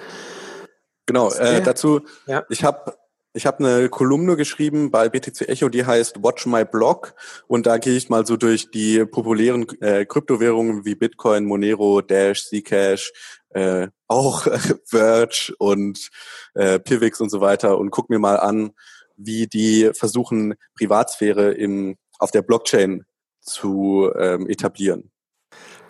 Genau, 1.06 1.32
äh, 1.32 1.62
dazu, 1.62 2.02
ja. 2.26 2.44
ich 2.50 2.64
habe 2.64 2.96
ich 3.34 3.46
habe 3.46 3.66
eine 3.66 3.90
Kolumne 3.90 4.36
geschrieben 4.36 4.92
bei 4.92 5.08
BTC 5.08 5.48
Echo, 5.48 5.70
die 5.70 5.86
heißt 5.86 6.24
Watch 6.24 6.46
My 6.46 6.66
Blog 6.66 7.16
und 7.48 7.66
da 7.66 7.78
gehe 7.78 7.96
ich 7.96 8.10
mal 8.10 8.26
so 8.26 8.36
durch 8.36 8.72
die 8.72 9.06
populären 9.06 9.68
äh, 9.80 10.06
Kryptowährungen 10.06 10.84
wie 10.86 10.96
Bitcoin, 10.96 11.46
Monero, 11.46 12.02
Dash, 12.02 12.46
Zcash, 12.48 13.12
äh, 13.50 13.88
auch 14.08 14.48
Verge 14.86 15.54
und 15.60 16.10
äh, 16.56 16.80
Pivix 16.80 17.22
und 17.22 17.30
so 17.30 17.40
weiter 17.40 17.78
und 17.78 17.92
guck 17.92 18.10
mir 18.10 18.20
mal 18.20 18.38
an, 18.38 18.72
wie 19.16 19.48
die 19.48 19.92
versuchen 19.94 20.56
Privatsphäre 20.76 21.52
im 21.52 21.98
auf 22.20 22.32
der 22.32 22.42
Blockchain 22.42 23.06
zu 23.42 24.12
ähm, 24.18 24.48
etablieren. 24.48 25.12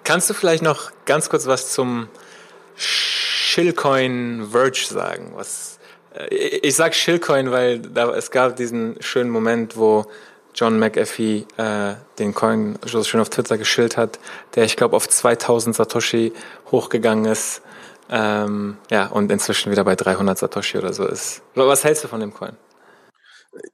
Kannst 0.04 0.30
du 0.30 0.34
vielleicht 0.34 0.64
noch 0.64 0.92
ganz 1.06 1.30
kurz 1.30 1.46
was 1.46 1.74
zum 1.74 2.08
Shillcoin 2.76 4.48
Verge 4.52 4.86
sagen? 4.88 5.34
Was 5.36 5.81
ich 6.30 6.76
sag 6.76 6.94
Shillcoin, 6.94 7.52
weil 7.52 7.80
da, 7.80 8.14
es 8.16 8.32
gab 8.32 8.56
diesen 8.56 9.02
schönen 9.02 9.30
Moment, 9.30 9.78
wo 9.78 10.06
John 10.54 10.80
McAfee 10.80 11.46
äh, 11.58 11.96
den 12.20 12.34
Coin 12.34 12.78
so 12.86 13.04
schön 13.04 13.22
auf 13.22 13.30
Twitter 13.30 13.58
geschillt 13.58 13.98
hat, 13.98 14.20
der 14.56 14.66
ich 14.66 14.76
glaube 14.76 14.96
auf 14.96 15.08
2000 15.08 15.76
Satoshi 15.76 16.34
hochgegangen 16.72 17.26
ist. 17.26 17.62
Ähm, 18.10 18.78
ja, 18.90 19.08
und 19.08 19.32
inzwischen 19.32 19.72
wieder 19.72 19.86
bei 19.86 19.96
300 19.96 20.38
Satoshi 20.38 20.78
oder 20.78 20.92
so 20.92 21.08
ist. 21.08 21.42
Was 21.56 21.86
hältst 21.86 22.04
du 22.04 22.10
von 22.10 22.20
dem 22.20 22.34
Coin? 22.34 22.58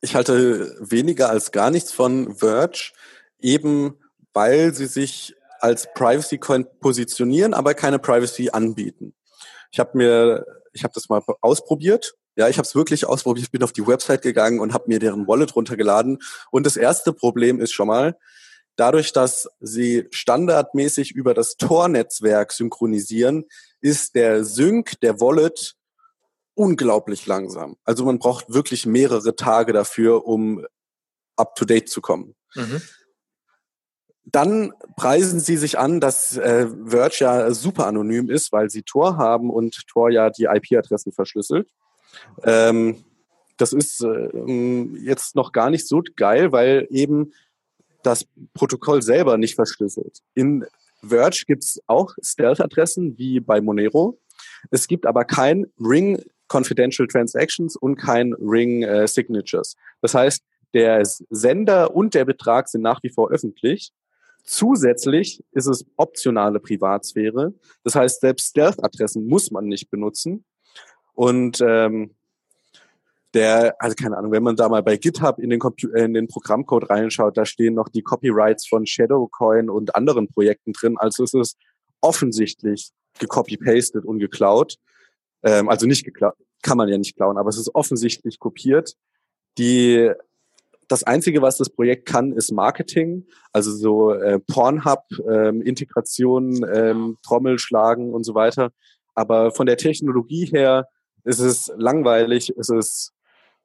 Ich 0.02 0.16
halte 0.16 0.76
weniger 0.80 1.30
als 1.30 1.52
gar 1.52 1.72
nichts 1.72 1.92
von 1.92 2.36
Verge, 2.36 2.92
eben 3.40 3.98
weil 4.34 4.74
sie 4.76 4.86
sich 4.86 5.36
als 5.60 5.92
Privacy 5.96 6.38
Coin 6.38 6.68
positionieren, 6.80 7.56
aber 7.56 7.74
keine 7.74 7.98
Privacy 7.98 8.50
anbieten. 8.52 9.16
Ich 9.72 9.80
habe 9.80 9.98
mir, 9.98 10.46
ich 10.74 10.84
habe 10.84 10.94
das 10.94 11.10
mal 11.10 11.24
ausprobiert. 11.42 12.14
Ja, 12.38 12.48
ich 12.48 12.60
habe 12.60 12.68
es 12.68 12.76
wirklich 12.76 13.06
ausprobiert, 13.06 13.52
bin 13.52 13.64
auf 13.64 13.74
die 13.74 13.86
Website 13.86 14.22
gegangen 14.22 14.60
und 14.60 14.72
habe 14.72 14.86
mir 14.88 15.00
deren 15.00 15.28
Wallet 15.28 15.56
runtergeladen. 15.56 16.20
Und 16.52 16.68
das 16.68 16.78
erste 16.78 17.12
Problem 17.12 17.60
ist 17.60 17.74
schon 17.74 17.88
mal, 17.88 18.16
dadurch, 18.76 19.12
dass 19.12 19.50
sie 19.60 20.08
standardmäßig 20.12 21.12
über 21.12 21.34
das 21.34 21.58
Tor-Netzwerk 21.58 22.52
synchronisieren, 22.52 23.46
ist 23.82 24.14
der 24.14 24.46
Sync 24.46 25.00
der 25.02 25.20
Wallet 25.20 25.76
unglaublich 26.54 27.26
langsam. 27.26 27.76
Also 27.84 28.06
man 28.06 28.20
braucht 28.20 28.54
wirklich 28.54 28.86
mehrere 28.86 29.36
Tage 29.36 29.74
dafür, 29.74 30.28
um 30.28 30.64
up 31.38 31.56
to 31.56 31.66
date 31.66 31.90
zu 31.90 32.02
kommen. 32.02 32.36
Mhm. 32.54 32.82
Dann 34.26 34.74
preisen 34.96 35.40
sie 35.40 35.58
sich 35.58 35.80
an, 35.80 36.00
dass 36.00 36.38
äh, 36.38 36.68
Verge 36.86 37.18
ja 37.20 37.52
super 37.52 37.88
anonym 37.88 38.30
ist, 38.30 38.52
weil 38.52 38.70
sie 38.70 38.84
Tor 38.84 39.18
haben 39.18 39.50
und 39.50 39.88
Tor 39.88 40.12
ja 40.12 40.30
die 40.30 40.46
IP-Adressen 40.46 41.14
verschlüsselt. 41.14 41.68
Ähm, 42.44 43.04
das 43.58 43.74
ist 43.74 44.04
äh, 44.04 44.84
jetzt 45.04 45.36
noch 45.36 45.52
gar 45.52 45.70
nicht 45.70 45.88
so 45.88 46.02
geil, 46.16 46.52
weil 46.52 46.88
eben 46.90 47.34
das 48.04 48.26
Protokoll 48.54 49.02
selber 49.02 49.38
nicht 49.38 49.56
verschlüsselt. 49.56 50.20
In 50.36 50.66
Verge 51.02 51.44
gibt 51.48 51.64
es 51.64 51.82
auch 51.88 52.14
Stealth-Adressen 52.22 53.18
wie 53.18 53.40
bei 53.40 53.62
Monero. 53.62 54.20
Es 54.72 54.88
gibt 54.88 55.06
aber 55.06 55.26
kein 55.26 55.66
Ring 55.80 56.24
Confidential 56.48 57.08
Transactions 57.08 57.76
und 57.76 57.98
kein 57.98 58.34
Ring 58.34 58.84
äh, 58.84 59.08
Signatures. 59.08 59.76
Das 60.02 60.14
heißt, 60.14 60.44
der 60.74 61.04
Sender 61.30 61.96
und 61.96 62.14
der 62.14 62.26
Betrag 62.26 62.70
sind 62.70 62.82
nach 62.82 63.02
wie 63.04 63.10
vor 63.10 63.32
öffentlich. 63.32 63.92
Zusätzlich 64.44 65.44
ist 65.52 65.68
es 65.68 65.86
optionale 65.98 66.60
Privatsphäre. 66.60 67.54
Das 67.84 67.96
heißt, 67.96 68.22
selbst 68.22 68.50
Stealth-Adressen 68.50 69.28
muss 69.28 69.52
man 69.52 69.66
nicht 69.66 69.90
benutzen. 69.90 70.46
Und 71.18 71.60
ähm, 71.62 72.12
der, 73.34 73.82
also 73.82 73.96
keine 73.96 74.18
Ahnung, 74.18 74.32
wenn 74.32 74.44
man 74.44 74.56
da 74.56 74.70
mal 74.70 74.84
bei 74.84 74.98
GitHub 74.98 75.40
in 75.40 75.50
den, 75.50 75.58
Compu 75.58 75.88
in 75.88 76.14
den 76.14 76.28
Programmcode 76.28 76.92
reinschaut, 76.92 77.36
da 77.36 77.44
stehen 77.44 77.74
noch 77.74 77.90
die 77.90 78.04
Copyrights 78.04 78.68
von 78.68 78.86
Shadowcoin 78.86 79.72
und 79.72 79.96
anderen 79.96 80.28
Projekten 80.28 80.74
drin. 80.74 80.96
Also 81.00 81.24
es 81.24 81.34
ist 81.34 81.58
offensichtlich 82.02 82.92
gecopy-pasted 83.18 84.06
und 84.06 84.20
geklaut. 84.20 84.76
Ähm, 85.42 85.70
also 85.70 85.88
nicht 85.88 86.06
geklaut, 86.06 86.36
kann 86.62 86.78
man 86.78 86.88
ja 86.88 87.00
nicht 87.00 87.16
klauen, 87.16 87.40
aber 87.40 87.50
es 87.50 87.58
ist 87.58 87.74
offensichtlich 87.74 88.38
kopiert. 88.38 88.94
Die 89.58 90.12
das 90.88 91.04
Einzige, 91.04 91.42
was 91.42 91.58
das 91.58 91.72
Projekt 91.72 92.06
kann, 92.06 92.32
ist 92.32 92.52
Marketing, 92.52 93.26
also 93.54 93.72
so 93.72 94.14
äh, 94.14 94.40
Pornhub-Integration, 94.40 96.58
ähm, 96.58 96.70
ähm, 96.74 97.18
Trommelschlagen 97.24 98.14
und 98.14 98.24
so 98.24 98.36
weiter. 98.36 98.72
Aber 99.16 99.50
von 99.52 99.66
der 99.66 99.78
Technologie 99.78 100.46
her 100.46 100.88
ist 101.28 101.40
es 101.40 101.72
langweilig, 101.76 102.50
ist 102.50 102.70
es 102.70 103.14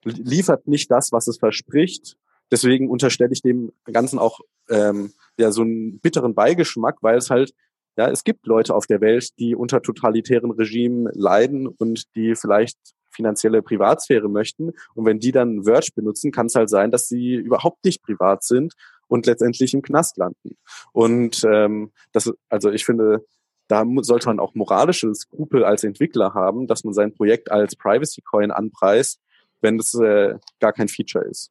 liefert 0.04 0.66
nicht 0.66 0.90
das, 0.90 1.12
was 1.12 1.28
es 1.28 1.38
verspricht. 1.38 2.16
Deswegen 2.50 2.90
unterstelle 2.90 3.32
ich 3.32 3.40
dem 3.40 3.72
Ganzen 3.84 4.18
auch 4.18 4.40
ähm, 4.68 5.12
ja 5.38 5.52
so 5.52 5.62
einen 5.62 6.00
bitteren 6.00 6.34
Beigeschmack, 6.34 6.96
weil 7.02 7.16
es 7.16 7.30
halt 7.30 7.54
ja 7.96 8.10
es 8.10 8.24
gibt 8.24 8.46
Leute 8.46 8.74
auf 8.74 8.86
der 8.86 9.00
Welt, 9.00 9.30
die 9.38 9.54
unter 9.54 9.80
totalitären 9.80 10.50
Regimen 10.50 11.08
leiden 11.12 11.68
und 11.68 12.14
die 12.16 12.34
vielleicht 12.34 12.78
finanzielle 13.10 13.62
Privatsphäre 13.62 14.28
möchten. 14.28 14.72
Und 14.94 15.04
wenn 15.04 15.20
die 15.20 15.32
dann 15.32 15.64
Verge 15.64 15.90
benutzen, 15.94 16.32
kann 16.32 16.46
es 16.46 16.54
halt 16.54 16.70
sein, 16.70 16.90
dass 16.90 17.08
sie 17.08 17.34
überhaupt 17.34 17.84
nicht 17.84 18.02
privat 18.02 18.42
sind 18.42 18.74
und 19.06 19.26
letztendlich 19.26 19.74
im 19.74 19.82
Knast 19.82 20.16
landen. 20.16 20.56
Und 20.92 21.44
ähm, 21.44 21.92
das, 22.12 22.32
also 22.48 22.70
ich 22.70 22.84
finde, 22.84 23.24
da 23.72 23.86
sollte 24.02 24.26
man 24.26 24.38
auch 24.38 24.54
moralische 24.54 25.14
Skrupel 25.14 25.64
als 25.64 25.82
Entwickler 25.82 26.34
haben, 26.34 26.66
dass 26.66 26.84
man 26.84 26.92
sein 26.92 27.14
Projekt 27.14 27.50
als 27.50 27.74
Privacy 27.74 28.20
Coin 28.20 28.50
anpreist, 28.50 29.18
wenn 29.62 29.78
das 29.78 29.94
äh, 29.94 30.34
gar 30.60 30.74
kein 30.74 30.88
Feature 30.88 31.24
ist. 31.24 31.50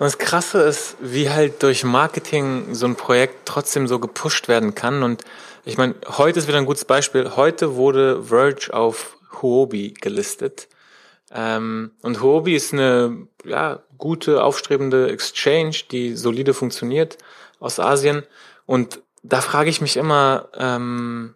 Und 0.00 0.04
das 0.04 0.18
Krasse 0.18 0.62
ist, 0.62 0.96
wie 1.00 1.30
halt 1.30 1.62
durch 1.62 1.84
Marketing 1.84 2.74
so 2.74 2.86
ein 2.86 2.96
Projekt 2.96 3.46
trotzdem 3.46 3.86
so 3.86 4.00
gepusht 4.00 4.48
werden 4.48 4.74
kann. 4.74 5.04
Und 5.04 5.22
ich 5.64 5.78
meine, 5.78 5.94
heute 6.08 6.40
ist 6.40 6.48
wieder 6.48 6.58
ein 6.58 6.66
gutes 6.66 6.84
Beispiel. 6.84 7.36
Heute 7.36 7.76
wurde 7.76 8.24
Verge 8.24 8.74
auf 8.74 9.16
Huobi 9.40 9.94
gelistet. 9.94 10.66
Ähm, 11.30 11.92
und 12.02 12.20
Huobi 12.20 12.56
ist 12.56 12.72
eine 12.72 13.28
ja, 13.44 13.80
gute, 13.96 14.42
aufstrebende 14.42 15.12
Exchange, 15.12 15.82
die 15.92 16.16
solide 16.16 16.52
funktioniert 16.52 17.16
aus 17.60 17.78
Asien. 17.78 18.24
Und 18.66 19.00
da 19.22 19.40
frage 19.40 19.70
ich 19.70 19.80
mich 19.80 19.96
immer, 19.96 20.48
ähm, 20.54 21.34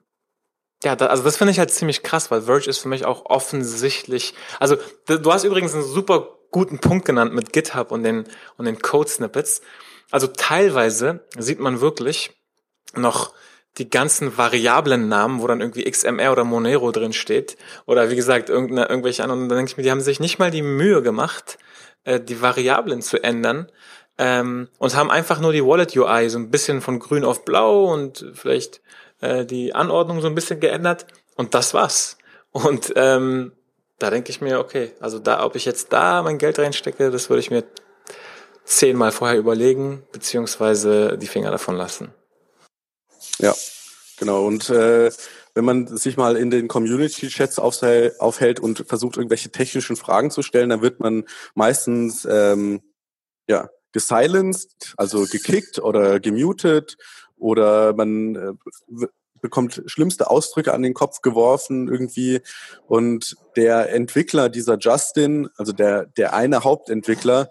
ja, 0.84 0.96
da, 0.96 1.06
also 1.06 1.22
das 1.22 1.36
finde 1.36 1.52
ich 1.52 1.58
halt 1.58 1.70
ziemlich 1.70 2.02
krass, 2.02 2.30
weil 2.30 2.42
Verge 2.42 2.68
ist 2.68 2.78
für 2.78 2.88
mich 2.88 3.04
auch 3.04 3.26
offensichtlich. 3.26 4.34
Also 4.58 4.76
du 5.06 5.32
hast 5.32 5.44
übrigens 5.44 5.74
einen 5.74 5.84
super 5.84 6.28
guten 6.50 6.78
Punkt 6.78 7.04
genannt 7.04 7.34
mit 7.34 7.52
GitHub 7.52 7.92
und 7.92 8.02
den 8.02 8.24
und 8.56 8.64
den 8.64 8.80
Code 8.80 9.08
Snippets. 9.08 9.62
Also 10.10 10.26
teilweise 10.26 11.24
sieht 11.38 11.60
man 11.60 11.80
wirklich 11.80 12.32
noch 12.94 13.32
die 13.78 13.88
ganzen 13.88 14.36
variablen 14.36 15.08
Namen, 15.08 15.40
wo 15.40 15.46
dann 15.46 15.60
irgendwie 15.60 15.90
XMR 15.90 16.32
oder 16.32 16.44
Monero 16.44 16.92
drin 16.92 17.14
steht, 17.14 17.56
oder 17.86 18.10
wie 18.10 18.16
gesagt, 18.16 18.50
irgendeine, 18.50 18.86
irgendwelche 18.88 19.22
anderen, 19.22 19.44
und 19.44 19.48
dann 19.48 19.56
denke 19.56 19.70
ich 19.70 19.76
mir, 19.78 19.82
die 19.82 19.90
haben 19.90 20.02
sich 20.02 20.20
nicht 20.20 20.38
mal 20.38 20.50
die 20.50 20.60
Mühe 20.60 21.02
gemacht, 21.02 21.58
äh, 22.04 22.20
die 22.20 22.42
Variablen 22.42 23.00
zu 23.00 23.22
ändern, 23.24 23.70
ähm, 24.18 24.68
und 24.78 24.94
haben 24.94 25.10
einfach 25.10 25.40
nur 25.40 25.52
die 25.52 25.64
Wallet 25.64 25.96
UI 25.96 26.28
so 26.28 26.38
ein 26.38 26.50
bisschen 26.50 26.80
von 26.80 26.98
grün 26.98 27.24
auf 27.24 27.44
blau 27.44 27.92
und 27.92 28.26
vielleicht 28.34 28.80
äh, 29.20 29.44
die 29.44 29.74
Anordnung 29.74 30.20
so 30.20 30.26
ein 30.26 30.34
bisschen 30.34 30.60
geändert, 30.60 31.06
und 31.36 31.54
das 31.54 31.74
war's. 31.74 32.18
Und 32.50 32.92
ähm, 32.96 33.52
da 33.98 34.10
denke 34.10 34.30
ich 34.30 34.40
mir, 34.40 34.58
okay, 34.58 34.92
also 35.00 35.18
da, 35.18 35.44
ob 35.44 35.56
ich 35.56 35.64
jetzt 35.64 35.92
da 35.92 36.22
mein 36.22 36.38
Geld 36.38 36.58
reinstecke, 36.58 37.10
das 37.10 37.30
würde 37.30 37.40
ich 37.40 37.50
mir 37.50 37.64
zehnmal 38.64 39.12
vorher 39.12 39.38
überlegen, 39.38 40.02
beziehungsweise 40.12 41.18
die 41.18 41.26
Finger 41.26 41.50
davon 41.50 41.76
lassen. 41.76 42.12
Ja, 43.38 43.54
genau. 44.18 44.46
Und 44.46 44.70
äh, 44.70 45.10
wenn 45.54 45.64
man 45.64 45.86
sich 45.86 46.16
mal 46.16 46.36
in 46.36 46.50
den 46.50 46.68
Community-Chats 46.68 47.58
aufhält 47.58 48.60
und 48.60 48.84
versucht, 48.86 49.16
irgendwelche 49.16 49.50
technischen 49.50 49.96
Fragen 49.96 50.30
zu 50.30 50.42
stellen, 50.42 50.70
dann 50.70 50.82
wird 50.82 51.00
man 51.00 51.24
meistens 51.54 52.26
ähm, 52.30 52.82
ja, 53.48 53.68
gesilenced, 53.92 54.94
also 54.96 55.26
gekickt 55.26 55.78
oder 55.78 56.20
gemutet 56.20 56.96
oder 57.36 57.92
man 57.94 58.36
äh, 58.36 59.06
bekommt 59.42 59.82
schlimmste 59.86 60.30
Ausdrücke 60.30 60.72
an 60.72 60.82
den 60.82 60.94
Kopf 60.94 61.20
geworfen 61.20 61.88
irgendwie. 61.88 62.40
Und 62.86 63.36
der 63.56 63.92
Entwickler 63.92 64.48
dieser 64.48 64.78
Justin, 64.78 65.48
also 65.56 65.72
der, 65.72 66.06
der 66.06 66.32
eine 66.32 66.64
Hauptentwickler, 66.64 67.50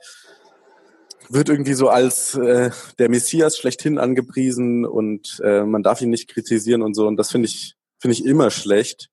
wird 1.29 1.49
irgendwie 1.49 1.73
so 1.73 1.89
als 1.89 2.35
äh, 2.35 2.71
der 2.97 3.09
Messias 3.09 3.57
schlechthin 3.57 3.99
angepriesen 3.99 4.85
und 4.85 5.39
äh, 5.43 5.63
man 5.63 5.83
darf 5.83 6.01
ihn 6.01 6.09
nicht 6.09 6.29
kritisieren 6.29 6.81
und 6.81 6.93
so. 6.93 7.07
Und 7.07 7.17
das 7.17 7.31
finde 7.31 7.47
ich, 7.47 7.75
finde 7.99 8.13
ich 8.13 8.25
immer 8.25 8.49
schlecht. 8.49 9.10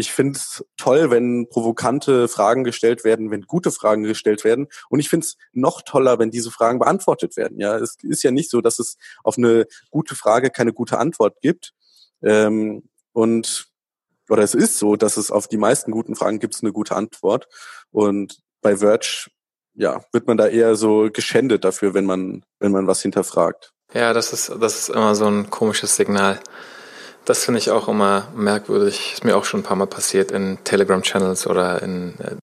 Ich 0.00 0.12
finde 0.12 0.38
es 0.38 0.64
toll, 0.76 1.10
wenn 1.10 1.48
provokante 1.48 2.26
Fragen 2.26 2.64
gestellt 2.64 3.04
werden, 3.04 3.30
wenn 3.30 3.42
gute 3.42 3.70
Fragen 3.70 4.02
gestellt 4.02 4.44
werden. 4.44 4.66
Und 4.88 4.98
ich 4.98 5.10
finde 5.10 5.26
es 5.26 5.36
noch 5.52 5.82
toller, 5.82 6.18
wenn 6.18 6.30
diese 6.30 6.50
Fragen 6.50 6.78
beantwortet 6.78 7.36
werden. 7.36 7.60
Ja, 7.60 7.76
es 7.76 7.96
ist 8.02 8.22
ja 8.22 8.30
nicht 8.30 8.50
so, 8.50 8.62
dass 8.62 8.78
es 8.78 8.96
auf 9.22 9.36
eine 9.36 9.66
gute 9.90 10.14
Frage 10.14 10.50
keine 10.50 10.72
gute 10.72 10.98
Antwort 10.98 11.40
gibt. 11.42 11.72
Ähm, 12.22 12.88
und 13.12 13.68
oder 14.30 14.42
es 14.42 14.54
ist 14.54 14.78
so, 14.78 14.96
dass 14.96 15.16
es 15.16 15.30
auf 15.30 15.48
die 15.48 15.58
meisten 15.58 15.90
guten 15.90 16.16
Fragen 16.16 16.38
gibt 16.38 16.54
es 16.54 16.62
eine 16.62 16.72
gute 16.72 16.96
Antwort. 16.96 17.46
Und 17.90 18.40
bei 18.62 18.78
Verge 18.78 19.28
ja, 19.74 20.02
wird 20.12 20.26
man 20.26 20.38
da 20.38 20.46
eher 20.46 20.76
so 20.76 21.10
geschändet 21.12 21.64
dafür, 21.64 21.92
wenn 21.92 22.06
man, 22.06 22.44
wenn 22.58 22.72
man 22.72 22.86
was 22.86 23.02
hinterfragt. 23.02 23.72
Ja, 23.92 24.12
das 24.12 24.32
ist, 24.32 24.50
das 24.60 24.78
ist 24.78 24.88
immer 24.88 25.14
so 25.14 25.26
ein 25.26 25.50
komisches 25.50 25.96
Signal. 25.96 26.40
Das 27.30 27.44
finde 27.44 27.60
ich 27.60 27.70
auch 27.70 27.86
immer 27.86 28.26
merkwürdig. 28.34 29.12
Ist 29.12 29.24
mir 29.24 29.36
auch 29.36 29.44
schon 29.44 29.60
ein 29.60 29.62
paar 29.62 29.76
Mal 29.76 29.86
passiert 29.86 30.32
in 30.32 30.58
Telegram-Channels 30.64 31.46
oder 31.46 31.80
in. 31.80 32.18
Äh 32.18 32.34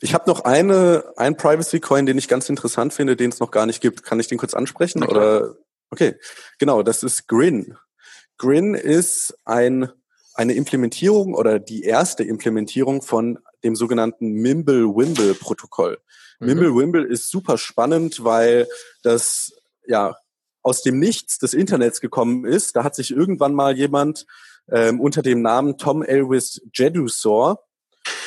ich 0.00 0.14
habe 0.14 0.30
noch 0.30 0.44
eine, 0.44 1.02
ein 1.16 1.36
Privacy-Coin, 1.36 2.06
den 2.06 2.18
ich 2.18 2.28
ganz 2.28 2.48
interessant 2.48 2.94
finde, 2.94 3.16
den 3.16 3.30
es 3.30 3.40
noch 3.40 3.50
gar 3.50 3.66
nicht 3.66 3.80
gibt. 3.80 4.04
Kann 4.04 4.20
ich 4.20 4.28
den 4.28 4.38
kurz 4.38 4.54
ansprechen? 4.54 5.02
Oder? 5.02 5.56
Okay, 5.90 6.14
genau, 6.60 6.84
das 6.84 7.02
ist 7.02 7.26
Grin. 7.26 7.76
Grin 8.38 8.74
ist 8.74 9.36
ein, 9.44 9.90
eine 10.34 10.52
Implementierung 10.52 11.34
oder 11.34 11.58
die 11.58 11.82
erste 11.82 12.22
Implementierung 12.22 13.02
von 13.02 13.40
dem 13.64 13.74
sogenannten 13.74 14.34
Mimble-Wimble-Protokoll. 14.34 15.98
Mhm. 16.38 16.46
Mimble-Wimble 16.46 17.06
ist 17.06 17.28
super 17.28 17.58
spannend, 17.58 18.22
weil 18.22 18.68
das 19.02 19.50
ja 19.84 20.14
aus 20.62 20.82
dem 20.82 20.98
Nichts 20.98 21.38
des 21.38 21.54
Internets 21.54 22.00
gekommen 22.00 22.44
ist. 22.44 22.76
Da 22.76 22.84
hat 22.84 22.94
sich 22.94 23.10
irgendwann 23.10 23.54
mal 23.54 23.76
jemand 23.76 24.26
ähm, 24.70 25.00
unter 25.00 25.22
dem 25.22 25.42
Namen 25.42 25.76
Tom 25.76 26.02
Elvis 26.02 26.60
Jedusor, 26.72 27.64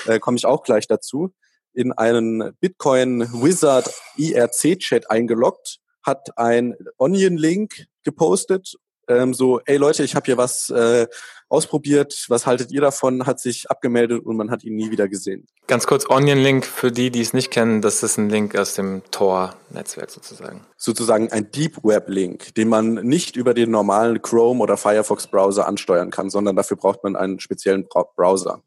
äh, 0.05 0.19
komme 0.19 0.37
ich 0.37 0.45
auch 0.45 0.63
gleich 0.63 0.87
dazu, 0.87 1.33
in 1.73 1.91
einen 1.91 2.55
Bitcoin 2.59 3.21
Wizard 3.41 3.93
IRC-Chat 4.17 5.09
eingeloggt, 5.09 5.79
hat 6.03 6.37
ein 6.37 6.75
Onion-Link 6.97 7.87
gepostet 8.03 8.75
ähm, 9.07 9.33
so, 9.33 9.59
ey 9.65 9.77
Leute, 9.77 10.03
ich 10.03 10.15
habe 10.15 10.25
hier 10.25 10.37
was 10.37 10.69
äh, 10.69 11.07
ausprobiert, 11.49 12.25
was 12.29 12.45
haltet 12.45 12.71
ihr 12.71 12.81
davon? 12.81 13.25
Hat 13.25 13.39
sich 13.39 13.69
abgemeldet 13.69 14.25
und 14.25 14.35
man 14.35 14.51
hat 14.51 14.63
ihn 14.63 14.75
nie 14.75 14.91
wieder 14.91 15.07
gesehen. 15.07 15.47
Ganz 15.67 15.87
kurz, 15.87 16.09
Onion-Link 16.09 16.65
für 16.65 16.91
die, 16.91 17.11
die 17.11 17.21
es 17.21 17.33
nicht 17.33 17.51
kennen, 17.51 17.81
das 17.81 18.03
ist 18.03 18.17
ein 18.17 18.29
Link 18.29 18.55
aus 18.55 18.73
dem 18.73 19.03
Tor-Netzwerk 19.11 20.09
sozusagen. 20.09 20.65
Sozusagen 20.77 21.31
ein 21.31 21.51
Deep 21.51 21.83
Web-Link, 21.83 22.55
den 22.55 22.69
man 22.69 22.95
nicht 22.95 23.35
über 23.35 23.53
den 23.53 23.71
normalen 23.71 24.21
Chrome 24.21 24.61
oder 24.61 24.77
Firefox-Browser 24.77 25.67
ansteuern 25.67 26.11
kann, 26.11 26.29
sondern 26.29 26.55
dafür 26.55 26.77
braucht 26.77 27.03
man 27.03 27.15
einen 27.15 27.39
speziellen 27.39 27.87
Browser. 28.15 28.63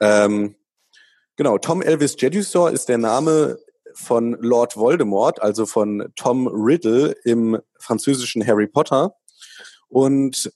Ähm, 0.00 0.54
genau, 1.36 1.58
Tom 1.58 1.82
Elvis 1.82 2.16
Jedusor 2.18 2.70
ist 2.70 2.88
der 2.88 2.98
Name 2.98 3.58
von 3.94 4.36
Lord 4.40 4.76
Voldemort, 4.76 5.40
also 5.40 5.66
von 5.66 6.12
Tom 6.16 6.48
Riddle 6.48 7.14
im 7.24 7.60
französischen 7.78 8.46
Harry 8.46 8.66
Potter. 8.66 9.14
Und 9.94 10.50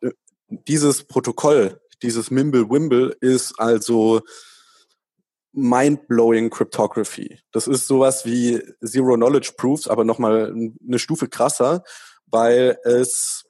äh, 0.00 0.10
dieses 0.48 1.04
Protokoll, 1.04 1.80
dieses 2.02 2.32
Mimble-Wimble 2.32 3.16
ist 3.20 3.54
also 3.60 4.20
mind-blowing 5.52 6.50
Cryptography. 6.50 7.38
Das 7.52 7.68
ist 7.68 7.86
sowas 7.86 8.26
wie 8.26 8.60
Zero 8.84 9.14
Knowledge 9.14 9.52
Proofs, 9.56 9.86
aber 9.86 10.02
nochmal 10.04 10.52
eine 10.52 10.98
Stufe 10.98 11.28
krasser, 11.28 11.84
weil 12.26 12.78
es 12.82 13.44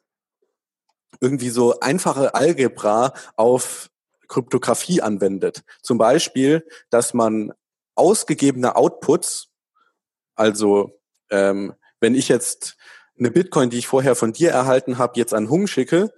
irgendwie 1.23 1.49
so 1.49 1.81
einfache 1.81 2.35
Algebra 2.35 3.15
auf 3.37 3.89
Kryptographie 4.29 5.01
anwendet. 5.01 5.63
Zum 5.83 5.97
Beispiel, 5.97 6.67
dass 6.91 7.15
man 7.15 7.55
ausgegebene 7.95 8.77
Outputs, 8.77 9.49
also 10.35 11.01
ähm, 11.31 11.75
wenn 11.99 12.15
ich 12.15 12.29
jetzt 12.29 12.77
eine 13.21 13.31
Bitcoin, 13.31 13.71
die 13.71 13.79
ich 13.79 13.87
vorher 13.87 14.17
von 14.17 14.33
dir 14.33 14.51
erhalten 14.51 14.99
habe, 14.99 15.13
jetzt 15.17 15.35
an 15.35 15.49
Hung 15.49 15.67
schicke, 15.67 16.13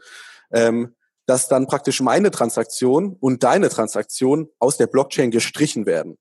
ähm, 0.52 0.94
dass 1.26 1.48
dann 1.48 1.66
praktisch 1.66 2.00
meine 2.00 2.30
Transaktion 2.30 3.16
und 3.20 3.42
deine 3.42 3.68
Transaktion 3.68 4.48
aus 4.58 4.76
der 4.76 4.86
Blockchain 4.86 5.30
gestrichen 5.30 5.86
werden. 5.86 6.18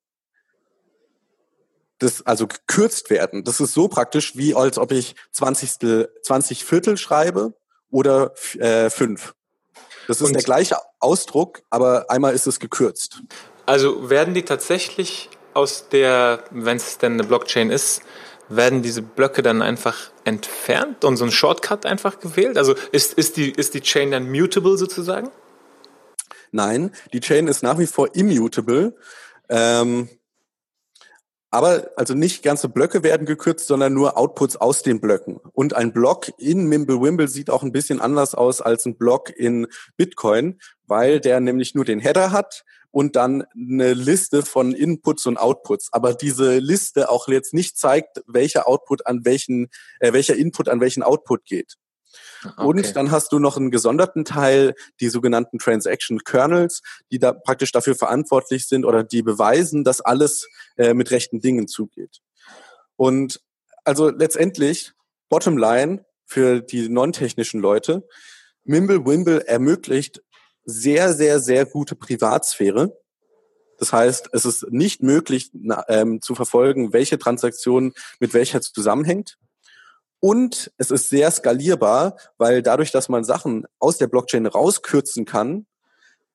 Das, 2.00 2.26
also 2.26 2.48
gekürzt 2.48 3.10
werden. 3.10 3.44
Das 3.44 3.60
ist 3.60 3.74
so 3.74 3.88
praktisch, 3.88 4.36
wie 4.36 4.56
als 4.56 4.78
ob 4.78 4.92
ich 4.92 5.16
20, 5.32 6.08
20 6.24 6.66
Viertel 6.66 6.98
schreibe 6.98 7.54
oder 7.92 8.34
äh, 8.58 8.90
fünf. 8.90 9.36
Das 10.08 10.20
ist 10.20 10.28
und 10.28 10.34
der 10.34 10.42
gleiche 10.42 10.78
Ausdruck, 11.00 11.62
aber 11.70 12.10
einmal 12.10 12.34
ist 12.34 12.48
es 12.48 12.60
gekürzt. 12.60 13.22
Also 13.68 14.10
werden 14.10 14.34
die 14.34 14.44
tatsächlich 14.44 15.30
aus 15.54 15.90
der, 15.90 16.44
wenn 16.50 16.78
es 16.78 16.98
denn 16.98 17.14
eine 17.14 17.24
Blockchain 17.24 17.70
ist, 17.70 18.02
werden 18.56 18.82
diese 18.82 19.02
Blöcke 19.02 19.42
dann 19.42 19.62
einfach 19.62 20.12
entfernt 20.24 21.04
und 21.06 21.18
so 21.18 21.26
ein 21.26 21.32
Shortcut 21.32 21.86
einfach 21.86 22.20
gewählt? 22.20 22.58
Also 22.58 22.76
ist, 22.92 23.14
ist, 23.14 23.38
die, 23.38 23.52
ist 23.52 23.74
die 23.74 23.82
Chain 23.82 24.12
dann 24.12 24.32
mutable 24.32 24.78
sozusagen? 24.78 25.30
Nein, 26.52 26.92
die 27.14 27.22
Chain 27.22 27.48
ist 27.48 27.64
nach 27.64 27.80
wie 27.80 27.88
vor 27.88 28.16
immutable. 28.16 28.96
Ähm, 29.50 30.10
aber 31.54 31.92
also 31.98 32.14
nicht 32.14 32.44
ganze 32.44 32.70
Blöcke 32.70 33.04
werden 33.04 33.26
gekürzt, 33.26 33.68
sondern 33.68 33.94
nur 33.94 34.18
Outputs 34.18 34.56
aus 34.56 34.84
den 34.84 35.02
Blöcken. 35.02 35.38
Und 35.52 35.76
ein 35.76 35.92
Block 35.92 36.32
in 36.38 36.68
Mimblewimble 36.68 37.28
sieht 37.28 37.50
auch 37.50 37.62
ein 37.62 37.74
bisschen 37.74 38.00
anders 38.00 38.36
aus 38.36 38.62
als 38.62 38.86
ein 38.86 38.96
Block 38.96 39.30
in 39.30 39.68
Bitcoin, 39.98 40.60
weil 40.88 41.20
der 41.20 41.42
nämlich 41.42 41.76
nur 41.76 41.84
den 41.84 42.00
Header 42.00 42.32
hat 42.32 42.64
und 42.92 43.16
dann 43.16 43.46
eine 43.56 43.94
Liste 43.94 44.44
von 44.44 44.74
Inputs 44.74 45.26
und 45.26 45.38
Outputs. 45.38 45.90
Aber 45.92 46.14
diese 46.14 46.60
Liste 46.60 47.10
auch 47.10 47.28
jetzt 47.28 47.54
nicht 47.54 47.78
zeigt, 47.78 48.22
welcher 48.28 48.68
Output 48.68 49.08
an 49.08 49.26
welchen, 49.26 49.70
äh, 50.00 50.14
welcher 50.14 50.36
Input 50.36 50.70
an 50.70 50.82
welchen 50.82 51.04
Output 51.04 51.46
geht. 51.46 51.78
Okay. 52.44 52.66
Und 52.66 52.96
dann 52.96 53.12
hast 53.12 53.32
du 53.32 53.40
noch 53.40 53.56
einen 53.56 53.72
gesonderten 53.72 54.26
Teil, 54.26 54.74
die 55.00 55.10
sogenannten 55.10 55.60
Transaction 55.60 56.20
Kernels, 56.20 56.82
die 57.12 57.20
da 57.20 57.32
praktisch 57.32 57.72
dafür 57.72 57.96
verantwortlich 57.96 58.68
sind 58.68 58.86
oder 58.86 59.04
die 59.04 59.22
beweisen, 59.22 59.84
dass 59.84 60.02
alles 60.02 60.48
äh, 60.78 60.94
mit 60.94 61.12
rechten 61.12 61.40
Dingen 61.40 61.68
zugeht. 61.68 62.20
Und 62.98 63.42
also 63.86 64.10
letztendlich, 64.10 64.92
bottom 65.30 65.58
line 65.58 66.06
für 66.26 66.62
die 66.62 66.90
non-technischen 66.90 67.62
Leute, 67.62 68.08
Mimblewimble 68.64 69.48
ermöglicht 69.48 70.22
sehr, 70.66 71.14
sehr, 71.14 71.40
sehr 71.40 71.66
gute 71.66 71.96
Privatsphäre. 71.96 72.98
Das 73.78 73.92
heißt, 73.92 74.30
es 74.34 74.46
ist 74.46 74.68
nicht 74.70 75.02
möglich 75.02 75.50
ähm, 75.88 76.22
zu 76.22 76.36
verfolgen, 76.36 76.94
welche 76.94 77.18
Transaktion 77.18 77.94
mit 78.20 78.34
welcher 78.34 78.62
zusammenhängt. 78.62 79.38
Und 80.20 80.72
es 80.78 80.92
ist 80.92 81.10
sehr 81.10 81.32
skalierbar, 81.32 82.16
weil 82.38 82.62
dadurch, 82.62 82.92
dass 82.92 83.10
man 83.10 83.24
Sachen 83.24 83.66
aus 83.80 83.98
der 83.98 84.06
Blockchain 84.06 84.46
rauskürzen 84.46 85.26
kann, 85.26 85.66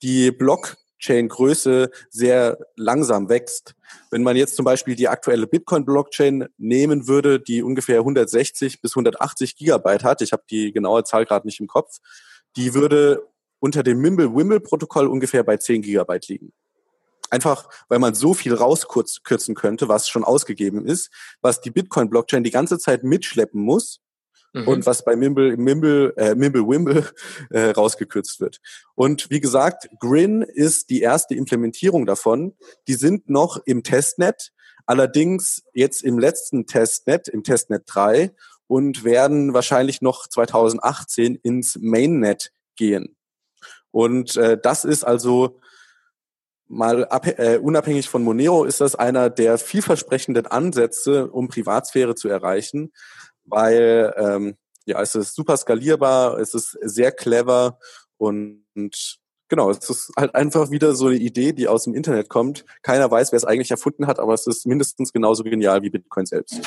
die 0.03 0.33
Blockchain-Größe 0.33 1.91
sehr 2.11 2.59
langsam 2.75 3.29
wächst. 3.29 3.77
Wenn 4.11 4.25
man 4.25 4.35
jetzt 4.35 4.57
zum 4.57 4.65
Beispiel 4.65 4.97
die 4.97 5.07
aktuelle 5.07 5.47
Bitcoin-Blockchain 5.47 6.49
nehmen 6.59 7.07
würde, 7.07 7.39
die 7.39 7.63
ungefähr 7.63 8.01
160 8.01 8.83
bis 8.83 8.97
180 8.97 9.55
Gigabyte 9.55 10.03
hat, 10.03 10.21
ich 10.21 10.33
habe 10.33 10.43
die 10.51 10.73
genaue 10.73 11.05
Zahl 11.05 11.25
gerade 11.25 11.47
nicht 11.47 11.61
im 11.61 11.69
Kopf, 11.69 11.99
die 12.57 12.75
würde 12.75 13.23
unter 13.59 13.83
dem 13.83 14.01
Mimble-Wimble-Protokoll 14.01 15.07
ungefähr 15.07 15.43
bei 15.43 15.57
10 15.57 15.83
Gigabyte 15.83 16.29
liegen. 16.29 16.53
Einfach, 17.31 17.69
weil 17.89 17.99
man 17.99 18.15
so 18.15 18.35
viel 18.35 18.55
rauskürzen 18.55 19.55
könnte, 19.55 19.89
was 19.89 20.09
schon 20.09 20.23
ausgegeben 20.23 20.87
ist, 20.87 21.11
was 21.41 21.61
die 21.61 21.71
Bitcoin-Blockchain 21.71 22.45
die 22.45 22.51
ganze 22.51 22.79
Zeit 22.79 23.03
mitschleppen 23.03 23.61
muss 23.61 24.01
mhm. 24.53 24.69
und 24.69 24.87
was 24.87 25.05
bei 25.05 25.17
Mimble, 25.17 25.57
Mimble, 25.57 26.15
äh, 26.17 26.35
Mimble 26.35 26.67
Wimble 26.67 27.05
äh, 27.51 27.71
rausgekürzt 27.71 28.41
wird. 28.41 28.61
Und 28.95 29.29
wie 29.31 29.41
gesagt, 29.41 29.89
Grin 29.99 30.43
ist 30.43 30.91
die 30.91 31.01
erste 31.01 31.35
Implementierung 31.35 32.07
davon. 32.07 32.55
Die 32.87 32.95
sind 32.95 33.29
noch 33.29 33.61
im 33.65 33.83
Testnet, 33.83 34.53
allerdings 34.87 35.65
jetzt 35.75 36.03
im 36.03 36.19
letzten 36.19 36.67
Testnet, 36.67 37.27
im 37.29 37.43
Testnet 37.43 37.85
3 37.87 38.33
und 38.69 39.05
werden 39.05 39.55
wahrscheinlich 39.55 40.01
noch 40.01 40.27
2018 40.29 41.37
ins 41.37 41.77
Mainnet 41.81 42.53
gehen. 42.77 43.16
Und 43.97 44.37
äh, 44.37 44.59
das 44.63 44.85
ist 44.85 45.05
also 45.05 45.59
mal 46.69 47.09
äh, 47.39 47.57
unabhängig 47.57 48.11
von 48.11 48.23
Monero 48.23 48.65
ist 48.65 48.83
das 48.83 48.95
einer 48.95 49.31
der 49.31 49.57
vielversprechenden 49.57 50.47
Ansätze, 50.47 51.31
um 51.31 51.49
Privatsphäre 51.49 52.15
zu 52.15 52.29
erreichen, 52.29 52.93
weil 53.47 54.13
ähm, 54.19 54.57
ja, 54.85 55.01
es 55.01 55.15
ist 55.15 55.35
super 55.35 55.57
skalierbar, 55.57 56.37
es 56.39 56.53
ist 56.53 56.77
sehr 56.83 57.11
clever 57.11 57.79
und, 58.19 58.67
und 58.75 59.17
genau, 59.49 59.71
es 59.71 59.89
ist 59.89 60.13
halt 60.15 60.35
einfach 60.35 60.71
wieder 60.71 60.95
so 60.95 61.07
eine 61.07 61.17
Idee, 61.17 61.55
die 61.55 61.67
aus 61.67 61.85
dem 61.85 61.95
Internet 61.95 62.29
kommt. 62.29 62.67
Keiner 62.83 63.11
weiß, 63.11 63.33
wer 63.33 63.39
es 63.39 63.47
eigentlich 63.47 63.71
erfunden 63.71 64.07
hat, 64.07 64.19
aber 64.19 64.35
es 64.35 64.47
ist 64.47 64.67
mindestens 64.67 65.15
genauso 65.15 65.43
genial 65.43 65.81
wie 65.81 65.89
Bitcoin 65.89 66.27
selbst. 66.27 66.61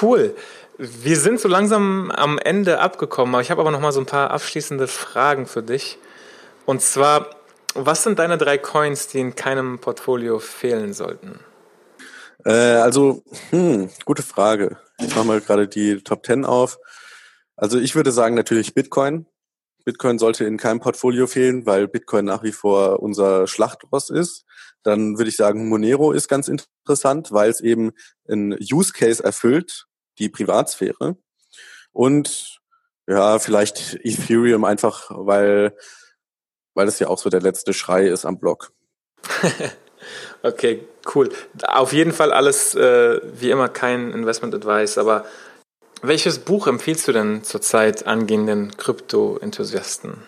Cool. 0.00 0.34
Wir 0.78 1.18
sind 1.18 1.38
so 1.38 1.48
langsam 1.48 2.10
am 2.12 2.38
Ende 2.38 2.80
abgekommen, 2.80 3.34
aber 3.34 3.42
ich 3.42 3.50
habe 3.50 3.60
aber 3.60 3.72
noch 3.72 3.80
mal 3.80 3.92
so 3.92 4.00
ein 4.00 4.06
paar 4.06 4.30
abschließende 4.30 4.86
Fragen 4.86 5.44
für 5.44 5.62
dich. 5.62 5.98
Und 6.66 6.82
zwar, 6.82 7.30
was 7.74 8.02
sind 8.02 8.18
deine 8.18 8.38
drei 8.38 8.58
Coins, 8.58 9.06
die 9.06 9.20
in 9.20 9.36
keinem 9.36 9.78
Portfolio 9.78 10.40
fehlen 10.40 10.92
sollten? 10.92 11.38
Äh, 12.44 12.50
also, 12.50 13.22
hm, 13.50 13.88
gute 14.04 14.22
Frage. 14.22 14.78
Ich 14.98 15.14
mache 15.14 15.26
mal 15.26 15.40
gerade 15.40 15.68
die 15.68 16.02
Top 16.02 16.26
10 16.26 16.44
auf. 16.44 16.78
Also 17.54 17.78
ich 17.78 17.94
würde 17.94 18.10
sagen 18.10 18.34
natürlich 18.34 18.74
Bitcoin. 18.74 19.26
Bitcoin 19.84 20.18
sollte 20.18 20.44
in 20.44 20.56
keinem 20.56 20.80
Portfolio 20.80 21.28
fehlen, 21.28 21.64
weil 21.66 21.86
Bitcoin 21.86 22.24
nach 22.24 22.42
wie 22.42 22.52
vor 22.52 23.00
unser 23.00 23.46
Schlachtross 23.46 24.10
ist. 24.10 24.44
Dann 24.82 25.18
würde 25.18 25.28
ich 25.28 25.36
sagen, 25.36 25.68
Monero 25.68 26.10
ist 26.10 26.28
ganz 26.28 26.48
interessant, 26.48 27.30
weil 27.30 27.48
es 27.50 27.60
eben 27.60 27.92
ein 28.28 28.56
Use 28.60 28.92
Case 28.92 29.22
erfüllt, 29.22 29.86
die 30.18 30.28
Privatsphäre. 30.28 31.16
Und 31.92 32.58
ja, 33.06 33.38
vielleicht 33.38 33.98
Ethereum 34.02 34.64
einfach, 34.64 35.10
weil 35.10 35.76
weil 36.76 36.86
es 36.86 36.98
ja 36.98 37.08
auch 37.08 37.18
so 37.18 37.28
der 37.30 37.40
letzte 37.40 37.72
Schrei 37.72 38.06
ist 38.06 38.24
am 38.24 38.38
Blog. 38.38 38.72
okay, 40.42 40.86
cool. 41.14 41.30
Auf 41.66 41.92
jeden 41.92 42.12
Fall 42.12 42.32
alles, 42.32 42.74
äh, 42.74 43.20
wie 43.40 43.50
immer, 43.50 43.68
kein 43.68 44.12
Investment 44.12 44.54
Advice, 44.54 44.98
aber 44.98 45.24
welches 46.02 46.38
Buch 46.38 46.66
empfiehlst 46.66 47.08
du 47.08 47.12
denn 47.12 47.42
zurzeit 47.42 48.06
angehenden 48.06 48.76
Krypto-Enthusiasten? 48.76 50.22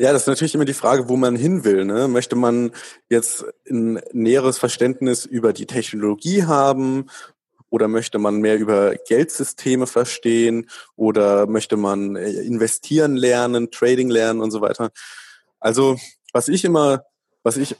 Ja, 0.00 0.12
das 0.12 0.22
ist 0.22 0.28
natürlich 0.28 0.54
immer 0.54 0.66
die 0.66 0.74
Frage, 0.74 1.08
wo 1.08 1.16
man 1.16 1.34
hin 1.34 1.64
will. 1.64 1.84
Ne? 1.84 2.06
Möchte 2.06 2.36
man 2.36 2.70
jetzt 3.08 3.44
ein 3.68 4.00
näheres 4.12 4.58
Verständnis 4.58 5.24
über 5.24 5.52
die 5.52 5.66
Technologie 5.66 6.44
haben 6.44 7.06
oder 7.70 7.88
möchte 7.88 8.18
man 8.18 8.40
mehr 8.40 8.58
über 8.58 8.94
Geldsysteme 8.94 9.86
verstehen 9.86 10.68
oder 10.96 11.46
möchte 11.46 11.76
man 11.76 12.16
äh, 12.16 12.30
investieren 12.30 13.16
lernen, 13.16 13.70
Trading 13.70 14.10
lernen 14.10 14.40
und 14.40 14.50
so 14.50 14.60
weiter. 14.60 14.90
Also 15.60 15.96
was 16.32 16.48
ich 16.48 16.64
immer, 16.64 17.04
was 17.42 17.56
ich, 17.56 17.76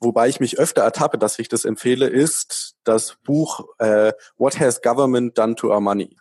wobei 0.00 0.28
ich 0.28 0.40
mich 0.40 0.58
öfter 0.58 0.82
ertappe, 0.82 1.18
dass 1.18 1.38
ich 1.38 1.48
das 1.48 1.64
empfehle, 1.64 2.08
ist 2.08 2.74
das 2.84 3.16
Buch 3.24 3.66
äh, 3.78 4.12
What 4.36 4.58
Has 4.60 4.82
Government 4.82 5.36
Done 5.38 5.54
to 5.56 5.72
Our 5.72 5.80
Money? 5.80 6.16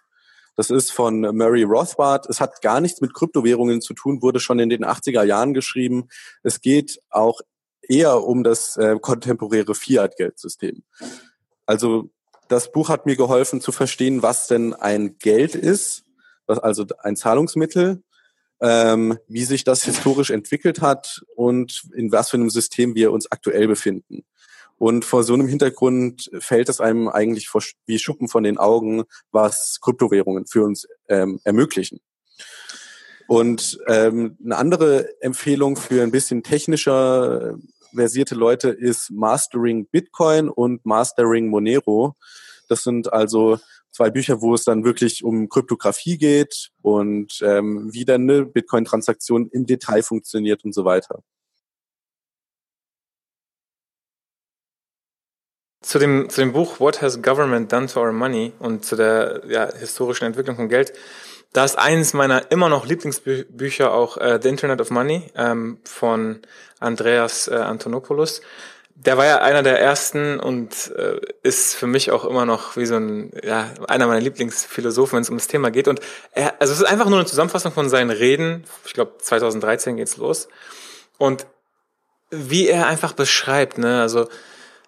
Das 0.55 0.69
ist 0.69 0.91
von 0.91 1.21
Murray 1.21 1.63
Rothbard. 1.63 2.27
Es 2.29 2.41
hat 2.41 2.61
gar 2.61 2.81
nichts 2.81 3.01
mit 3.01 3.13
Kryptowährungen 3.13 3.81
zu 3.81 3.93
tun, 3.93 4.21
wurde 4.21 4.39
schon 4.39 4.59
in 4.59 4.69
den 4.69 4.83
80er 4.83 5.23
Jahren 5.23 5.53
geschrieben. 5.53 6.09
Es 6.43 6.61
geht 6.61 6.99
auch 7.09 7.39
eher 7.81 8.23
um 8.23 8.43
das 8.43 8.77
äh, 8.77 8.97
kontemporäre 9.01 9.75
Fiat-Geldsystem. 9.75 10.83
Also 11.65 12.11
das 12.51 12.71
Buch 12.71 12.89
hat 12.89 13.05
mir 13.05 13.15
geholfen 13.15 13.61
zu 13.61 13.71
verstehen, 13.71 14.21
was 14.21 14.47
denn 14.47 14.73
ein 14.73 15.17
Geld 15.19 15.55
ist, 15.55 16.03
also 16.47 16.85
ein 16.99 17.15
Zahlungsmittel, 17.15 18.03
ähm, 18.59 19.17
wie 19.27 19.45
sich 19.45 19.63
das 19.63 19.83
historisch 19.83 20.31
entwickelt 20.31 20.81
hat 20.81 21.23
und 21.35 21.83
in 21.95 22.11
was 22.11 22.29
für 22.29 22.37
einem 22.37 22.49
System 22.49 22.93
wir 22.93 23.11
uns 23.11 23.31
aktuell 23.31 23.67
befinden. 23.67 24.25
Und 24.77 25.05
vor 25.05 25.23
so 25.23 25.33
einem 25.33 25.47
Hintergrund 25.47 26.29
fällt 26.39 26.67
es 26.67 26.81
einem 26.81 27.07
eigentlich 27.07 27.47
wie 27.85 27.99
Schuppen 27.99 28.27
von 28.27 28.43
den 28.43 28.57
Augen, 28.57 29.03
was 29.31 29.79
Kryptowährungen 29.81 30.45
für 30.45 30.63
uns 30.63 30.87
ähm, 31.07 31.39
ermöglichen. 31.43 32.01
Und 33.27 33.79
ähm, 33.87 34.37
eine 34.43 34.57
andere 34.57 35.21
Empfehlung 35.21 35.77
für 35.77 36.03
ein 36.03 36.11
bisschen 36.11 36.43
technischer 36.43 37.57
versierte 37.93 38.35
Leute 38.35 38.69
ist 38.69 39.11
Mastering 39.11 39.87
Bitcoin 39.87 40.49
und 40.49 40.85
Mastering 40.85 41.47
Monero. 41.49 42.15
Das 42.67 42.83
sind 42.83 43.11
also 43.11 43.59
zwei 43.91 44.09
Bücher, 44.09 44.41
wo 44.41 44.53
es 44.53 44.63
dann 44.63 44.83
wirklich 44.83 45.23
um 45.23 45.49
Kryptographie 45.49 46.17
geht 46.17 46.71
und 46.81 47.41
ähm, 47.41 47.89
wie 47.93 48.05
dann 48.05 48.29
eine 48.29 48.45
Bitcoin-Transaktion 48.45 49.49
im 49.51 49.65
Detail 49.65 50.03
funktioniert 50.03 50.63
und 50.63 50.73
so 50.73 50.85
weiter. 50.85 51.23
Zu 55.81 55.97
dem, 55.97 56.29
zu 56.29 56.41
dem 56.41 56.53
Buch 56.53 56.79
What 56.79 57.01
Has 57.01 57.21
Government 57.21 57.71
Done 57.71 57.87
to 57.87 58.01
Our 58.01 58.11
Money 58.11 58.53
und 58.59 58.85
zu 58.85 58.95
der 58.95 59.41
ja, 59.47 59.73
historischen 59.73 60.25
Entwicklung 60.25 60.55
von 60.55 60.69
Geld 60.69 60.93
da 61.53 61.65
ist 61.65 61.77
eines 61.77 62.13
meiner 62.13 62.51
immer 62.51 62.69
noch 62.69 62.85
Lieblingsbücher 62.85 63.93
auch 63.93 64.17
äh, 64.17 64.39
The 64.41 64.49
Internet 64.49 64.79
of 64.79 64.89
Money 64.89 65.31
ähm, 65.35 65.79
von 65.83 66.41
Andreas 66.79 67.47
äh, 67.47 67.55
Antonopoulos. 67.55 68.41
Der 68.95 69.17
war 69.17 69.25
ja 69.25 69.41
einer 69.41 69.63
der 69.63 69.79
ersten 69.79 70.39
und 70.39 70.91
äh, 70.95 71.19
ist 71.43 71.75
für 71.75 71.87
mich 71.87 72.11
auch 72.11 72.23
immer 72.23 72.45
noch 72.45 72.77
wie 72.77 72.85
so 72.85 72.95
ein, 72.95 73.31
ja, 73.43 73.69
einer 73.87 74.07
meiner 74.07 74.21
Lieblingsphilosophen, 74.21 75.17
wenn 75.17 75.23
es 75.23 75.29
um 75.29 75.37
das 75.37 75.47
Thema 75.47 75.71
geht. 75.71 75.87
Und 75.87 75.99
er, 76.31 76.61
also 76.61 76.71
es 76.71 76.79
ist 76.79 76.85
einfach 76.85 77.09
nur 77.09 77.17
eine 77.17 77.27
Zusammenfassung 77.27 77.71
von 77.71 77.89
seinen 77.89 78.11
Reden. 78.11 78.63
Ich 78.85 78.93
glaube, 78.93 79.13
2013 79.19 79.97
geht's 79.97 80.17
los. 80.17 80.47
Und 81.17 81.47
wie 82.29 82.67
er 82.67 82.87
einfach 82.87 83.13
beschreibt, 83.13 83.77
ne, 83.77 84.01
also 84.01 84.29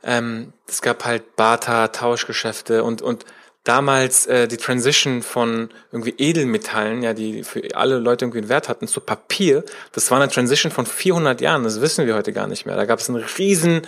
ähm, 0.04 0.54
es 0.68 0.82
gab 0.82 1.06
halt 1.06 1.36
Barter, 1.36 1.92
Tauschgeschäfte 1.92 2.84
und 2.84 3.02
und 3.02 3.26
damals 3.64 4.26
äh, 4.26 4.48
die 4.48 4.58
Transition 4.58 5.22
von 5.22 5.70
irgendwie 5.92 6.14
Edelmetallen, 6.18 7.02
ja, 7.02 7.14
die 7.14 7.44
für 7.44 7.62
alle 7.76 7.98
Leute 7.98 8.26
irgendwie 8.26 8.40
einen 8.40 8.50
Wert 8.50 8.68
hatten, 8.68 8.88
zu 8.88 9.00
Papier, 9.00 9.64
das 9.94 10.12
war 10.12 10.20
eine 10.20 10.30
Transition 10.30 10.72
von 10.72 10.86
400 10.86 11.40
Jahren, 11.40 11.64
das 11.64 11.80
wissen 11.80 12.06
wir 12.06 12.16
heute 12.16 12.34
gar 12.34 12.48
nicht 12.48 12.66
mehr. 12.66 12.76
Da 12.76 12.86
gab 12.86 13.00
es 13.00 13.10
einen 13.10 13.24
riesen, 13.38 13.82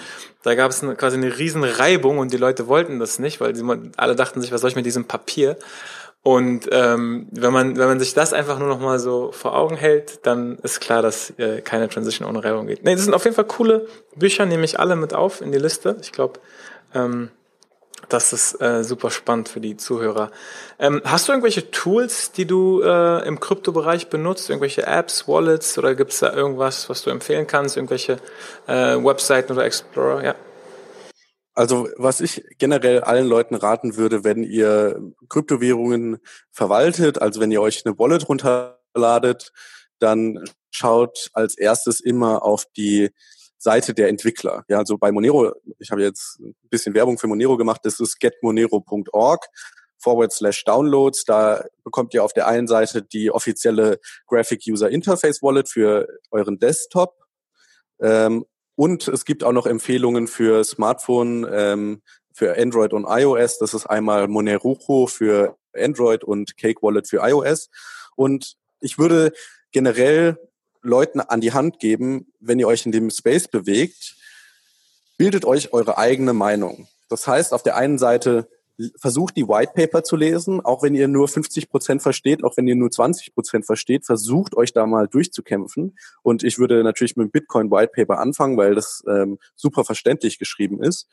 da 0.43 0.55
gab 0.55 0.71
es 0.71 0.82
eine, 0.82 0.95
quasi 0.95 1.17
eine 1.17 1.38
riesen 1.38 1.63
Reibung 1.63 2.19
und 2.19 2.32
die 2.32 2.38
Leute 2.38 2.67
wollten 2.67 2.99
das 2.99 3.19
nicht, 3.19 3.41
weil 3.41 3.55
sie 3.55 3.63
alle 3.97 4.15
dachten 4.15 4.41
sich, 4.41 4.51
was 4.51 4.61
soll 4.61 4.69
ich 4.69 4.76
mit 4.78 4.86
diesem 4.86 5.05
Papier? 5.05 5.57
Und 6.23 6.69
ähm, 6.71 7.28
wenn 7.32 7.53
man 7.53 7.78
wenn 7.78 7.88
man 7.88 7.99
sich 7.99 8.15
das 8.15 8.34
einfach 8.34 8.57
nur 8.57 8.67
noch 8.67 8.80
mal 8.80 8.97
so 8.97 9.32
vor 9.32 9.55
Augen 9.55 9.76
hält, 9.76 10.26
dann 10.26 10.57
ist 10.63 10.82
klar, 10.82 11.03
dass 11.03 11.32
äh, 11.38 11.61
keine 11.61 11.88
Transition 11.88 12.28
ohne 12.28 12.43
Reibung 12.43 12.65
geht. 12.65 12.84
Nee, 12.84 12.95
das 12.95 13.03
sind 13.03 13.13
auf 13.13 13.26
jeden 13.26 13.36
Fall 13.36 13.45
coole 13.45 13.88
Bücher, 14.15 14.47
nehme 14.47 14.65
ich 14.65 14.80
alle 14.80 14.95
mit 14.95 15.13
auf 15.13 15.41
in 15.41 15.51
die 15.51 15.59
Liste. 15.59 15.97
Ich 16.01 16.11
glaube, 16.11 16.39
ähm, 16.95 17.30
das 18.09 18.33
ist 18.33 18.61
äh, 18.61 18.83
super 18.83 19.09
spannend 19.09 19.49
für 19.49 19.59
die 19.59 19.77
Zuhörer. 19.77 20.31
Ähm, 20.79 21.01
hast 21.05 21.27
du 21.27 21.31
irgendwelche 21.31 21.71
Tools, 21.71 22.31
die 22.31 22.45
du 22.45 22.81
äh, 22.81 23.27
im 23.27 23.39
Kryptobereich 23.39 24.09
benutzt? 24.09 24.49
Irgendwelche 24.49 24.85
Apps, 24.85 25.27
Wallets 25.27 25.77
oder 25.77 25.95
gibt 25.95 26.11
es 26.11 26.19
da 26.19 26.33
irgendwas, 26.33 26.89
was 26.89 27.03
du 27.03 27.09
empfehlen 27.09 27.47
kannst? 27.47 27.77
Irgendwelche 27.77 28.17
äh, 28.67 28.95
Webseiten 28.97 29.53
oder 29.53 29.65
Explorer? 29.65 30.23
Ja. 30.23 30.35
Also 31.53 31.87
was 31.95 32.19
ich 32.19 32.43
generell 32.57 33.01
allen 33.01 33.27
Leuten 33.27 33.55
raten 33.55 33.95
würde, 33.95 34.25
wenn 34.25 34.43
ihr 34.43 35.01
Kryptowährungen 35.29 36.17
verwaltet, 36.51 37.21
also 37.21 37.39
wenn 37.39 37.51
ihr 37.51 37.61
euch 37.61 37.85
eine 37.85 37.97
Wallet 37.97 38.27
runterladet, 38.27 39.53
dann 39.99 40.43
schaut 40.69 41.29
als 41.33 41.57
erstes 41.57 42.01
immer 42.01 42.43
auf 42.43 42.65
die 42.75 43.11
Seite 43.57 43.93
der 43.93 44.09
Entwickler. 44.09 44.63
Ja, 44.67 44.79
also 44.79 44.97
bei 44.97 45.11
Monero, 45.11 45.53
ich 45.79 45.91
habe 45.91 46.01
jetzt 46.01 46.39
ein 46.39 46.55
bisschen 46.69 46.93
Werbung 46.93 47.17
für 47.17 47.27
Monero 47.27 47.57
gemacht, 47.57 47.81
das 47.83 47.99
ist 47.99 48.19
getmonero.org 48.19 49.45
forward 49.97 50.31
slash 50.31 50.63
downloads. 50.63 51.25
Da 51.25 51.65
bekommt 51.83 52.13
ihr 52.13 52.23
auf 52.23 52.33
der 52.33 52.47
einen 52.47 52.67
Seite 52.67 53.01
die 53.01 53.31
offizielle 53.31 53.99
Graphic 54.27 54.63
User 54.67 54.89
Interface 54.89 55.41
Wallet 55.41 55.67
für 55.67 56.07
euren 56.31 56.59
Desktop. 56.59 57.15
Ähm, 57.99 58.45
und 58.75 59.07
es 59.07 59.25
gibt 59.25 59.43
auch 59.43 59.53
noch 59.53 59.65
Empfehlungen 59.65 60.27
für 60.27 60.63
Smartphone, 60.63 61.47
ähm, 61.49 62.01
für 62.33 62.57
Android 62.57 62.93
und 62.93 63.05
iOS. 63.07 63.57
Das 63.57 63.73
ist 63.73 63.85
einmal 63.85 64.27
Monero 64.27 65.07
für 65.07 65.57
Android 65.73 66.23
und 66.23 66.57
Cake 66.57 66.81
Wallet 66.81 67.07
für 67.07 67.21
iOS. 67.23 67.69
Und 68.15 68.57
ich 68.81 68.97
würde 68.97 69.31
generell 69.71 70.37
Leuten 70.86 71.19
an 71.19 71.41
die 71.41 71.53
Hand 71.53 71.79
geben, 71.79 72.31
wenn 72.39 72.59
ihr 72.59 72.67
euch 72.67 72.86
in 72.86 72.91
dem 72.91 73.09
Space 73.09 73.47
bewegt, 73.47 74.15
bildet 75.17 75.45
euch 75.45 75.73
eure 75.73 75.97
eigene 75.97 76.33
Meinung. 76.33 76.88
Das 77.09 77.27
heißt, 77.27 77.53
auf 77.53 77.63
der 77.63 77.75
einen 77.75 77.97
Seite 77.97 78.49
versucht 78.99 79.38
die 79.38 79.47
White 79.47 79.71
Paper 79.73 80.03
zu 80.03 80.15
lesen, 80.15 80.59
auch 80.59 80.83
wenn 80.83 80.95
ihr 80.95 81.07
nur 81.07 81.27
50 81.27 81.69
Prozent 81.69 82.01
versteht, 82.01 82.43
auch 82.43 82.57
wenn 82.57 82.67
ihr 82.67 82.75
nur 82.75 82.91
20 82.91 83.33
Prozent 83.33 83.65
versteht, 83.65 84.05
versucht 84.05 84.55
euch 84.57 84.73
da 84.73 84.86
mal 84.86 85.07
durchzukämpfen. 85.07 85.97
Und 86.23 86.43
ich 86.43 86.59
würde 86.59 86.83
natürlich 86.83 87.15
mit 87.15 87.27
dem 87.27 87.31
Bitcoin 87.31 87.71
White 87.71 87.93
Paper 87.95 88.19
anfangen, 88.19 88.57
weil 88.57 88.75
das 88.75 89.01
ähm, 89.07 89.39
super 89.55 89.86
verständlich 89.86 90.39
geschrieben 90.39 90.83
ist. 90.83 91.07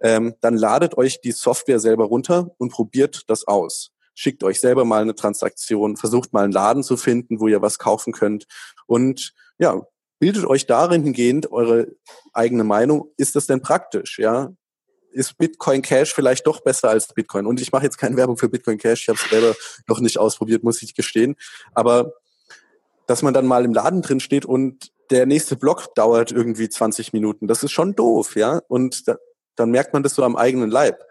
Ähm, 0.00 0.34
dann 0.40 0.56
ladet 0.56 0.96
euch 0.96 1.20
die 1.20 1.32
Software 1.32 1.78
selber 1.78 2.06
runter 2.06 2.50
und 2.58 2.72
probiert 2.72 3.24
das 3.28 3.46
aus 3.46 3.92
schickt 4.20 4.44
euch 4.44 4.60
selber 4.60 4.84
mal 4.84 5.00
eine 5.00 5.14
Transaktion, 5.14 5.96
versucht 5.96 6.34
mal 6.34 6.44
einen 6.44 6.52
Laden 6.52 6.82
zu 6.82 6.98
finden, 6.98 7.40
wo 7.40 7.48
ihr 7.48 7.62
was 7.62 7.78
kaufen 7.78 8.12
könnt 8.12 8.46
und 8.86 9.32
ja, 9.58 9.80
bildet 10.18 10.44
euch 10.44 10.66
darin 10.66 11.02
hingehend 11.02 11.50
eure 11.50 11.88
eigene 12.34 12.62
Meinung. 12.62 13.10
Ist 13.16 13.34
das 13.34 13.46
denn 13.46 13.62
praktisch? 13.62 14.18
Ja, 14.18 14.52
ist 15.10 15.38
Bitcoin 15.38 15.80
Cash 15.80 16.12
vielleicht 16.12 16.46
doch 16.46 16.60
besser 16.60 16.90
als 16.90 17.08
Bitcoin? 17.08 17.46
Und 17.46 17.62
ich 17.62 17.72
mache 17.72 17.84
jetzt 17.84 17.96
keine 17.96 18.16
Werbung 18.18 18.36
für 18.36 18.50
Bitcoin 18.50 18.76
Cash. 18.76 19.02
Ich 19.02 19.08
habe 19.08 19.18
es 19.18 19.30
selber 19.30 19.54
noch 19.86 20.00
nicht 20.00 20.18
ausprobiert, 20.18 20.62
muss 20.62 20.82
ich 20.82 20.94
gestehen. 20.94 21.36
Aber 21.72 22.12
dass 23.06 23.22
man 23.22 23.32
dann 23.32 23.46
mal 23.46 23.64
im 23.64 23.72
Laden 23.72 24.02
drin 24.02 24.20
steht 24.20 24.44
und 24.44 24.92
der 25.10 25.24
nächste 25.24 25.56
Block 25.56 25.94
dauert 25.94 26.30
irgendwie 26.30 26.68
20 26.68 27.14
Minuten, 27.14 27.48
das 27.48 27.62
ist 27.62 27.72
schon 27.72 27.94
doof, 27.94 28.36
ja. 28.36 28.60
Und 28.68 29.08
da, 29.08 29.16
dann 29.56 29.70
merkt 29.70 29.94
man 29.94 30.02
das 30.02 30.14
so 30.14 30.22
am 30.24 30.36
eigenen 30.36 30.70
Leib 30.70 31.02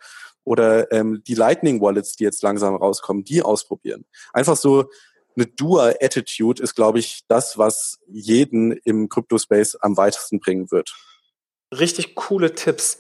oder 0.50 0.91
ähm, 0.91 1.22
die 1.28 1.36
Lightning 1.36 1.80
Wallets, 1.80 2.16
die 2.16 2.24
jetzt 2.24 2.41
langsam 2.41 2.76
rauskommen, 2.76 3.24
die 3.24 3.43
ausprobieren. 3.43 4.06
Einfach 4.34 4.58
so 4.58 4.89
eine 5.36 5.45
Doer-Attitude 5.45 6.64
ist, 6.64 6.74
glaube 6.74 6.97
ich, 6.97 7.22
das, 7.28 7.60
was 7.60 8.00
jeden 8.08 8.72
im 8.72 9.10
Crypto-Space 9.10 9.76
am 9.76 9.95
weitesten 9.95 10.39
bringen 10.39 10.72
wird. 10.72 10.95
Richtig 11.72 12.16
coole 12.16 12.56
Tipps. 12.56 12.97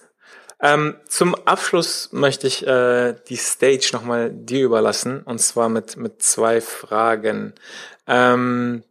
Ähm, 0.61 0.97
zum 1.07 1.33
Abschluss 1.33 2.09
möchte 2.11 2.45
ich 2.45 2.67
äh, 2.67 3.15
die 3.27 3.37
Stage 3.37 3.89
nochmal 3.93 4.29
dir 4.31 4.63
überlassen 4.63 5.23
und 5.23 5.39
zwar 5.39 5.69
mit, 5.69 5.97
mit 5.97 6.21
zwei 6.21 6.61
Fragen. 6.61 7.55
Ähm, 8.05 8.83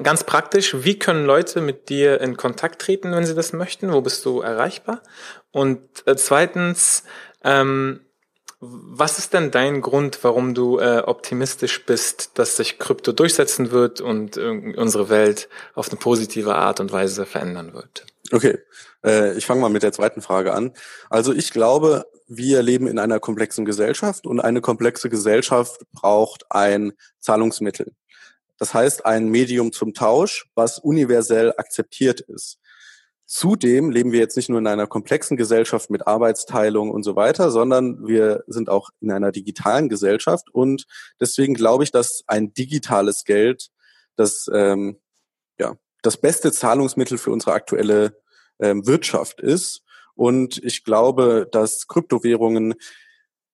ganz 0.00 0.22
praktisch, 0.22 0.84
wie 0.84 0.96
können 0.96 1.26
Leute 1.26 1.60
mit 1.60 1.88
dir 1.88 2.20
in 2.20 2.36
Kontakt 2.36 2.82
treten, 2.82 3.10
wenn 3.10 3.26
sie 3.26 3.34
das 3.34 3.52
möchten? 3.52 3.92
Wo 3.92 4.00
bist 4.00 4.24
du 4.24 4.42
erreichbar? 4.42 5.02
Und 5.50 6.06
äh, 6.06 6.14
zweitens, 6.14 7.02
ähm, 7.44 8.00
was 8.62 9.18
ist 9.18 9.32
denn 9.32 9.50
dein 9.50 9.80
Grund, 9.80 10.22
warum 10.22 10.52
du 10.52 10.78
äh, 10.78 11.02
optimistisch 11.06 11.86
bist, 11.86 12.32
dass 12.34 12.58
sich 12.58 12.78
Krypto 12.78 13.12
durchsetzen 13.12 13.70
wird 13.70 14.02
und 14.02 14.36
äh, 14.36 14.74
unsere 14.76 15.08
Welt 15.08 15.48
auf 15.74 15.88
eine 15.88 15.98
positive 15.98 16.54
Art 16.54 16.78
und 16.78 16.92
Weise 16.92 17.24
verändern 17.24 17.72
wird? 17.72 18.04
Okay, 18.32 18.58
äh, 19.02 19.34
ich 19.36 19.46
fange 19.46 19.62
mal 19.62 19.70
mit 19.70 19.82
der 19.82 19.92
zweiten 19.92 20.20
Frage 20.20 20.52
an. 20.52 20.72
Also 21.08 21.32
ich 21.32 21.52
glaube, 21.52 22.04
wir 22.28 22.62
leben 22.62 22.86
in 22.86 22.98
einer 22.98 23.18
komplexen 23.18 23.64
Gesellschaft 23.64 24.26
und 24.26 24.40
eine 24.40 24.60
komplexe 24.60 25.08
Gesellschaft 25.08 25.80
braucht 25.92 26.44
ein 26.50 26.92
Zahlungsmittel. 27.18 27.94
Das 28.58 28.74
heißt, 28.74 29.06
ein 29.06 29.30
Medium 29.30 29.72
zum 29.72 29.94
Tausch, 29.94 30.50
was 30.54 30.78
universell 30.78 31.54
akzeptiert 31.56 32.20
ist. 32.20 32.59
Zudem 33.32 33.90
leben 33.90 34.10
wir 34.10 34.18
jetzt 34.18 34.36
nicht 34.36 34.48
nur 34.48 34.58
in 34.58 34.66
einer 34.66 34.88
komplexen 34.88 35.36
Gesellschaft 35.36 35.88
mit 35.88 36.04
Arbeitsteilung 36.04 36.90
und 36.90 37.04
so 37.04 37.14
weiter, 37.14 37.52
sondern 37.52 38.04
wir 38.08 38.42
sind 38.48 38.68
auch 38.68 38.90
in 39.00 39.12
einer 39.12 39.30
digitalen 39.30 39.88
Gesellschaft. 39.88 40.50
Und 40.50 40.86
deswegen 41.20 41.54
glaube 41.54 41.84
ich, 41.84 41.92
dass 41.92 42.24
ein 42.26 42.52
digitales 42.54 43.22
Geld 43.22 43.68
das 44.16 44.50
ähm, 44.52 44.98
ja 45.60 45.76
das 46.02 46.16
beste 46.16 46.50
Zahlungsmittel 46.50 47.18
für 47.18 47.30
unsere 47.30 47.52
aktuelle 47.52 48.20
ähm, 48.58 48.84
Wirtschaft 48.88 49.40
ist. 49.40 49.84
Und 50.16 50.58
ich 50.64 50.82
glaube, 50.82 51.46
dass 51.52 51.86
Kryptowährungen 51.86 52.74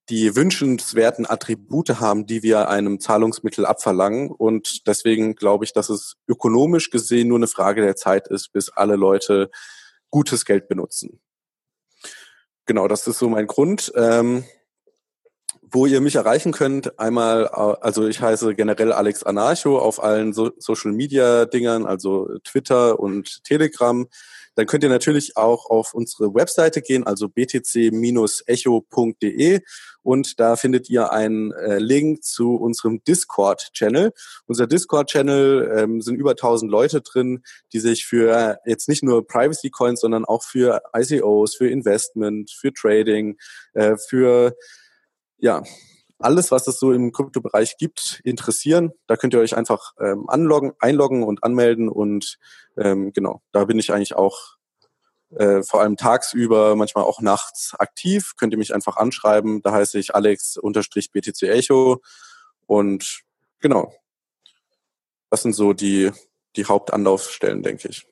die 0.09 0.37
wünschenswerten 0.37 1.29
Attribute 1.29 2.01
haben, 2.01 2.27
die 2.27 2.43
wir 2.43 2.69
einem 2.69 3.01
Zahlungsmittel 3.01 3.67
abverlangen. 3.67 4.31
Und 4.31 4.87
deswegen 4.87 5.35
glaube 5.35 5.65
ich, 5.65 5.73
dass 5.73 5.89
es 5.89 6.17
ökonomisch 6.29 6.91
gesehen 6.91 7.29
nur 7.29 7.39
eine 7.39 7.49
Frage 7.49 7.83
der 7.83 7.97
Zeit 7.97 8.29
ist, 8.29 8.53
bis 8.53 8.69
alle 8.69 8.97
Leute 8.97 9.51
gutes 10.11 10.45
Geld 10.45 10.69
benutzen. 10.69 11.21
Genau, 12.67 12.89
das 12.89 13.07
ist 13.07 13.19
so 13.19 13.29
mein 13.29 13.47
Grund. 13.47 13.93
Ähm, 13.97 14.45
wo 15.69 15.87
ihr 15.87 16.01
mich 16.01 16.15
erreichen 16.15 16.53
könnt, 16.53 16.99
einmal, 16.99 17.49
also 17.49 18.07
ich 18.07 18.21
heiße 18.21 18.55
generell 18.55 18.93
Alex 18.93 19.25
Anarcho 19.25 19.79
auf 19.79 20.03
allen 20.03 20.33
so 20.33 20.53
Social 20.59 20.93
Media 20.93 21.45
Dingern, 21.45 21.87
also 21.87 22.39
Twitter 22.45 23.01
und 23.01 23.43
Telegram. 23.43 24.07
Dann 24.57 24.67
könnt 24.67 24.83
ihr 24.83 24.89
natürlich 24.89 25.37
auch 25.37 25.71
auf 25.71 25.95
unsere 25.95 26.35
Webseite 26.35 26.83
gehen, 26.83 27.07
also 27.07 27.29
btc-echo.de 27.29 28.01
und 30.03 30.41
da 30.41 30.57
findet 30.57 30.89
ihr 30.89 31.13
einen 31.13 31.53
äh, 31.53 31.79
Link 31.79 32.25
zu 32.25 32.55
unserem 32.55 33.03
Discord-Channel. 33.05 34.13
Unser 34.47 34.67
Discord-Channel 34.67 35.77
ähm, 35.77 36.01
sind 36.01 36.17
über 36.17 36.31
1000 36.31 36.71
Leute 36.71 37.01
drin, 37.01 37.43
die 37.73 37.81
sich 37.81 38.07
für 38.07 38.59
jetzt 38.65 38.89
nicht 38.89 39.03
nur 39.03 39.27
Privacy 39.27 39.71
Coins, 39.71 40.01
sondern 40.01 40.25
auch 40.25 40.43
für 40.43 40.81
ICOs, 40.97 41.57
für 41.57 41.69
Investment, 41.69 42.51
für 42.51 42.73
Trading, 42.73 43.37
äh, 43.75 43.97
für 43.97 44.55
ja, 45.39 45.63
alles, 46.19 46.51
was 46.51 46.67
es 46.67 46.79
so 46.79 46.93
im 46.93 47.12
Kryptobereich 47.12 47.77
gibt, 47.77 48.21
interessieren. 48.25 48.93
Da 49.07 49.17
könnt 49.17 49.35
ihr 49.35 49.41
euch 49.41 49.57
einfach 49.57 49.93
ähm, 50.01 50.29
anloggen, 50.29 50.73
einloggen 50.79 51.23
und 51.23 51.45
anmelden 51.45 51.89
und 51.89 52.39
ähm, 52.77 53.12
genau, 53.12 53.43
da 53.53 53.64
bin 53.64 53.79
ich 53.79 53.93
eigentlich 53.93 54.17
auch 54.17 54.57
äh, 55.35 55.62
vor 55.62 55.81
allem 55.81 55.97
tagsüber, 55.97 56.77
manchmal 56.77 57.05
auch 57.05 57.21
nachts 57.21 57.75
aktiv. 57.79 58.35
Könnt 58.37 58.53
ihr 58.53 58.59
mich 58.59 58.75
einfach 58.75 58.97
anschreiben. 58.97 59.61
Da 59.62 59.73
heiße 59.73 59.99
ich 59.99 60.14
Alex-BTC 60.14 61.43
Echo 61.43 62.01
und 62.67 63.23
genau, 63.61 63.93
das 65.31 65.43
sind 65.43 65.55
so 65.55 65.73
die, 65.73 66.11
die 66.57 66.64
Hauptanlaufstellen, 66.64 67.62
denke 67.62 67.89
ich. 67.89 68.07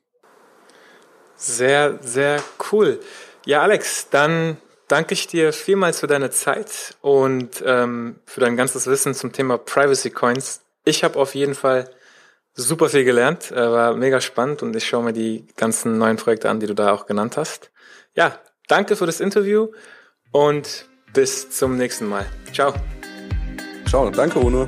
Sehr, 1.37 1.99
sehr 2.03 2.43
cool. 2.71 3.01
Ja, 3.47 3.63
Alex, 3.63 4.09
dann 4.11 4.57
danke 4.89 5.14
ich 5.14 5.26
dir 5.26 5.53
vielmals 5.53 6.01
für 6.01 6.07
deine 6.07 6.30
Zeit 6.30 6.97
und 7.01 7.62
ähm, 7.64 8.16
für 8.26 8.41
dein 8.41 8.57
ganzes 8.57 8.87
Wissen 8.87 9.14
zum 9.14 9.32
Thema 9.32 9.59
Privacy 9.59 10.11
Coins. 10.11 10.61
Ich 10.85 11.05
habe 11.05 11.18
auf 11.18 11.35
jeden 11.35 11.55
Fall 11.55 11.91
super 12.55 12.89
viel 12.89 13.05
gelernt, 13.05 13.51
äh, 13.51 13.57
war 13.57 13.95
mega 13.95 14.20
spannend 14.20 14.62
und 14.62 14.74
ich 14.76 14.87
schaue 14.87 15.05
mir 15.05 15.12
die 15.12 15.47
ganzen 15.57 15.99
neuen 15.99 16.16
Projekte 16.16 16.49
an, 16.49 16.61
die 16.61 16.66
du 16.66 16.74
da 16.74 16.93
auch 16.93 17.07
genannt 17.07 17.37
hast. 17.37 17.70
Ja, 18.14 18.39
danke 18.68 18.97
für 18.97 19.07
das 19.07 19.20
Interview 19.20 19.68
und 20.30 20.87
bis 21.12 21.51
zum 21.51 21.76
nächsten 21.76 22.07
Mal. 22.07 22.26
Ciao. 22.53 22.74
Ciao, 23.89 24.11
danke 24.11 24.39
Uno. 24.39 24.66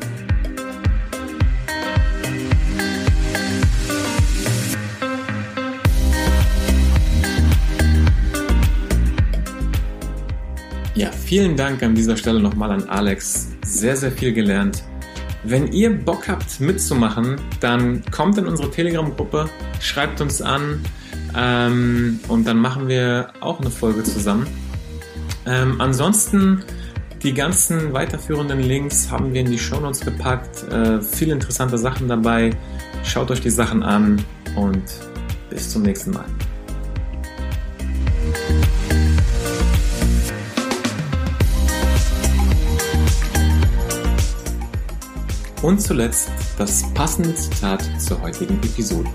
Ja, 10.96 11.12
vielen 11.12 11.56
Dank 11.56 11.82
an 11.82 11.94
dieser 11.94 12.16
Stelle 12.16 12.40
nochmal 12.40 12.70
an 12.70 12.88
Alex. 12.88 13.48
Sehr, 13.66 13.98
sehr 13.98 14.10
viel 14.10 14.32
gelernt. 14.32 14.82
Wenn 15.44 15.70
ihr 15.70 15.90
Bock 15.90 16.26
habt 16.26 16.58
mitzumachen, 16.58 17.36
dann 17.60 18.02
kommt 18.10 18.38
in 18.38 18.46
unsere 18.46 18.70
Telegram-Gruppe, 18.70 19.50
schreibt 19.78 20.22
uns 20.22 20.40
an 20.40 20.80
ähm, 21.36 22.18
und 22.28 22.46
dann 22.46 22.56
machen 22.56 22.88
wir 22.88 23.28
auch 23.40 23.60
eine 23.60 23.70
Folge 23.70 24.04
zusammen. 24.04 24.46
Ähm, 25.44 25.82
ansonsten 25.82 26.64
die 27.22 27.34
ganzen 27.34 27.92
weiterführenden 27.92 28.60
Links 28.60 29.10
haben 29.10 29.34
wir 29.34 29.42
in 29.42 29.50
die 29.50 29.58
Show 29.58 29.78
Notes 29.78 30.00
gepackt. 30.00 30.64
Äh, 30.72 31.02
viele 31.02 31.34
interessante 31.34 31.76
Sachen 31.76 32.08
dabei. 32.08 32.50
Schaut 33.04 33.30
euch 33.30 33.42
die 33.42 33.50
Sachen 33.50 33.82
an 33.82 34.24
und 34.56 34.82
bis 35.50 35.68
zum 35.70 35.82
nächsten 35.82 36.12
Mal. 36.12 36.24
Und 45.62 45.80
zuletzt 45.80 46.28
das 46.58 46.84
passende 46.94 47.34
Zitat 47.34 47.82
zur 47.98 48.20
heutigen 48.20 48.56
Episode. 48.62 49.08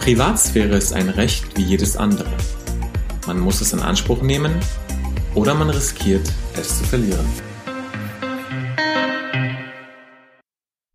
Privatsphäre 0.00 0.76
ist 0.76 0.92
ein 0.92 1.08
Recht 1.10 1.44
wie 1.56 1.62
jedes 1.62 1.96
andere. 1.96 2.30
Man 3.26 3.38
muss 3.40 3.60
es 3.60 3.72
in 3.72 3.80
Anspruch 3.80 4.22
nehmen 4.22 4.54
oder 5.34 5.54
man 5.54 5.68
riskiert, 5.70 6.32
es 6.54 6.78
zu 6.78 6.84
verlieren. 6.84 7.26